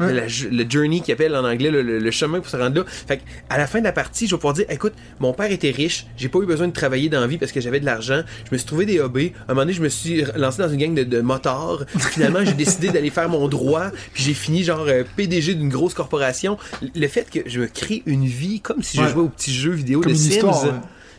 [0.00, 2.84] La- le journey qui appelle en anglais le, le- le chemin pour se rendre là.
[2.88, 5.52] Fait que, à la fin de la partie, je vais pouvoir dire écoute, mon père
[5.52, 7.84] était riche, j'ai pas eu besoin de travailler dans la vie parce que j'avais de
[7.84, 8.22] l'argent.
[8.46, 9.32] Je me suis trouvé des hobbies.
[9.46, 11.84] À un moment donné, je me suis lancé dans une gang de, de motards.
[12.10, 13.90] Finalement, j'ai décidé d'aller faire mon droit.
[14.14, 16.56] Puis j'ai fini genre euh, PDG d'une grosse corporation.
[16.96, 19.10] Le fait que je me crée une vie comme si je Ouais.
[19.10, 20.30] jouais aux petits jeux vidéo Comme de Sims.
[20.30, 20.64] histoire.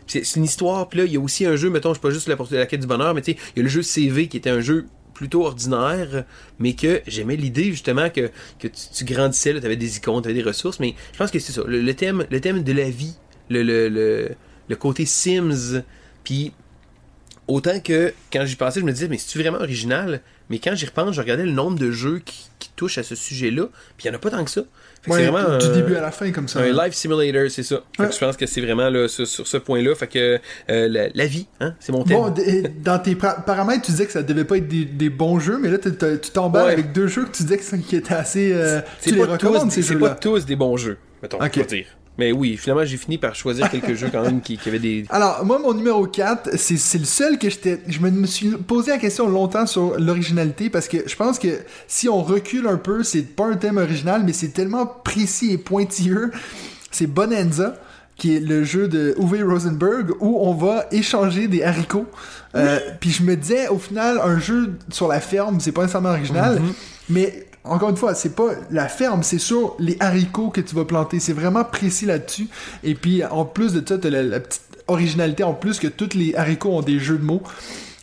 [0.06, 2.10] C'est une histoire, puis là, il y a aussi un jeu, mettons, je suis pas
[2.10, 4.28] juste pour la quête du bonheur, mais tu sais, il y a le jeu CV
[4.28, 6.24] qui était un jeu plutôt ordinaire,
[6.58, 10.46] mais que j'aimais l'idée justement que, tu, grandissais, tu avais des icônes, tu avais des
[10.46, 13.14] ressources, mais je pense que c'est ça, le, thème, le thème de la vie,
[13.48, 14.30] le, le, le,
[14.68, 15.82] le côté Sims,
[16.24, 16.52] puis
[17.46, 20.20] autant que quand j'y pensais, je me disais, mais c'est-tu vraiment original?
[20.50, 23.14] Mais quand j'y repense, je regardais le nombre de jeux qui, qui touchent à ce
[23.14, 24.64] sujet-là, puis il n'y en a pas tant que ça.
[25.06, 26.60] Ouais, c'est vraiment du un- début à la fin comme ça.
[26.60, 27.76] un life simulator, c'est ça.
[27.98, 28.06] Ouais.
[28.10, 29.94] je pense que c'est vraiment là, sur, sur ce point-là.
[29.94, 30.38] Fait que
[30.70, 32.16] euh, la, la vie, hein, c'est mon thème.
[32.18, 32.34] Bon,
[32.82, 35.68] dans tes paramètres, tu disais que ça devait pas être des, des bons jeux, mais
[35.70, 36.72] là, tu t'emballes Ouais.
[36.72, 38.52] avec deux jeux que tu disais que qui étaient assez.
[38.52, 41.36] euh, c'est tu les pas, recommandes, tous, ces c'est pas tous des bons jeux, mettons,
[41.38, 41.52] Ok.
[41.56, 41.86] on va dire.
[42.16, 45.04] Mais oui, finalement, j'ai fini par choisir quelques jeux quand même qui, qui avaient des.
[45.10, 47.80] Alors, moi, mon numéro 4, c'est c'est le seul que j'étais.
[47.88, 51.48] Je me, me suis posé la question longtemps sur l'originalité parce que je pense que
[51.88, 55.58] si on recule un peu, c'est pas un thème original, mais c'est tellement précis et
[55.58, 56.30] pointilleux.
[56.92, 57.74] C'est Bonanza,
[58.16, 62.06] qui est le jeu de Uwe Rosenberg, où on va échanger des haricots.
[62.54, 66.10] Euh, Puis je me disais, au final, un jeu sur la ferme, c'est pas nécessairement
[66.10, 66.62] original,
[67.08, 70.84] mais encore une fois, c'est pas la ferme, c'est sur les haricots que tu vas
[70.84, 71.18] planter.
[71.18, 72.48] C'est vraiment précis là-dessus.
[72.82, 76.14] Et puis, en plus de ça, t'as la, la petite originalité en plus que tous
[76.14, 77.42] les haricots ont des jeux de mots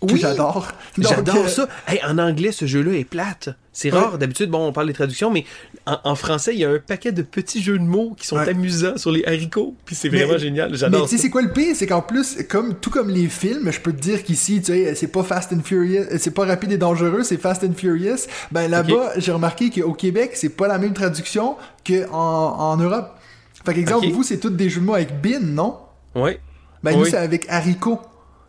[0.02, 0.20] Oui.
[0.20, 0.68] j'adore.
[0.97, 1.68] J'adore euh, ça.
[1.88, 3.49] Hey, en anglais, ce jeu-là est plate.
[3.72, 3.99] C'est Ouais.
[3.99, 4.18] rare.
[4.18, 5.45] D'habitude, bon, on parle des traductions, mais
[5.86, 8.36] en, en français, il y a un paquet de petits jeux de mots qui sont
[8.38, 8.49] Ouais.
[8.49, 9.76] amusants sur les haricots.
[9.86, 10.72] Puis c'est Mais- vraiment génial.
[10.72, 11.76] Mais J'adore tu sais, c'est quoi le pire?
[11.76, 14.95] C'est qu'en plus, comme, tout comme les films, je peux te dire qu'ici, tu sais,
[14.95, 18.26] c'est pas Fast and Furious, euh, c'est pas rapide et dangereux, c'est Fast and Furious.
[18.52, 21.56] Ben là-bas, j'ai remarqué qu'au Québec, c'est pas la même traduction
[21.88, 23.16] qu'en en Europe.
[23.64, 25.78] Fait qu'exemple, vous, c'est tous des jeux de mots avec bin, non?
[26.16, 26.39] Ouais.
[26.84, 28.02] Ben nous, c'est avec haricot.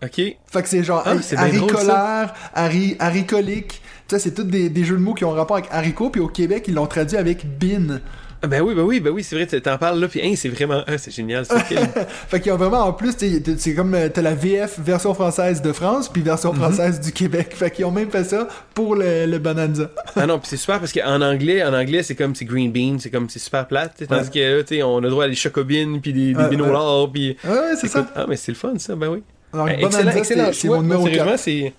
[0.03, 0.15] OK.
[0.17, 3.81] Fait que c'est genre Ah, c'est haricolaire, hari, haricolique.
[4.09, 6.21] Tu sais, c'est tous des, des jeux de mots qui ont rapport avec haricot, puis
[6.21, 8.01] au Québec, ils l'ont traduit avec bin.
[8.45, 10.49] Ah, Ben oui, ben oui, ben oui, c'est vrai, t'en parles là, puis hein, c'est
[10.49, 11.45] vraiment, ah, c'est génial.
[12.29, 13.13] Fait qu'il y a vraiment en plus,
[13.57, 16.27] c'est comme euh, t'as la VF version française de France, puis Mhm.
[16.27, 17.53] version française du Québec.
[17.55, 19.89] Fait qu'ils ont même fait ça pour le, le Bonanza.
[20.17, 22.99] ah non, puis c'est super parce qu'en anglais, en anglais, c'est comme c'est green bean,
[22.99, 24.31] c'est comme c'est super plate, tu sais, tandis Ouais.
[24.35, 27.13] que là, tu sais, on a droit à des chocobines puis des, des Ouais, binolars,
[27.13, 28.05] puis Ouais, ouais, c'est ça.
[28.17, 29.23] Ah, mais c'est le fun ça, ben oui.
[29.53, 31.41] Alors, Ben, excellent, excellent c'est- mon numéro sérieusement, 4.
[31.41, 31.73] c'est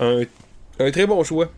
[0.00, 0.20] un,
[0.78, 1.50] un très bon choix.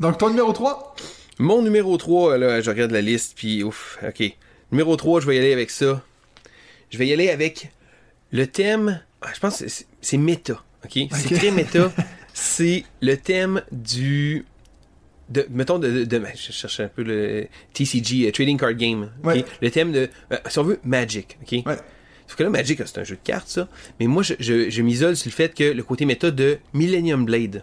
[0.00, 0.94] Donc, ton numéro 3
[1.38, 4.22] Mon numéro 3, là, je regarde la liste, puis ouf, ok.
[4.70, 6.02] Numéro 3, je vais y aller avec ça.
[6.90, 7.70] Je vais y aller avec
[8.30, 9.02] le thème.
[9.22, 10.98] ah, Je pense que c'est- méta, ok?
[11.12, 11.92] C'est très méta.
[12.34, 14.44] c'est le thème du.
[15.28, 18.74] De, mettons, de, de, de- ben, je cherche un peu le TCG, euh, Trading Card
[18.74, 19.10] Game.
[19.24, 19.44] Ouais.
[19.62, 20.10] Le thème de.
[20.32, 21.62] euh, si on veut, Magic, ok?
[21.66, 21.76] Ouais.
[22.32, 23.68] Sauf que là, Magic, c'est un jeu de cartes, ça.
[24.00, 27.62] Mais moi, je, m'isole sur le fait que le côté méta de Millennium Blade.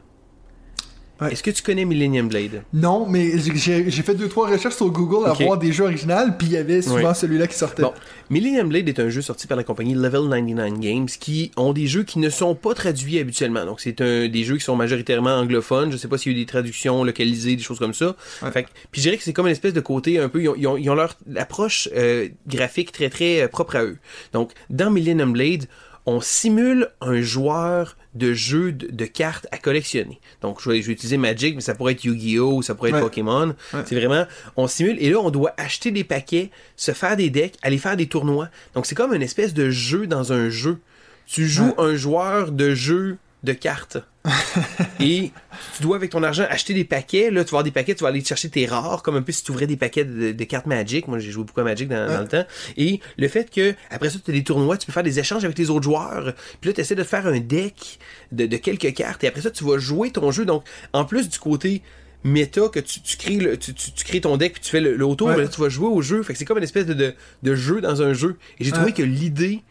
[1.22, 1.34] Ouais.
[1.34, 2.63] Est-ce que tu connais Millennium Blade?
[2.74, 6.47] Non, mais j'ai fait deux trois recherches sur Google à voir des jeux originaux, puis
[6.47, 7.82] il y avait souvent celui-là qui sortait.
[7.82, 7.93] Bon,
[8.30, 11.88] Millennium Blade est un jeu sorti par la compagnie Level 99 Games qui ont des
[11.88, 13.65] jeux qui ne sont pas traduits habituellement.
[13.65, 15.91] Donc c'est un des jeux qui sont majoritairement anglophones.
[15.91, 18.15] Je sais pas s'il y a eu des traductions localisées, des choses comme ça.
[18.41, 18.51] Ouais.
[18.51, 20.41] Fait puis je dirais que c'est comme une espèce de côté un peu.
[20.41, 23.84] Ils ont, ils ont- ils ont leur approche euh, graphique très très euh, propre à
[23.84, 23.97] eux.
[24.34, 25.65] Donc dans Millennium Blade,
[26.10, 30.20] on simule un joueur de jeu de, de cartes à collectionner.
[30.41, 32.64] Donc, je vais, je vais utiliser Magic, mais ça pourrait être Yu-Gi-Oh!
[32.64, 33.01] ça pourrait être Ouais.
[33.01, 33.55] Pokémon.
[33.74, 33.84] Ouais.
[33.86, 34.26] C'est vraiment,
[34.57, 37.95] on simule, et là, on doit acheter des paquets, se faire des decks, aller faire
[37.95, 38.49] des tournois.
[38.74, 40.80] Donc, c'est comme une espèce de jeu dans un jeu.
[41.28, 43.98] Tu joues un joueur de jeu de cartes.
[45.00, 45.32] et
[45.78, 47.32] tu dois, avec ton argent, acheter des paquets.
[47.32, 49.32] Là, tu vas avoir des paquets, tu vas aller chercher tes rares, comme un peu
[49.32, 51.08] si tu ouvrais des paquets de, de cartes Magic.
[51.08, 52.46] Moi, j'ai joué beaucoup à Magic dans, dans le temps.
[52.78, 55.46] Et le fait que, après ça, tu as des tournois, tu peux faire des échanges
[55.46, 56.34] avec les autres joueurs.
[56.60, 58.00] Puis là, tu essaies de faire un deck
[58.32, 59.24] de, de quelques cartes.
[59.24, 60.46] Et après ça, tu vas jouer ton jeu.
[60.46, 60.64] Donc,
[60.94, 61.82] en plus du côté
[62.26, 64.82] méta que tu, tu crées le, tu, tu, tu crées ton deck puis tu fais
[64.82, 65.48] le, le Ouais.
[65.48, 66.22] tu vas jouer au jeu.
[66.24, 68.36] Fait que c'est comme une espèce de, de, de jeu dans un jeu.
[68.60, 68.92] Et j'ai trouvé Ouais.
[68.94, 69.62] que l'idée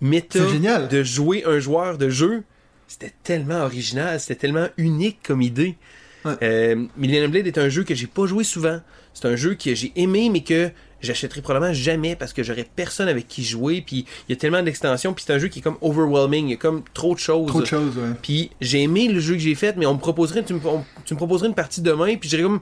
[0.00, 0.40] méta
[0.88, 2.42] de jouer un joueur de jeu,
[2.88, 5.76] c'était tellement original, c'était tellement unique comme idée.
[6.24, 6.32] Ouais.
[6.42, 8.80] Euh, Millennium Blade est un jeu que j'ai pas joué souvent.
[9.14, 10.70] C'est un jeu que j'ai aimé, mais que
[11.00, 13.82] j'achèterai probablement jamais parce que j'aurais personne avec qui jouer.
[13.86, 15.14] Puis il y a tellement d'extensions.
[15.14, 16.46] Puis c'est un jeu qui est comme overwhelming.
[16.46, 17.46] Il y a comme trop de choses.
[17.46, 18.10] Trop de choses, ouais.
[18.20, 20.84] Puis j'ai aimé le jeu que j'ai fait, mais on me proposerait, tu me, on-
[21.04, 22.60] tu me proposerais une partie demain, puis j'irais comme,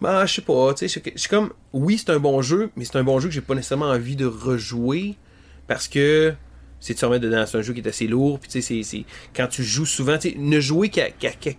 [0.00, 2.70] bah, je sais pas, tu sais, je je suis comme, oui, c'est un bon jeu,
[2.76, 5.14] mais c'est un bon jeu que j'ai pas nécessairement envie de rejouer,
[5.68, 6.34] parce que
[6.80, 8.66] c'est de se remettre dedans, c'est un jeu qui est assez lourd, puis tu sais,
[8.66, 9.04] c'est- c'est,
[9.36, 11.08] quand tu joues souvent, tu sais, ne jouer qu'à,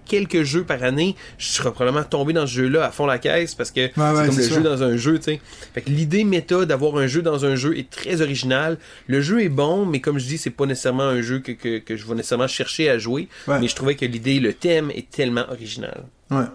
[0.05, 3.53] quelques jeux par année, je serais probablement tombé dans ce jeu-là à fond la caisse,
[3.55, 4.55] parce que c'est ouais, comme le ça.
[4.55, 5.41] jeu dans un jeu, tu sais.
[5.73, 8.77] Fait que l'idée méta d'avoir un jeu dans un jeu est très originale.
[9.07, 11.77] Le jeu est bon, mais comme je dis, c'est pas nécessairement un jeu que, que,
[11.77, 13.27] que je vais nécessairement chercher à jouer.
[13.47, 13.59] Ouais.
[13.59, 16.03] Mais je trouvais que l'idée, le thème est tellement original.
[16.31, 16.45] Ouais.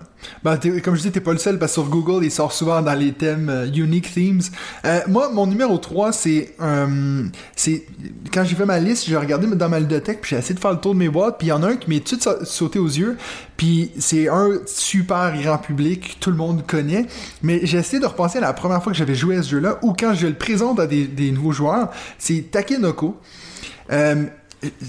[0.43, 2.81] Ben, comme je dis, t'es pas le seul parce que sur Google, il sort souvent
[2.81, 4.41] dans les thèmes euh, Unique Themes.
[4.87, 6.55] Euh, moi, mon numéro 3, c'est.
[6.63, 7.25] euh,
[7.55, 7.85] c'est
[8.33, 10.73] quand j'ai fait ma liste, j'ai regardé dans ma ludothèque, puis j'ai essayé de faire
[10.73, 12.43] le tour de mes boîtes, puis il y en a un qui m'est tout sa-
[12.47, 13.19] sauté aux yeux,
[13.59, 17.05] puis c'est un super grand public, tout le monde connaît,
[17.43, 19.79] mais j'ai essayé de repenser à la première fois que j'avais joué à ce jeu-là,
[19.83, 23.21] ou quand je le présente à des, des nouveaux joueurs, c'est Takenoko.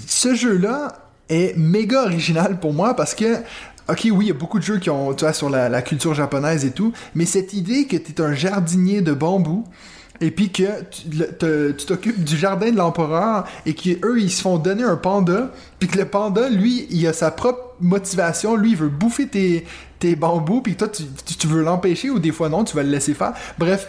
[0.06, 0.94] Ce jeu-là
[1.28, 3.36] est méga original pour moi parce que,
[3.88, 6.14] ok, oui, il y a beaucoup de jeux qui ont, tu vois, sur la, culture
[6.14, 9.64] japonaise et tout, mais cette idée que tu un jardinier de bambou
[10.20, 14.82] et puis que tu t'occupes du jardin de l'empereur et qu'eux, ils se font donner
[14.82, 18.88] un panda, puis que le panda, lui, il a sa propre motivation, lui, il veut
[18.88, 19.64] bouffer tes,
[20.00, 21.04] tes bambous, puis toi, tu,
[21.38, 23.32] tu- veux l'empêcher ou des fois non, tu vas le laisser faire.
[23.58, 23.88] Bref,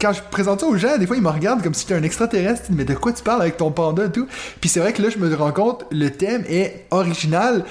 [0.00, 2.02] quand je présente ça aux gens, des fois ils me regardent comme si j'étais un
[2.02, 2.62] extraterrestre.
[2.64, 4.26] Ils disent, Mais de quoi tu parles avec ton panda et tout?
[4.60, 7.64] Puis c'est vrai que là, je me rends compte, le thème est original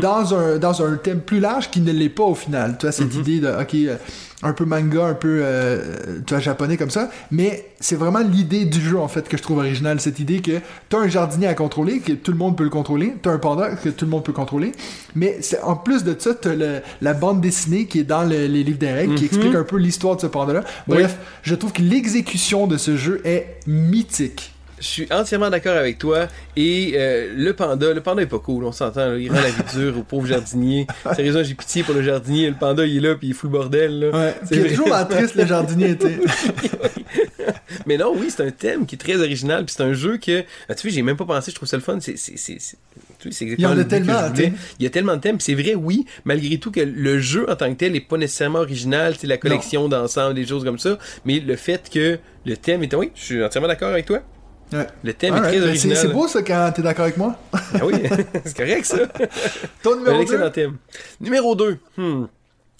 [0.00, 2.76] dans, un, dans un thème plus large qui ne l'est pas au final.
[2.78, 3.96] Tu vois, cette idée de, ok, euh,
[4.44, 7.10] un peu manga, un peu, euh, tu vois, japonais comme ça.
[7.30, 10.00] Mais c'est vraiment l'idée du jeu, en fait, que je trouve originale.
[10.00, 13.14] Cette idée que t'as un jardinier à contrôler, que tout le monde peut le contrôler.
[13.22, 14.72] T'as un panda que tout le monde peut contrôler.
[15.14, 18.46] Mais c'est, en plus de ça, t'as le- la bande dessinée qui est dans le-
[18.46, 20.62] les livres des règles, qui explique un peu l'histoire de ce panda-là.
[20.86, 24.53] Bref, je trouve que l'exécution de ce jeu est mythique.
[24.84, 26.28] Je suis entièrement d'accord avec toi.
[26.56, 29.06] Et euh, le panda, le panda est pas cool, on s'entend.
[29.12, 29.16] là.
[29.16, 30.86] Il rend la vie dure au pauvre jardinier.
[31.16, 32.48] Sérieusement, j'ai pitié pour le jardinier.
[32.50, 33.98] Le panda, il est là, puis il fout le bordel.
[34.00, 34.10] Là.
[34.10, 34.34] Ouais.
[34.44, 36.18] C'est Puis il a toujours la triste, le jardinier, sais.
[37.86, 39.64] Mais non, oui, c'est un thème qui est très original.
[39.64, 41.50] Puis c'est un jeu que, ah, tu sais, j'ai même pas pensé.
[41.50, 41.98] Je trouve ça le fun.
[42.00, 42.76] C'est, c'est, c'est, c'est-
[43.18, 44.52] tu sais, Il y en a tellement, tu sais.
[44.78, 45.36] Il y a tellement de thèmes.
[45.38, 48.16] Puis c'est vrai, oui, malgré tout que le jeu en tant que tel est pas
[48.18, 49.14] nécessairement original.
[49.18, 50.98] C'est la collection d'ensemble, des choses comme ça.
[51.24, 54.20] Mais le fait que le thème est, oui, je suis entièrement d'accord avec toi.
[54.72, 54.86] Ouais.
[55.02, 55.96] Le thème Alright, est très ben, original.
[55.96, 57.36] c'est, beau ça quand t'es d'accord avec moi.
[57.52, 57.94] Ah oui,
[58.44, 58.98] c'est correct ça.
[59.82, 60.50] Ton numéro excellent 2.
[60.52, 60.76] thème.
[61.20, 61.78] Numéro 2.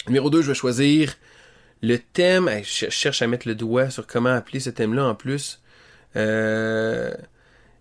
[0.06, 1.14] Numéro 2, je vais choisir
[1.82, 2.50] le thème.
[2.62, 5.60] Je cherche à mettre le doigt sur comment appeler ce thème-là en plus.
[6.16, 7.12] Euh,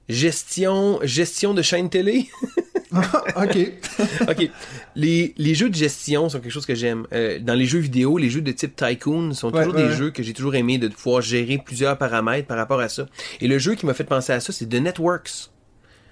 [0.09, 2.27] gestion, gestion de chaîne télé.
[3.35, 3.71] ok.
[4.29, 4.49] ok.
[4.95, 7.05] Les, les jeux de gestion sont quelque chose que j'aime.
[7.13, 9.95] Euh, dans les jeux vidéo, les jeux de type Tycoon sont toujours ouais, des ouais.
[9.95, 13.07] jeux que j'ai toujours aimé de pouvoir gérer plusieurs paramètres par rapport à ça.
[13.41, 15.49] Et le jeu qui m'a fait penser à ça, c'est The Networks.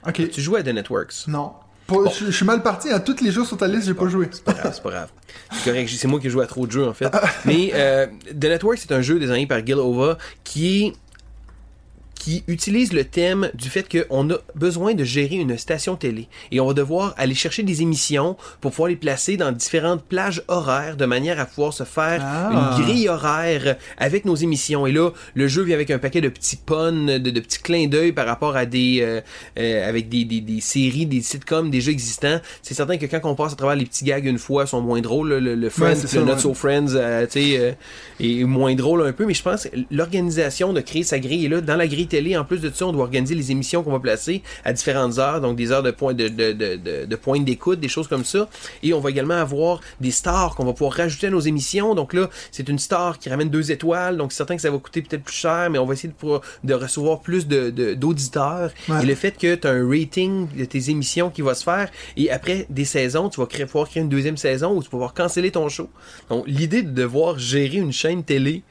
[0.07, 0.29] Ok.
[0.29, 1.27] Tu jouais à The Networks?
[1.27, 1.53] Non.
[1.89, 2.89] Je, je suis mal parti.
[2.89, 4.27] À tous les jeux sur ta liste, j'ai pas joué.
[4.31, 5.09] C'est pas grave, c'est pas grave.
[5.51, 7.09] C'est correct, c'est moi qui joue à trop de jeux en fait.
[7.45, 10.93] Mais euh, The Network, c'est un jeu désigné par Gil Ova qui est
[12.21, 16.59] qui utilise le thème du fait qu'on a besoin de gérer une station télé et
[16.59, 20.97] on va devoir aller chercher des émissions pour pouvoir les placer dans différentes plages horaires
[20.97, 22.75] de manière à pouvoir se faire Ah.
[22.77, 24.85] une grille horaire avec nos émissions.
[24.85, 27.87] Et là, le jeu vient avec un paquet de petits puns, de, de petits clins
[27.87, 29.21] d'œil par rapport à des euh,
[29.57, 32.39] euh, avec des, des, des séries, des sitcoms déjà existants.
[32.61, 35.01] C'est certain que quand on passe à travers les petits gags une fois, sont moins
[35.01, 35.29] drôles.
[35.33, 36.39] Le, le Friends, c'est le ça, Not ouais.
[36.39, 37.71] So Friends, euh, tu sais, euh,
[38.19, 39.25] est moins drôle un peu.
[39.25, 42.37] Mais je pense que l'organisation de créer sa grille, et là, dans la grille télé.
[42.37, 45.41] En plus de ça, on doit organiser les émissions qu'on va placer à différentes heures,
[45.41, 48.47] donc des heures de point de, de, de, de, d'écoute, des choses comme ça.
[48.83, 51.95] Et on va également avoir des stars qu'on va pouvoir rajouter à nos émissions.
[51.95, 54.77] Donc là, c'est une star qui ramène deux étoiles, donc c'est certain que ça va
[54.77, 57.93] coûter peut-être plus cher, mais on va essayer de, pouvoir- de recevoir plus de, de-
[57.93, 58.71] d'auditeurs.
[58.89, 59.03] Ouais.
[59.03, 61.89] Et le fait que tu as un rating de tes émissions qui va se faire,
[62.17, 64.91] et après des saisons, tu vas créer, pouvoir créer une deuxième saison où tu vas
[64.91, 65.89] pouvoir canceller ton show.
[66.29, 68.63] Donc l'idée de devoir gérer une chaîne télé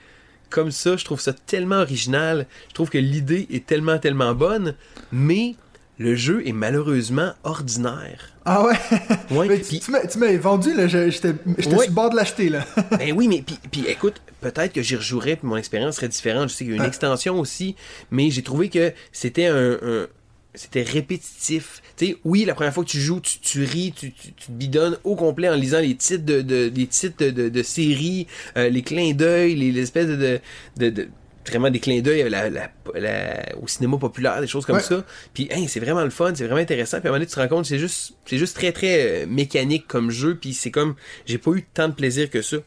[0.51, 2.47] comme ça, je trouve ça tellement original.
[2.69, 4.75] Je trouve que l'idée est tellement, tellement bonne,
[5.13, 5.55] mais
[5.99, 8.33] le jeu est malheureusement ordinaire.
[8.45, 8.75] Ah ouais?
[9.31, 10.89] Ouais, Mais puis- tu, tu m'avais vendu, là.
[10.89, 11.63] je- J'étais Ouais.
[11.63, 12.65] sur le bord de l'acheter, là.
[12.99, 16.49] Ben oui, mais puis, écoute, peut-être que j'y rejouerais puis mon expérience serait différente.
[16.49, 16.89] Je sais qu'il y a une Ouais.
[16.89, 17.77] extension aussi,
[18.11, 20.07] mais j'ai trouvé que c'était un, un-
[20.55, 21.83] c'était répétitif.
[21.97, 24.47] Tu sais, oui, la première fois que tu joues, tu, tu ris, tu, tu, tu
[24.47, 27.63] te bidonnes au complet en lisant les titres de, de, les titres de, de, de
[27.63, 28.27] séries,
[28.57, 30.41] euh, les clins d'œil, les, les espèces de-
[30.77, 31.09] de-
[31.47, 34.83] vraiment des clins d'œil à la- la- la- au cinéma populaire, des choses comme Ouais.
[34.83, 35.05] ça.
[35.35, 36.99] Puis, hein, c'est vraiment le fun, c'est vraiment intéressant.
[37.01, 39.23] Puis à un moment donné, tu te rends compte, c'est juste, c'est juste très très
[39.23, 40.37] euh, mécanique comme jeu.
[40.37, 40.95] Puis c'est comme,
[41.27, 42.59] j'ai pas eu tant de plaisir que ça.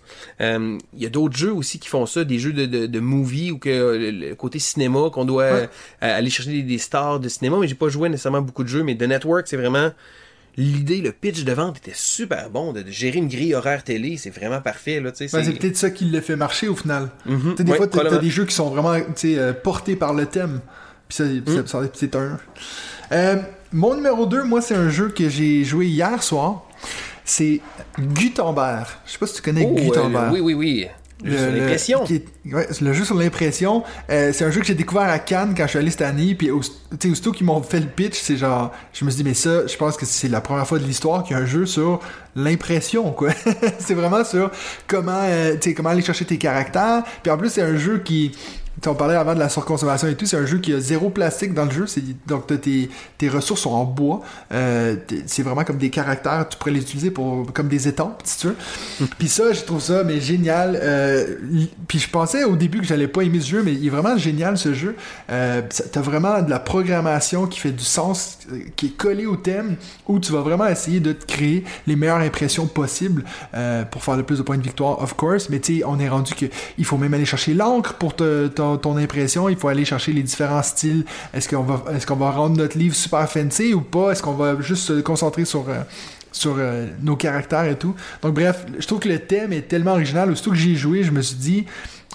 [0.41, 2.99] Euh, Il y a d'autres jeux aussi qui font ça, des jeux de, de, de
[2.99, 5.69] movie ou que euh, le, côté cinéma qu'on doit Ouais.
[6.03, 7.57] euh, aller chercher des, des stars de cinéma.
[7.61, 8.83] Mais j'ai pas joué nécessairement beaucoup de jeux.
[8.83, 9.91] Mais The Network, c'est vraiment
[10.57, 12.73] l'idée, le pitch de vente était super bon.
[12.73, 15.11] De, de gérer une grille horaire télé, c'est vraiment parfait là.
[15.13, 17.09] C'est- peut-être ça qui le fait marcher au final.
[17.57, 18.93] Sais, des Ouais, fois, t'as- des jeux qui sont vraiment
[19.25, 20.61] euh, portés par le thème.
[21.07, 21.67] Puis ça, Mm.
[21.67, 22.39] ça- c'est un.
[23.11, 23.35] Euh,
[23.71, 26.67] mon numéro 2, moi, c'est un jeu que j'ai joué hier soir.
[27.25, 27.61] C'est
[27.99, 28.85] Gutenberg.
[29.05, 30.33] Je sais pas si tu connais Oh, euh, Gutenberg.
[30.33, 30.87] le- oui, oui, oui.
[31.23, 32.03] Le, sur l'impression.
[32.03, 33.83] ouais, le jeu sur l'impression.
[34.09, 36.35] Euh, c'est un jeu que j'ai découvert à Cannes quand je suis allé cette année.
[36.35, 39.65] Puis, aussitôt qu'ils m'ont fait le pitch, c'est genre, je me suis dit, mais ça,
[39.67, 41.99] je pense que c'est la première fois de l'histoire qu'il y a un jeu sur
[42.35, 43.29] l'impression, quoi.
[43.79, 44.51] c'est vraiment sur
[44.87, 47.03] comment, euh, tu sais, comment aller chercher tes caractères.
[47.21, 48.31] Puis en plus, c'est un jeu qui.
[48.87, 51.53] On parlait avant de la surconsommation et tout, c'est un jeu qui a zéro plastique
[51.53, 51.85] dans le jeu,
[52.27, 54.95] donc t'as tes, tes ressources sont en bois, Euh,
[55.25, 58.47] c'est vraiment comme des caractères, tu pourrais les utiliser pour comme des étampes, si tu
[58.47, 58.55] veux.
[59.17, 60.79] Puis ça, je trouve ça mais génial.
[60.81, 61.35] Euh,
[61.87, 64.17] puis je pensais au début que j'allais pas aimer ce jeu, mais il est vraiment
[64.17, 64.95] génial ce jeu.
[65.29, 65.61] Euh,
[65.91, 68.39] T'as vraiment de la programmation qui fait du sens,
[68.75, 69.75] qui est collée au thème,
[70.07, 73.23] où tu vas vraiment essayer de te créer les meilleures impressions possibles
[73.91, 75.49] pour faire le plus de points de victoire, of course.
[75.49, 76.45] Mais tu sais, on est rendu que
[76.77, 78.47] il faut même aller chercher l'encre pour te-
[78.77, 79.49] ton, impression?
[79.49, 81.05] Il faut aller chercher les différents styles.
[81.33, 84.11] Est-ce qu'on va, rendre notre livre super fancy ou pas?
[84.11, 85.83] Est-ce qu'on va juste se concentrer sur euh,
[86.45, 87.95] euh, nos caractères et tout?
[88.21, 90.31] Donc bref, je trouve que le thème est tellement original.
[90.31, 91.65] Aussitôt que j'y ai joué, je me suis dit,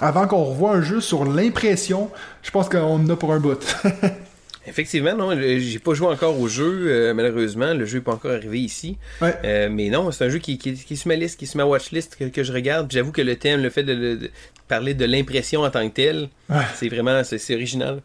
[0.01, 2.11] avant qu'on revoie un jeu sur l'impression,
[2.43, 3.77] je pense qu'on en a pour un bout.
[4.69, 7.73] Effectivement, non, j'ai pas joué encore au jeu, euh, malheureusement.
[7.75, 8.97] Le jeu n'est pas encore arrivé ici.
[9.21, 9.35] Ouais.
[9.45, 11.49] Euh, mais non, c'est un jeu qui, qui, qui est sur ma liste, qui est
[11.49, 12.91] sur ma watchlist, que, que je regarde.
[12.91, 14.31] J'avoue que le thème, le fait de, de- de
[14.69, 16.57] parler de l'impression en tant que tel, Ouais.
[16.77, 18.01] c'est vraiment c'est original.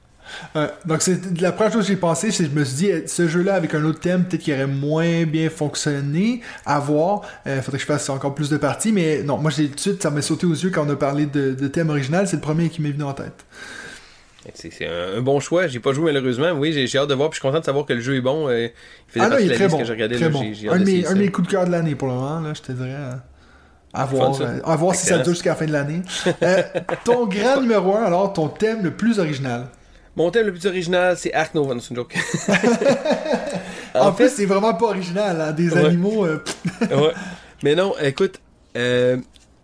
[0.85, 3.07] Donc c'est la première chose que j'ai pensé, c'est que je me suis dit, eh,
[3.07, 7.23] ce jeu-là avec un autre thème, peut-être qu'il aurait moins bien fonctionné à voir.
[7.45, 9.79] Euh, faudrait que je fasse encore plus de parties, mais non, moi j'ai tout de
[9.81, 12.37] suite, ça m'a sauté aux yeux quand on a parlé de, de thème original, c'est
[12.37, 13.45] le premier qui m'est venu en tête.
[14.53, 15.67] C'est un, bon choix.
[15.67, 16.51] J'ai pas joué malheureusement.
[16.51, 17.29] Oui, j'ai hâte de voir.
[17.29, 18.47] Puis je suis content de savoir que le jeu est bon.
[18.49, 18.71] Euh, il
[19.11, 19.77] faisait Ah partie il est très bon.
[19.77, 20.15] que je regardais.
[20.15, 20.31] Très là.
[20.31, 20.41] bon.
[20.41, 22.71] Un, de mes, un coups de cœur de l'année pour le moment, là, je te
[22.73, 22.89] dirais.
[22.93, 23.13] euh,
[23.93, 26.01] À voir, euh, à voir si ça dure jusqu'à la fin de l'année.
[26.43, 26.61] Euh,
[27.05, 29.67] ton grand numéro 1, alors, ton thème le plus original.
[30.15, 31.75] Mon thème le plus original, c'est Ark Nova.
[31.79, 32.15] C'est une joke.
[33.95, 35.85] En, en plus, fait, c'est vraiment pas original, hein, des Ouais.
[35.85, 36.25] animaux.
[36.25, 36.43] euh,
[36.81, 37.11] ouais.
[37.63, 38.41] Mais non, écoute,
[38.75, 39.17] euh,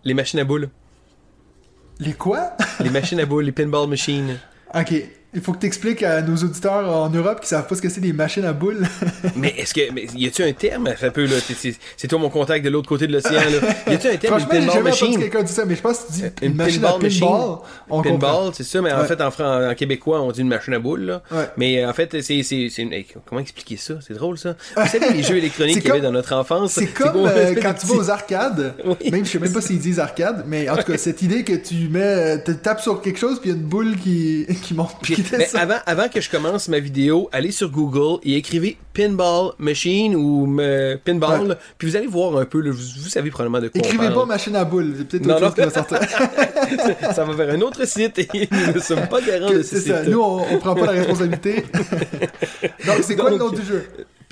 [0.04, 0.68] les machines à boules.
[1.98, 2.52] les quoi?
[2.78, 4.38] Les machines à boules, les pinball machines.
[4.72, 7.82] Ok, il faut que tu expliques à nos auditeurs en Europe qui savent pas ce
[7.82, 8.86] que c'est des machines à boules.
[9.36, 9.92] Mais est-ce que.
[9.92, 10.90] Mais y a-tu un terme?
[11.00, 11.36] Ça peut, là.
[11.40, 13.92] c'est- toi mon contact de l'autre côté de l'océan, là.
[13.92, 14.38] Y a-tu un terme?
[14.40, 15.18] Franchement, j'ai pinball jamais entendu machine?
[15.20, 17.20] quelqu'un dire ça, mais je pense que tu dis Une une, machine à pinball machine?
[17.20, 17.58] pinball.
[17.90, 18.02] On.
[18.02, 19.06] Pinball, c'est ça, mais en Ouais.
[19.06, 21.22] fait, en, fran- en québécois, on dit une machine à boules, là.
[21.30, 21.44] Ouais.
[21.56, 22.38] Mais euh, en fait, c'est.
[22.78, 22.92] une-
[23.26, 23.94] comment expliquer ça?
[24.06, 24.56] C'est drôle, ça.
[24.76, 26.72] Vous savez, les jeux électroniques qu'il y avait dans notre enfance.
[26.72, 29.10] C'est comme euh, quand tu vas aux arcades, Oui.
[29.10, 31.54] même je sais même pas s'ils disent arcade, mais en tout cas, cette idée que
[31.54, 34.74] tu mets, tu tapes sur quelque chose, puis il y a une boule qui, qui
[34.74, 34.90] monte,
[35.36, 40.14] Mais avant, avant que je commence ma vidéo, allez sur Google et écrivez pinball machine
[40.16, 41.56] ou euh, pinball, Ouais.
[41.78, 44.10] puis vous allez voir un peu, là, vous, vous savez probablement de quoi on Écrivez
[44.10, 45.66] pas machine à boule, c'est peut-être Non, autre chose qui non.
[45.66, 47.12] va sortir.
[47.14, 49.88] ça va vers un autre site et nous ne sommes pas garants de ce c'est
[49.90, 50.12] ça, site.
[50.12, 51.64] nous on, on prend pas la responsabilité.
[52.86, 53.86] Donc c'est quoi le nom Donc, du jeu?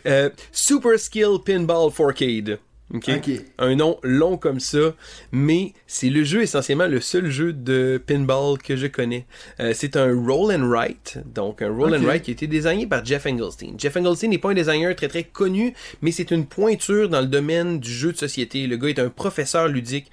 [0.07, 2.59] Euh, Super Skill Pinball 4Cade.
[2.95, 3.11] OK?
[3.17, 3.31] Ok.
[3.59, 4.95] Un nom long comme ça,
[5.31, 9.27] mais c'est le jeu essentiellement le seul jeu de pinball que je connais.
[9.61, 12.87] Euh, c'est un roll and write, donc un roll and write qui a été désigné
[12.87, 13.75] par Jeff Engelstein.
[13.77, 17.27] Jeff Engelstein n'est pas un designer très très connu, mais c'est une pointure dans le
[17.27, 18.67] domaine du jeu de société.
[18.67, 20.11] Le gars est un professeur ludique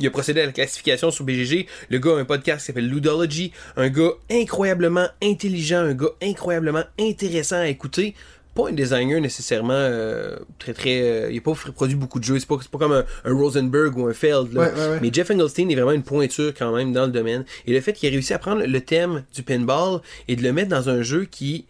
[0.00, 1.66] Il a procédé à la classification sur BGG.
[1.88, 3.52] Le gars a un podcast qui s'appelle Ludology.
[3.76, 8.14] Un gars incroyablement intelligent, un gars incroyablement intéressant à écouter.
[8.58, 11.00] Pas un designer nécessairement euh, très très.
[11.00, 12.38] euh, il a pas produit beaucoup de jeux.
[12.40, 14.52] C'est pas, c'est pas comme un, un Rosenberg ou un Feld.
[14.52, 14.60] là.
[14.62, 14.98] Ouais, ouais, ouais.
[15.00, 17.44] Mais Jeff Engelstein est vraiment une pointure quand même dans le domaine.
[17.66, 20.52] Et le fait qu'il a réussi à prendre le thème du pinball et de le
[20.52, 21.66] mettre dans un jeu qui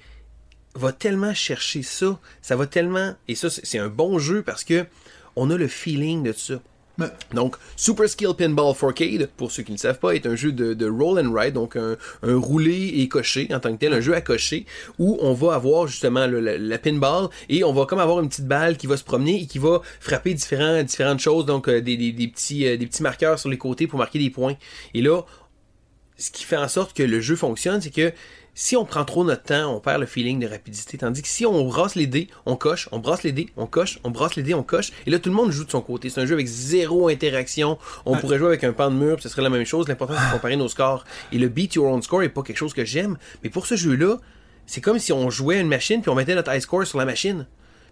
[0.75, 4.87] va tellement chercher ça, ça va tellement et ça c'est un bon jeu parce que
[5.37, 6.61] on a le feeling de ça.
[7.33, 10.89] Donc, Super Skill Pinball 4Cade, pour ceux qui ne savent pas, est un jeu de,
[10.89, 14.21] roll and ride, donc un, roulé et coché en tant que tel, un jeu à
[14.21, 14.67] cocher,
[14.99, 18.77] où on va avoir justement la, pinball et on va comme avoir une petite balle
[18.77, 21.97] qui va se promener et qui va frapper différentes choses, donc euh, des
[22.33, 24.57] petits, euh, des petits marqueurs sur les côtés pour marquer des points.
[24.95, 25.23] Et là,
[26.19, 28.13] ce qui fait en sorte que le jeu fonctionne, c'est que
[28.61, 30.99] si on prend trop notre temps, on perd le feeling de rapidité.
[30.99, 34.01] Tandis que si on brasse les dés, on coche, on brasse les dés, on coche,
[34.03, 34.91] on brasse les dés, on coche.
[35.07, 36.11] Et là, tout le monde joue de son côté.
[36.11, 37.79] C'est un jeu avec zéro interaction.
[38.05, 39.87] On pourrait jouer avec un pan de mur, puis ce serait la même chose.
[39.87, 41.05] L'important, c'est de comparer nos scores.
[41.31, 43.17] Et le beat your own score est pas quelque chose que j'aime.
[43.45, 44.17] Mais pour ce jeu-là,
[44.67, 46.99] c'est comme si on jouait à une machine, puis on mettait notre high score sur
[46.99, 47.47] la machine.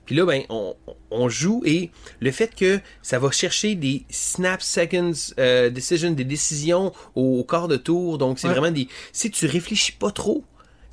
[0.04, 0.74] Puis là, ben, on,
[1.12, 6.24] on joue et le fait que ça va chercher des snap seconds euh, decisions, des
[6.24, 8.18] décisions au, au quart de tour.
[8.18, 8.54] Donc, c'est Ouais.
[8.54, 8.88] vraiment des.
[9.12, 10.44] Si tu réfléchis pas trop,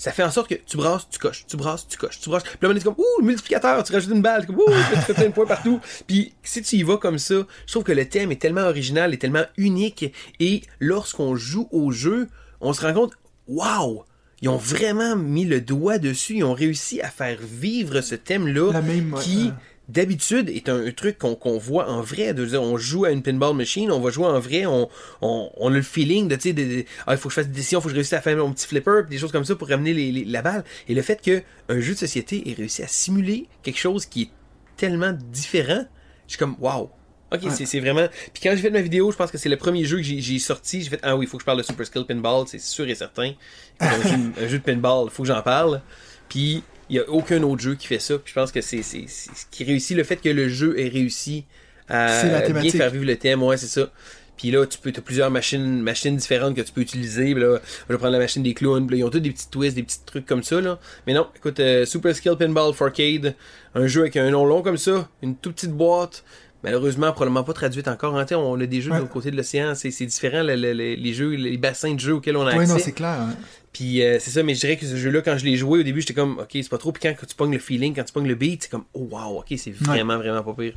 [0.04, 2.44] ça fait en sorte que tu brasses, tu coches, tu brasses, tu coches, tu brasses.
[2.44, 5.00] Puis là, on est comme, ouh, le multiplicateur, tu rajoutes une balle, comme, ouh, tu
[5.00, 5.80] fais plein de points partout.
[6.06, 7.36] Puis si tu y vas comme ça,
[7.66, 10.14] je trouve que le thème est tellement original et tellement unique.
[10.42, 12.28] Et lorsqu'on joue au jeu,
[12.60, 13.14] on se rend compte,
[13.48, 14.04] waouh!
[14.42, 18.74] Ils ont vraiment mis le doigt dessus, ils ont réussi à faire vivre ce thème-là
[18.74, 19.54] La même, ouais, qui.
[19.90, 22.34] D'habitude, est un, un truc qu'on qu'on voit en vrai.
[22.34, 24.90] De dire, on joue à une pinball machine, on va jouer en vrai, on,
[25.22, 27.54] on, on a le feeling de, tu sais, ah, il faut que je fasse des
[27.56, 29.56] décisions, il faut que je réussisse à faire mon petit flipper, des choses comme ça
[29.56, 30.64] pour ramener les- les- la balle.
[30.88, 34.24] Et le fait que un jeu de société ait réussi à simuler quelque chose qui
[34.24, 34.30] est
[34.78, 35.86] tellement différent,
[36.28, 36.90] je suis comme, waouh!
[37.34, 38.08] Ok, c'est- c'est vraiment.
[38.32, 40.38] Puis quand j'ai fait ma vidéo, je pense que c'est le premier jeu que j'ai
[40.38, 40.84] sorti.
[40.84, 42.88] J'ai fait Ah oui, il faut que je parle de Super Skill Pinball, c'est sûr
[42.88, 43.32] et certain.
[43.80, 45.82] Un, jeu, un jeu de pinball, il faut que j'en parle.
[46.30, 48.18] Puis il n'y a aucun autre jeu qui fait ça.
[48.18, 51.46] Puis je pense que c'est ce qui réussit, le fait que le jeu ait réussi
[51.90, 53.90] à bien faire vivre le thème, ouais, c'est ça.
[54.38, 57.34] Puis là, tu peux, as plusieurs machines, machines différentes que tu peux utiliser.
[57.34, 58.88] Puis là, je vais prendre la machine des clowns.
[58.88, 60.60] Puis là, ils ont tous des petits twists, des petits trucs comme ça.
[60.60, 60.80] Là.
[61.08, 63.36] Mais non, écoute, euh, Super Skill Pinball 4Cade,
[63.76, 66.24] un jeu avec un nom long comme ça, une toute petite boîte.
[66.64, 68.18] Malheureusement, probablement pas traduite encore.
[68.18, 68.98] Hein, on a des jeux Ouais.
[68.98, 69.76] de l'autre côté de l'océan.
[69.76, 72.56] C'est c'est différent, le- le- le- les jeux, les bassins de jeux auxquels on a
[72.56, 72.85] Ouais, non, accès.
[72.85, 73.18] c'est clair.
[73.22, 73.35] hein.
[73.73, 75.84] Puis euh, c'est ça, mais je dirais que ce jeu-là, quand je l'ai joué au
[75.84, 76.91] début, j'étais comme, ok, c'est pas trop.
[76.91, 79.40] Puis quand tu pognes le feeling, quand tu pognes le beat, c'est comme, oh wow,
[79.40, 80.73] ok, c'est vraiment, vraiment pas pire.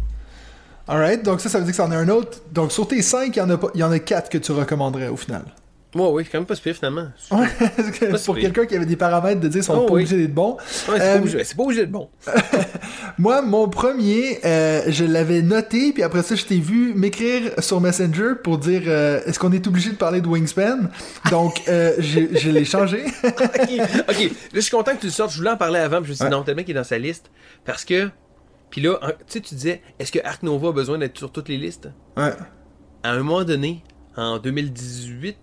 [0.88, 2.38] Alright, donc ça, ça veut dire que c'en est un autre.
[2.52, 4.38] Donc sur tes 5, il y en a pas- il y en a 4 que
[4.38, 5.44] tu recommanderais au final.
[5.96, 7.06] Ouais, oui, quand même pas pire finalement.
[7.30, 9.94] Ouais, parce que Pas pour quelqu'un qui avait des paramètres de dire sont Oh, pas
[9.94, 10.02] oui.
[10.02, 10.56] obligés d'être bons.
[10.88, 12.08] Ouais, c'est Euh, pas obligé- c'est pas obligé d'être bon.
[13.18, 17.80] Moi, mon premier, euh, je l'avais noté, puis après ça, je t'ai vu m'écrire sur
[17.80, 20.88] Messenger pour dire euh, est-ce qu'on est obligé de parler de Wingspan?
[21.30, 23.04] Donc, je l'ai changé.
[23.24, 23.70] ok,
[24.08, 24.18] ok.
[24.20, 25.32] Là, je suis content que tu le sortes.
[25.32, 26.84] Je voulais en parler avant, puis je me suis dit, non, tellement qu'il est dans
[26.84, 27.30] sa liste.
[27.64, 28.10] Parce que,
[28.70, 31.30] puis là, en- tu sais, tu disais, est-ce que Ark Nova a besoin d'être sur
[31.32, 31.88] toutes les listes?
[32.16, 32.32] Ouais.
[33.02, 33.82] À un moment donné,
[34.16, 35.36] en 2018,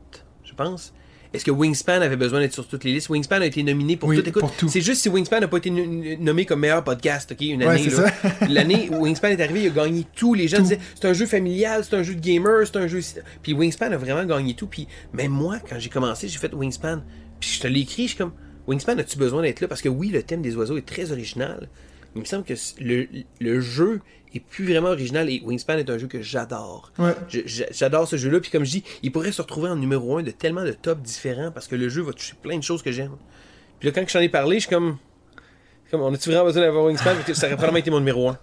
[0.54, 0.94] je pense,
[1.34, 3.10] est-ce que Wingspan avait besoin d'être sur toutes les listes?
[3.10, 4.30] Wingspan a été nominé pour Oui, tout.
[4.30, 7.90] Écoute, c'est juste si Wingspan n'a pas été nommé comme meilleur podcast, ok, une année.
[7.90, 8.12] c'est là.
[8.12, 8.46] ça.
[8.50, 10.36] L'année où Wingspan est arrivé, il a gagné tout.
[10.36, 10.64] Les gens Tout.
[10.64, 13.00] disaient, c'est un jeu familial, c'est un jeu de gamer, c'est un jeu.
[13.42, 14.68] Puis Wingspan a vraiment gagné tout.
[14.68, 17.02] Puis même moi, quand j'ai commencé, j'ai fait Wingspan.
[17.40, 18.34] Puis je te l'ai écrit, je suis comme,
[18.68, 19.68] Wingspan, as-tu besoin d'être là?
[19.68, 21.68] Parce que oui, le thème des oiseaux est très original.
[22.16, 23.08] Il me semble que le,
[23.42, 24.02] le jeu
[24.34, 26.92] est plus vraiment original et Wingspan est un jeu que j'adore.
[27.00, 27.14] Ouais.
[27.72, 28.40] J'adore ce jeu-là.
[28.40, 31.02] Puis comme je dis, il pourrait se retrouver en numéro 1 de tellement de tops
[31.02, 33.12] différents parce que le jeu va toucher plein de choses que j'aime.
[33.80, 34.98] Puis là, quand j'en ai parlé, je suis comme.
[35.92, 37.12] Comme, on a-tu vraiment besoin d'avoir Wingspan?
[37.14, 38.38] Parce que ça aurait probablement été mon numéro 1.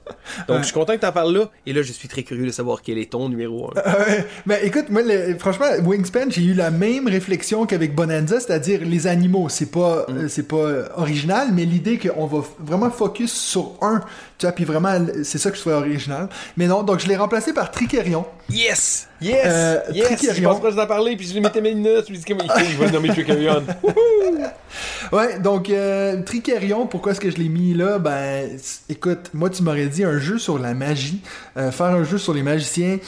[0.47, 1.51] Donc, je suis content que t'en parles là.
[1.67, 3.81] Et là, je suis très curieux de savoir quel est ton numéro 1.
[3.81, 4.25] Ouais.
[4.47, 9.09] Mais écoute, moi, le- franchement, Wingspan, j'ai eu la même réflexion qu'avec Bonanza, c'est-à-dire les
[9.09, 10.17] animaux, c'est pas, Mm.
[10.17, 14.01] euh, c'est pas euh, original, mais l'idée qu'on va vraiment focus sur un,
[14.41, 16.27] tu vois, puis vraiment, c'est ça que je trouvais original.
[16.57, 18.25] Mais non, donc je l'ai remplacé par Tricerion.
[18.49, 19.07] Yes!
[19.21, 19.43] Yes!
[19.45, 20.07] Euh, yes!
[20.07, 20.35] Tricerion.
[20.35, 22.25] Je pense pas que d'en parler, puis je lui mettais mes notes, je me dis
[22.25, 23.63] comme il va nommer Tricerion.
[25.13, 27.99] Ouais, donc euh, Tricerion, pourquoi est-ce que je l'ai mis là?
[27.99, 28.49] Ben,
[28.89, 31.21] écoute, moi tu m'aurais dit un jeu sur la magie,
[31.57, 32.99] euh, faire un jeu sur les magiciens.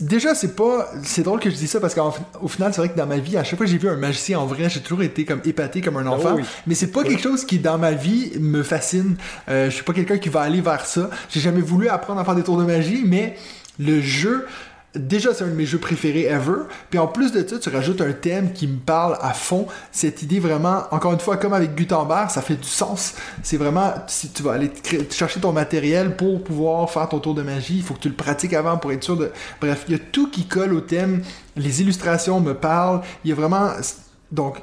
[0.00, 0.90] Déjà, c'est pas.
[1.02, 3.36] C'est drôle que je dis ça parce qu'au final, c'est vrai que dans ma vie,
[3.36, 5.80] à chaque fois que j'ai vu un magicien en vrai, j'ai toujours été comme épaté
[5.80, 6.34] comme un enfant.
[6.34, 6.44] oui.
[6.66, 9.16] Mais c'est pas quelque chose qui, dans ma vie, me fascine.
[9.48, 11.10] Euh, je suis pas quelqu'un qui va aller vers ça.
[11.30, 13.36] J'ai jamais voulu apprendre à faire des tours de magie, mais
[13.78, 14.46] le jeu
[14.94, 16.62] Déjà, c'est un de mes jeux préférés ever.
[16.88, 19.66] Puis en plus de ça, tu rajoutes un thème qui me parle à fond.
[19.92, 23.14] Cette idée vraiment, encore une fois, comme avec Gutenberg, ça fait du sens.
[23.42, 24.70] C'est vraiment, si tu vas aller
[25.10, 28.14] chercher ton matériel pour pouvoir faire ton tour de magie, il faut que tu le
[28.14, 29.30] pratiques avant pour être sûr de...
[29.60, 31.22] Bref, il y a tout qui colle au thème.
[31.56, 33.02] Les illustrations me parlent.
[33.24, 33.68] Il y a vraiment...
[34.32, 34.60] Donc,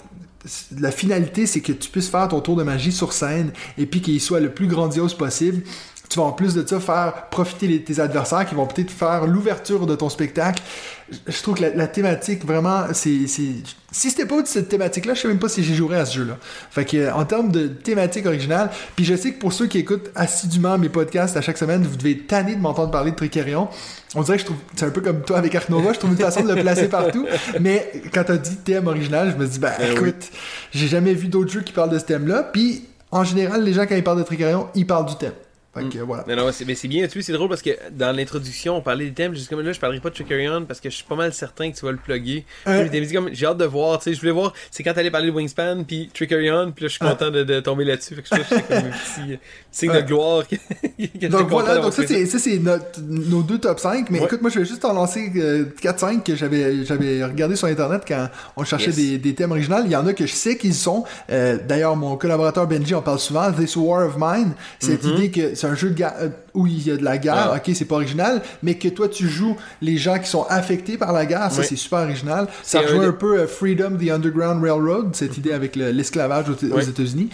[0.79, 4.01] la finalité, c'est que tu puisses faire ton tour de magie sur scène et puis
[4.01, 5.63] qu'il soit le plus grandiose possible.
[6.09, 9.25] Tu vas en plus de ça faire profiter les- tes adversaires qui vont peut-être faire
[9.25, 10.61] l'ouverture de ton spectacle.
[11.09, 13.25] Je- Je trouve que la, la thématique, vraiment, c'est.
[13.27, 16.15] Si c'était pas de cette thématique-là, je sais même pas si j'y jouerais à ce
[16.17, 16.37] jeu-là.
[16.71, 19.77] Fait que, euh, en termes de thématique originale, puis je sais que pour ceux qui
[19.79, 23.67] écoutent assidûment mes podcasts à chaque semaine, vous devez tanné de m'entendre parler de Tricarion.
[24.15, 24.57] On dirait que je trouve.
[24.75, 26.89] C'est un peu comme toi avec Ark Nova, je trouve une façon de le placer
[26.89, 27.25] partout.
[27.59, 29.95] Mais quand t'as dit thème original, je me dis, ben Ben oui.
[30.09, 30.29] écoute,
[30.71, 32.43] j'ai jamais vu d'autres jeux qui parlent de ce thème-là.
[32.51, 35.33] Puis, en général, les gens, quand ils parlent de Tricarion, ils parlent du thème.
[35.75, 36.23] Fait que, voilà.
[36.27, 39.05] Non, non, c'est, mais c'est bien, tu c'est drôle parce que dans l'introduction, on parlait
[39.05, 41.15] des thèmes, juste comme là, je parlerai pas de Trickerion parce que je suis pas
[41.15, 42.45] mal certain que tu vas le plugger.
[42.65, 45.31] Comme, j'ai hâte de voir, tu sais, je voulais voir, c'est quand t'allais parler de
[45.31, 48.13] Wingspan, puis Trickerion, puis là, je suis content de, de tomber là-dessus.
[48.15, 49.37] Fait que je trouve que c'est comme un petit euh,
[49.71, 50.01] signe Ouais.
[50.03, 50.47] de gloire.
[50.47, 50.55] que-
[51.19, 54.09] que Donc voilà, donc ça c'est, ça, c'est notre- nos deux top 5.
[54.11, 54.25] Mais Ouais.
[54.25, 58.03] écoute, moi je vais juste en lancer euh, 4-5 que j'avais, j'avais regardé sur internet
[58.07, 58.95] quand on cherchait Yes.
[58.95, 59.77] des, des thèmes originaux.
[59.85, 61.03] Il y en a que je sais qu'ils sont.
[61.31, 63.51] Euh, d'ailleurs, mon collaborateur Benji en parle souvent.
[63.51, 66.91] This War of Mine, cette idée que c'est un jeu de euh, où il y
[66.91, 67.51] a de la guerre.
[67.53, 67.55] Ah.
[67.55, 71.13] ok, c'est pas original, mais que toi tu joues les gens qui sont affectés par
[71.13, 72.47] la guerre, ça c'est super original.
[72.63, 76.45] Ça rejoint un, des- peu euh, Freedom, the Underground Railroad, cette idée avec le- l'esclavage
[76.49, 76.79] aux.
[76.79, 77.29] États-Unis.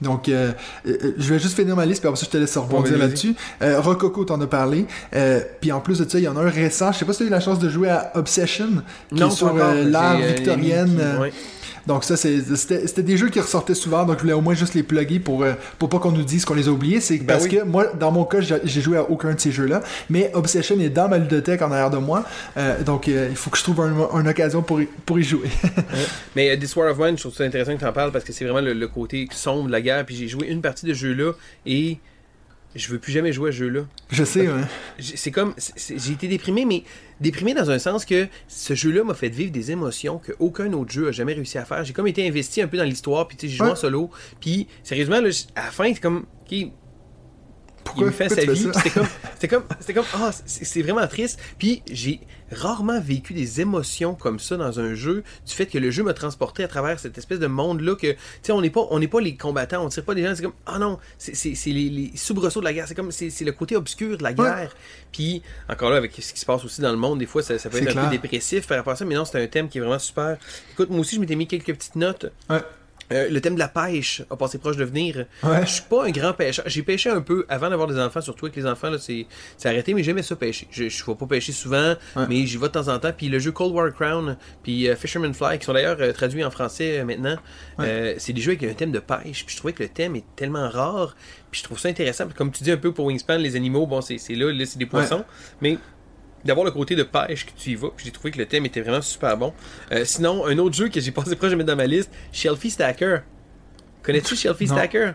[0.00, 0.50] Donc, euh,
[0.86, 3.34] euh, je vais juste finir ma liste, puis après ça, je te laisse rebondir là-dessus.
[3.62, 4.86] Euh, Rococo, t'en as parlé.
[5.60, 6.90] Puis en plus de ça, il y en a un récent.
[6.92, 8.68] Je sais pas si t'as eu la chance de jouer à Obsession,
[9.10, 9.84] qui Non, est sur euh,
[10.34, 11.00] victorienne.
[11.00, 11.32] Amy qui- ouais.
[11.86, 14.82] Donc ça, c'était des jeux qui ressortaient souvent, donc je voulais au moins juste les
[14.82, 17.00] plugger pour, euh, pour pas qu'on nous dise qu'on les a oubliés.
[17.00, 17.50] C'est Ben parce oui.
[17.56, 20.88] que moi, dans mon cas, j'ai joué à aucun de ces jeux-là, mais Obsession est
[20.90, 22.24] dans ma ludothèque en arrière de moi,
[22.56, 25.22] euh, donc euh, il faut que je trouve un- une occasion pour y, pour y
[25.24, 25.48] jouer.
[26.36, 28.24] Mais euh, This War of Mine, je trouve ça intéressant que tu en parles parce
[28.24, 30.04] que c'est vraiment le, le côté sombre de la guerre.
[30.06, 31.32] Puis j'ai joué une partie de ce jeu-là
[31.66, 31.98] et
[32.74, 33.82] je veux plus jamais jouer à ce jeu-là.
[34.10, 34.66] je sais, hein.
[34.98, 36.84] J'ai- c'est comme j'ai été déprimé mais
[37.20, 40.90] déprimé dans un sens que ce jeu-là m'a fait vivre des émotions que aucun autre
[40.90, 43.36] jeu a jamais réussi à faire j'ai comme été investi un peu dans l'histoire puis
[43.36, 43.72] tu sais j'ai joué Ouais.
[43.72, 46.24] en solo puis sérieusement là, à la fin c'est comme
[47.84, 50.82] Pourquoi, il me fait sa vie c'était comme c'était comme c'était comme ah c'est c'est
[50.82, 51.38] vraiment triste.
[51.58, 55.90] Puis j'ai rarement vécu des émotions comme ça dans un jeu du fait que le
[55.90, 58.70] jeu m'a transporté à travers cette espèce de monde là que tu sais on n'est
[58.70, 60.98] pas on n'est pas les combattants on tire pas des gens c'est comme ah non
[61.18, 61.32] c'est
[61.66, 62.86] les, les soubresauts de la guerre.
[62.88, 64.74] C'est comme c'est c'est le côté obscur de la guerre.
[65.12, 67.58] Puis encore là avec ce qui se passe aussi dans le monde des fois ça,
[67.58, 69.68] ça peut être un peu dépressif par rapport à ça mais non c'est un thème
[69.68, 70.36] qui est vraiment super.
[70.72, 72.26] Écoute moi aussi je m'étais mis quelques petites notes.
[72.48, 72.60] Ouais.
[73.10, 75.26] Euh, le thème de la pêche a passé proche de venir.
[75.42, 75.60] Ouais.
[75.66, 76.64] Je suis pas un grand pêcheur.
[76.68, 79.26] J'ai pêché un peu avant d'avoir des enfants, surtout avec les enfants, c'est
[79.64, 80.68] arrêté, mais j'aimais ça pêcher.
[80.70, 82.26] Je, je vais pas pêcher souvent, Ouais.
[82.28, 83.12] mais j'y vais de temps en temps.
[83.16, 86.44] Puis le jeu Cold War Crown, puis euh, Fisherman Fly, qui sont d'ailleurs euh, traduits
[86.44, 87.36] en français maintenant,
[88.18, 89.44] c'est des jeux avec un thème de pêche.
[89.44, 91.14] Puis je trouvais que le thème est tellement rare.
[91.50, 92.24] Puis je trouve ça intéressant.
[92.34, 94.78] Comme tu dis un peu pour Wingspan, les animaux, bon, c'est c'est là, là c'est
[94.78, 95.24] des poissons.
[95.60, 95.76] Mais
[96.44, 97.90] d'avoir le côté de pêche que tu y vas.
[97.96, 99.52] Puis j'ai trouvé que le thème était vraiment super bon.
[99.92, 102.70] Euh, sinon, un autre jeu que j'ai passé proche de mettre dans ma liste, Shelfie
[102.70, 103.18] Stacker.
[104.02, 104.66] Connais-tu Shelfie.
[104.66, 105.14] Stacker?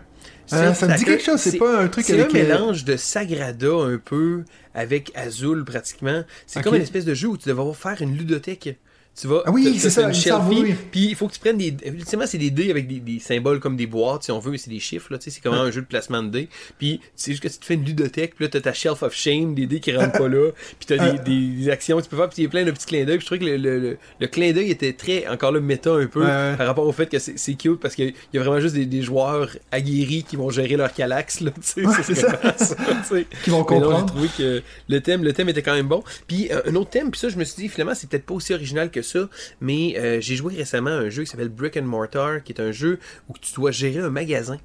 [0.52, 2.96] Euh, ça me dit quelque chose, c'est pas un truc C'est un euh, mélange de
[2.96, 4.44] Sagrada un peu
[4.74, 6.22] avec Azul pratiquement.
[6.46, 8.78] C'est comme une espèce de jeu où tu devras faire une ludothèque.
[9.20, 11.74] Tu vas, Ah oui, c'est ça, une puis il faut que tu prennes des.
[11.84, 14.58] Ultimement, c'est des dés avec des, des symboles comme des boîtes, si on veut, mais
[14.58, 16.48] c'est des chiffres, là, tu sais, c'est comme un jeu de placement de dés.
[16.78, 19.14] Puis c'est juste que tu te fais une ludothèque, puis là, t'as ta shelf of
[19.14, 22.08] shame, des dés qui rentrent pas là, puis t'as des, des, des actions que tu
[22.08, 23.18] peux faire, puis il y a plein de petits clins d'œil.
[23.18, 25.90] Puis je trouvais que le, le, le, le clin d'œil était très, encore là, méta
[25.92, 28.40] un peu, Ouais, par rapport au fait que c'est c'est cute, parce qu'il y a
[28.40, 31.94] vraiment juste des, des joueurs aguerris qui vont gérer leur calax, là, tu sais, Ouais,
[32.02, 32.40] c'est ça.
[32.56, 33.26] ça, tu sais.
[33.44, 34.00] Qui vont comprendre.
[34.00, 36.02] j'ai trouvé que le thème, le thème était quand même bon.
[36.26, 38.34] Puis euh, un autre thème, puis ça, je me suis dit, finalement, c'est peut-être pas
[38.34, 39.28] aussi original que ça,
[39.60, 42.60] mais euh, j'ai joué récemment à un jeu qui s'appelle Brick and Mortar, qui est
[42.60, 42.98] un jeu
[43.28, 44.58] où tu dois gérer un magasin.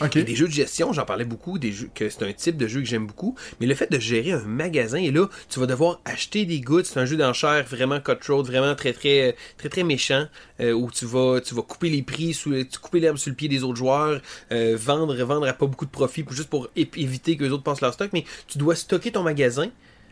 [0.00, 0.16] Ok.
[0.16, 2.66] Et des jeux de gestion, j'en parlais beaucoup, des jeux que c'est un type de
[2.66, 5.66] jeu que j'aime beaucoup, mais le fait de gérer un magasin, et là, tu vas
[5.66, 9.82] devoir acheter des goods, c'est un jeu d'enchères vraiment cutthroat, vraiment très très très très
[9.82, 10.26] méchant,
[10.60, 13.36] euh, où tu vas tu vas couper les prix, sous, tu couper l'herbe sur le
[13.36, 14.22] pied des autres joueurs,
[14.52, 17.64] euh, vendre vendre à pas beaucoup de profit, pour, juste pour éviter que les autres
[17.64, 19.70] passent leur stock, mais tu dois stocker ton magasin.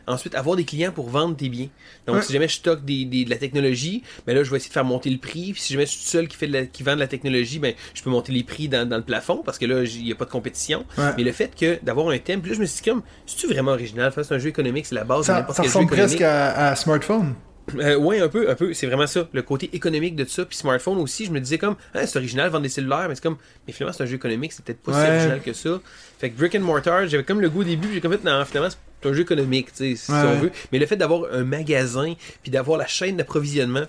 [0.08, 1.68] Ensuite, avoir des clients pour vendre tes biens.
[2.06, 2.22] Donc, Ouais.
[2.22, 4.72] si jamais je stocke des, des- de la technologie, ben là, je vais essayer de
[4.72, 5.52] faire monter le prix.
[5.52, 7.58] Puis si jamais je suis seul qui, fait de la- qui vend de la technologie,
[7.58, 10.12] ben, je peux monter les prix dans, dans le plafond parce que là, il n'y
[10.12, 10.84] a pas de compétition.
[10.96, 11.04] Ouais.
[11.16, 13.46] Mais le fait que d'avoir un thème, puis là, je me suis dit, comme, c'est-tu
[13.46, 14.12] vraiment original?
[14.14, 16.18] C'est un jeu économique, c'est la base de Ça, n'importe ça quel jeu ressemble économique.
[16.18, 17.34] presque à, à smartphone.
[17.76, 18.72] Euh, ouais, un peu, un peu.
[18.72, 19.28] C'est vraiment ça.
[19.30, 20.46] Le côté économique de ça.
[20.46, 23.22] Puis smartphone aussi, je me disais comme, ah, c'est original, vendre des cellulaires, mais c'est
[23.22, 23.36] comme,
[23.66, 25.10] mais finalement, c'est un jeu économique, c'est peut-être pas si Ouais.
[25.16, 25.78] original que ça.
[26.18, 28.42] Fait que Brick and Mortar, j'avais comme le goût au début, j'ai comme fait, non,
[28.46, 28.70] finalement,
[29.02, 30.18] c'est un jeu économique, tu sais, si Ouais.
[30.24, 30.50] on veut.
[30.72, 33.84] Mais le fait d'avoir un magasin, puis d'avoir la chaîne d'approvisionnement,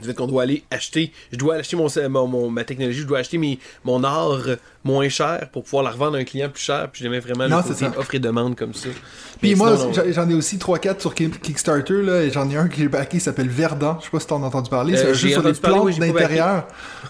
[0.00, 3.06] du fait qu'on doit aller acheter, je dois acheter mon, mon- mon- ma technologie, je
[3.06, 4.46] dois acheter mes, mon art
[4.84, 7.58] moins cher pour pouvoir la revendre à un client plus cher, puis j'aimais vraiment Non,
[7.58, 8.88] le c'est côté offre et demande comme ça.
[9.40, 9.76] Puis Mais moi,
[10.12, 13.18] j'en- ai aussi 3-4 sur Ki- Kickstarter, là, et j'en ai un qui est backé
[13.18, 13.98] qui s'appelle Verdant.
[14.00, 14.96] Je sais pas si t'en as entendu parler.
[14.96, 16.66] C'est Euh, un jeu j'ai sur parler, plantes oui, j'ai d'intérieur.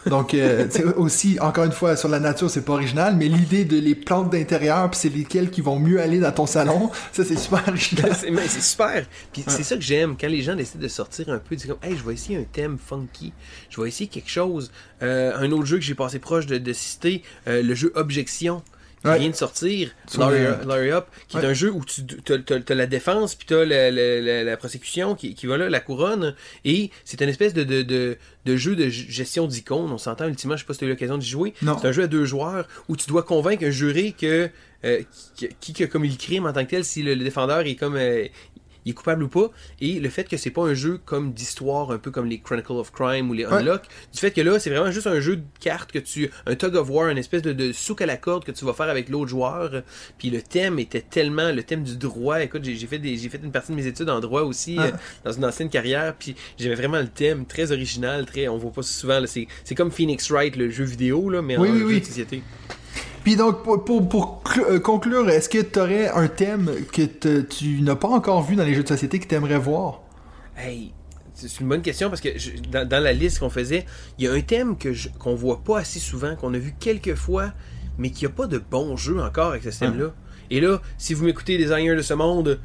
[0.06, 3.64] Donc, euh, c'est aussi, encore une fois, sur la nature, c'est pas original, mais l'idée
[3.64, 7.24] de les plantes d'intérieur, puis c'est lesquelles qui vont mieux aller dans ton salon, ça,
[7.24, 8.12] c'est super original.
[8.18, 9.04] c'est c'est super.
[9.32, 11.78] Puis c'est ça que j'aime quand les gens décident de sortir un peu, c'est comme,
[11.82, 13.32] hey, je vais essayer un thème funky,
[13.70, 14.70] je vais essayer quelque chose.
[15.02, 18.62] Euh, un autre jeu que j'ai passé proche de, de citer, euh, le jeu Objection.
[19.02, 19.18] Qui Ouais.
[19.18, 23.48] vient de sortir, Larry, Up, qui est un jeu où tu as, la défense, puis
[23.48, 27.20] tu as la, la- la- la prosécution qui, qui va là, la couronne, et c'est
[27.20, 29.90] une espèce de, de, de, de jeu de gestion d'icônes.
[29.90, 31.52] On s'entend ultimement, je sais pas si tu as eu l'occasion d'y jouer.
[31.60, 34.48] C'est un jeu à deux joueurs où tu dois convaincre un juré que
[34.84, 35.02] euh,
[35.34, 37.60] qui, qui, qui a commis le crime en tant que tel, si le, le défendeur
[37.66, 38.26] est comme euh,
[38.84, 39.50] il est coupable ou pas,
[39.80, 42.72] et le fait que c'est pas un jeu comme d'histoire, un peu comme les Chronicle
[42.72, 43.54] of Crime ou les Ouais.
[43.54, 43.82] Unlock,
[44.12, 46.74] du fait que là, c'est vraiment juste un jeu de cartes que tu, un tug
[46.76, 49.08] of war, une espèce de, de souk à la corde que tu vas faire avec
[49.08, 49.82] l'autre joueur,
[50.18, 53.52] puis le thème était tellement, le thème du droit, écoute, j'ai fait des, fait une
[53.52, 54.84] partie de mes études en droit aussi, Ah.
[54.86, 54.90] euh,
[55.24, 58.82] dans une ancienne carrière, puis j'aimais vraiment le thème, très original, très, on voit pas
[58.82, 61.86] souvent, c'est c'est comme Phoenix Wright, le jeu vidéo, là, mais Oui, en oui, jeu
[61.86, 62.00] oui.
[62.00, 62.42] de société.
[63.24, 67.94] Puis donc, pour, pour, euh, conclure, est-ce que t'aurais un thème que te- tu n'as
[67.96, 70.00] pas encore vu dans les jeux de société que t'aimerais voir?
[70.56, 70.92] Hey,
[71.34, 73.86] c'est une bonne question parce que je- dans, dans la liste qu'on faisait,
[74.18, 74.88] il y a un thème que
[75.18, 77.52] qu'on voit pas assez souvent, qu'on a vu quelques fois,
[77.98, 80.12] mais qui a pas de bon jeu encore avec ce thème-là.
[80.50, 82.60] Et là, si vous m'écoutez, designers de ce monde,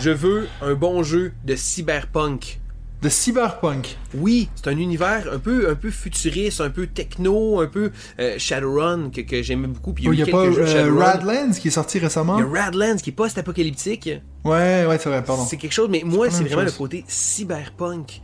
[0.00, 2.59] je veux un bon jeu de cyberpunk.
[3.02, 3.96] De Cyberpunk.
[4.14, 8.34] Oui, c'est un univers un peu, un peu futuriste, un peu techno, un peu euh,
[8.36, 9.94] Shadowrun que, que j'aimais beaucoup.
[9.94, 10.94] Puis Il y y a eu pas euh.
[10.98, 12.36] Radlands qui est sorti récemment?
[12.38, 14.10] Il y a Radlands qui est post-apocalyptique.
[14.44, 15.46] Ouais, ouais, c'est vrai, pardon.
[15.48, 16.72] C'est quelque chose, mais moi, c'est vraiment chose.
[16.72, 18.20] le côté cyberpunk.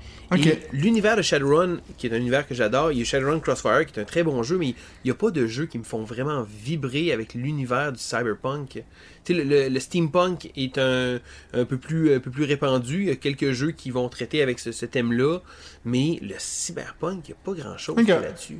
[0.72, 3.98] L'univers de Shadowrun, qui est un univers que j'adore, il y a Shadowrun Crossfire, qui
[3.98, 4.74] est un très bon jeu, mais il
[5.04, 8.70] n'y a pas de jeux qui me font vraiment vibrer avec l'univers du cyberpunk.
[8.70, 8.82] Tu
[9.24, 11.18] sais, le, le- le steampunk est un,
[11.54, 13.02] un, peu plus, un peu plus répandu.
[13.02, 15.38] Il y a quelques jeux qui vont traiter avec ce, ce thème-là,
[15.84, 18.58] mais le cyberpunk, il n'y a pas grand-chose là-dessus.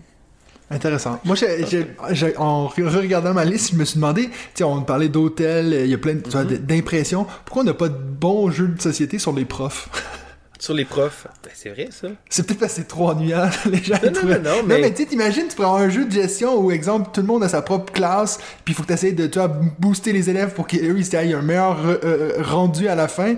[0.68, 1.20] Intéressant.
[1.24, 5.90] Moi, j'ai- en regardant ma liste, je me suis demandé, tu on parlait d'hôtels, il
[5.90, 6.56] y a plein Mhm.
[6.58, 7.24] d'impressions.
[7.44, 9.88] Pourquoi on n'a pas de bons jeux de société sur les profs?
[10.58, 12.08] Sur les profs, ben, c'est vrai ça.
[12.30, 13.94] C'est peut-être parce que c'est trop ennuyant, les gens.
[14.02, 16.56] Non, non, trouvent- non, non, mais- tu sais, t'imagines, tu prends un jeu de gestion
[16.58, 19.12] où, exemple, tout le monde a sa propre classe, puis il faut que tu essaies
[19.12, 22.94] de, tu vois, booster les élèves pour qu'eux, ils aient un meilleur euh, rendu à
[22.94, 23.34] la fin.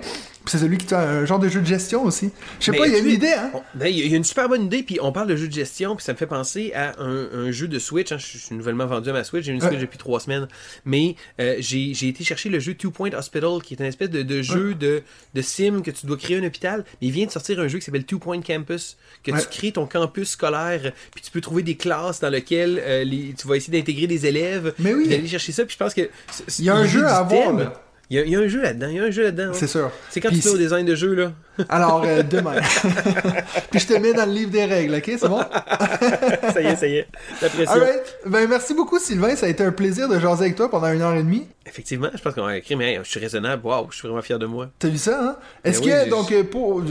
[0.49, 2.31] Puis c'est celui qui, vois, un genre de jeu de gestion aussi.
[2.59, 3.51] Je sais pas, il y a une idée, hein?
[3.75, 5.53] ben, Il y a- a une super bonne idée, puis on parle de jeu de
[5.53, 8.11] gestion, puis ça me fait penser à un, un jeu de Switch.
[8.11, 8.17] hein.
[8.17, 9.67] Je suis nouvellement vendu à ma Switch, j'ai une Ouais.
[9.69, 10.47] Switch depuis trois semaines.
[10.85, 14.23] Mais euh, j'ai été chercher le jeu Two Point Hospital, qui est une espèce de,
[14.23, 15.03] de jeu de,
[15.35, 16.83] de sim que tu dois créer un hôpital.
[16.99, 19.39] Mais il vient de sortir un jeu qui s'appelle Two Point Campus, que Ouais.
[19.41, 23.35] tu crées ton campus scolaire, puis tu peux trouver des classes dans lesquelles euh, les-
[23.37, 25.07] tu vas essayer d'intégrer des élèves, Mais oui.
[25.07, 25.63] d'aller chercher ça.
[25.65, 26.09] Puis je pense que
[26.57, 27.73] Il y a un jeu à avoir.
[28.11, 29.51] Il y, a, il y a un jeu là-dedans, il y a un jeu là-dedans.
[29.53, 29.91] C'est sûr.
[30.09, 31.31] C'est quand Puis tu fais au design de jeu, là.
[31.69, 32.55] Alors, euh, demain.
[33.71, 35.03] puis je te mets dans le livre des règles, ok?
[35.05, 35.39] C'est bon?
[36.53, 37.07] ça y est, ça y est.
[37.41, 37.71] La.
[37.71, 38.17] Alright.
[38.25, 39.35] Ben, merci beaucoup, Sylvain.
[39.35, 41.45] Ça a été un plaisir de jaser avec toi pendant une heure et demie.
[41.67, 43.63] Effectivement, je pense qu'on a écrit, mais hey, je suis raisonnable.
[43.65, 44.69] Waouh, je suis vraiment fier de moi.
[44.79, 45.35] T'as vu ça, hein?
[45.63, 46.81] Est-ce Ben oui, que, donc, euh, pour.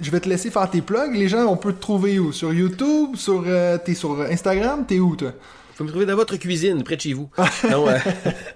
[0.00, 1.14] Je vais te laisser faire tes plugs.
[1.14, 2.30] Les gens, on peut te trouver où?
[2.32, 3.16] Sur YouTube?
[3.16, 3.42] Sur.
[3.46, 4.84] euh, T'es sur Instagram?
[4.86, 5.32] T'es où, toi?
[5.78, 7.30] Vous pouvez me trouver dans votre cuisine, près de chez vous.
[7.70, 7.96] non, euh,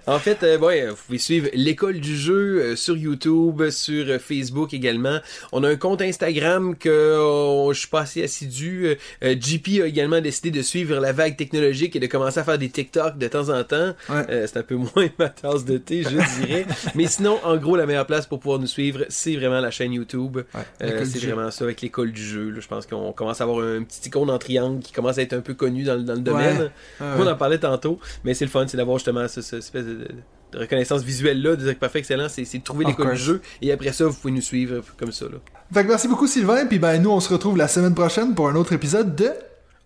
[0.07, 4.73] en fait, euh, ouais, vous pouvez suivre l'école du jeu euh, sur YouTube, sur Facebook
[4.73, 5.19] également.
[5.53, 8.97] On a un compte Instagram que euh, je suis pas assez assidu.
[9.21, 12.67] JP a également décidé de suivre la vague technologique et de commencer à faire des
[12.69, 13.93] TikTok de temps en temps.
[14.09, 14.45] Ouais.
[14.47, 16.09] C'est un peu moins ma tasse de thé, je
[16.45, 16.65] dirais.
[16.95, 19.93] Mais sinon, en gros, la meilleure place pour pouvoir nous suivre, c'est vraiment la chaîne
[19.93, 20.39] YouTube.
[20.81, 22.49] C'est vraiment ça avec l'école du jeu.
[22.49, 22.59] là.
[22.59, 25.31] Je pense qu'on commence à avoir un petit icône en triangle qui commence à être
[25.33, 26.69] un peu connu dans, le- dans le domaine.
[26.99, 27.12] Ouais.
[27.17, 30.07] On en parlait tantôt, mais c'est le fun, c'est d'avoir justement ce, ce espèce de,
[30.53, 33.41] de reconnaissance visuelle-là, de dire que parfait, excellent, c'est de trouver Of l'école du jeu,
[33.61, 35.25] et après ça, vous pouvez nous suivre comme ça.
[35.25, 35.37] Là.
[35.73, 36.65] Fait que merci beaucoup, Sylvain.
[36.65, 39.31] Puis, ben, nous, on se retrouve la semaine prochaine pour un autre épisode de.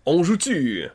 [0.04, 0.88] On joue-tu?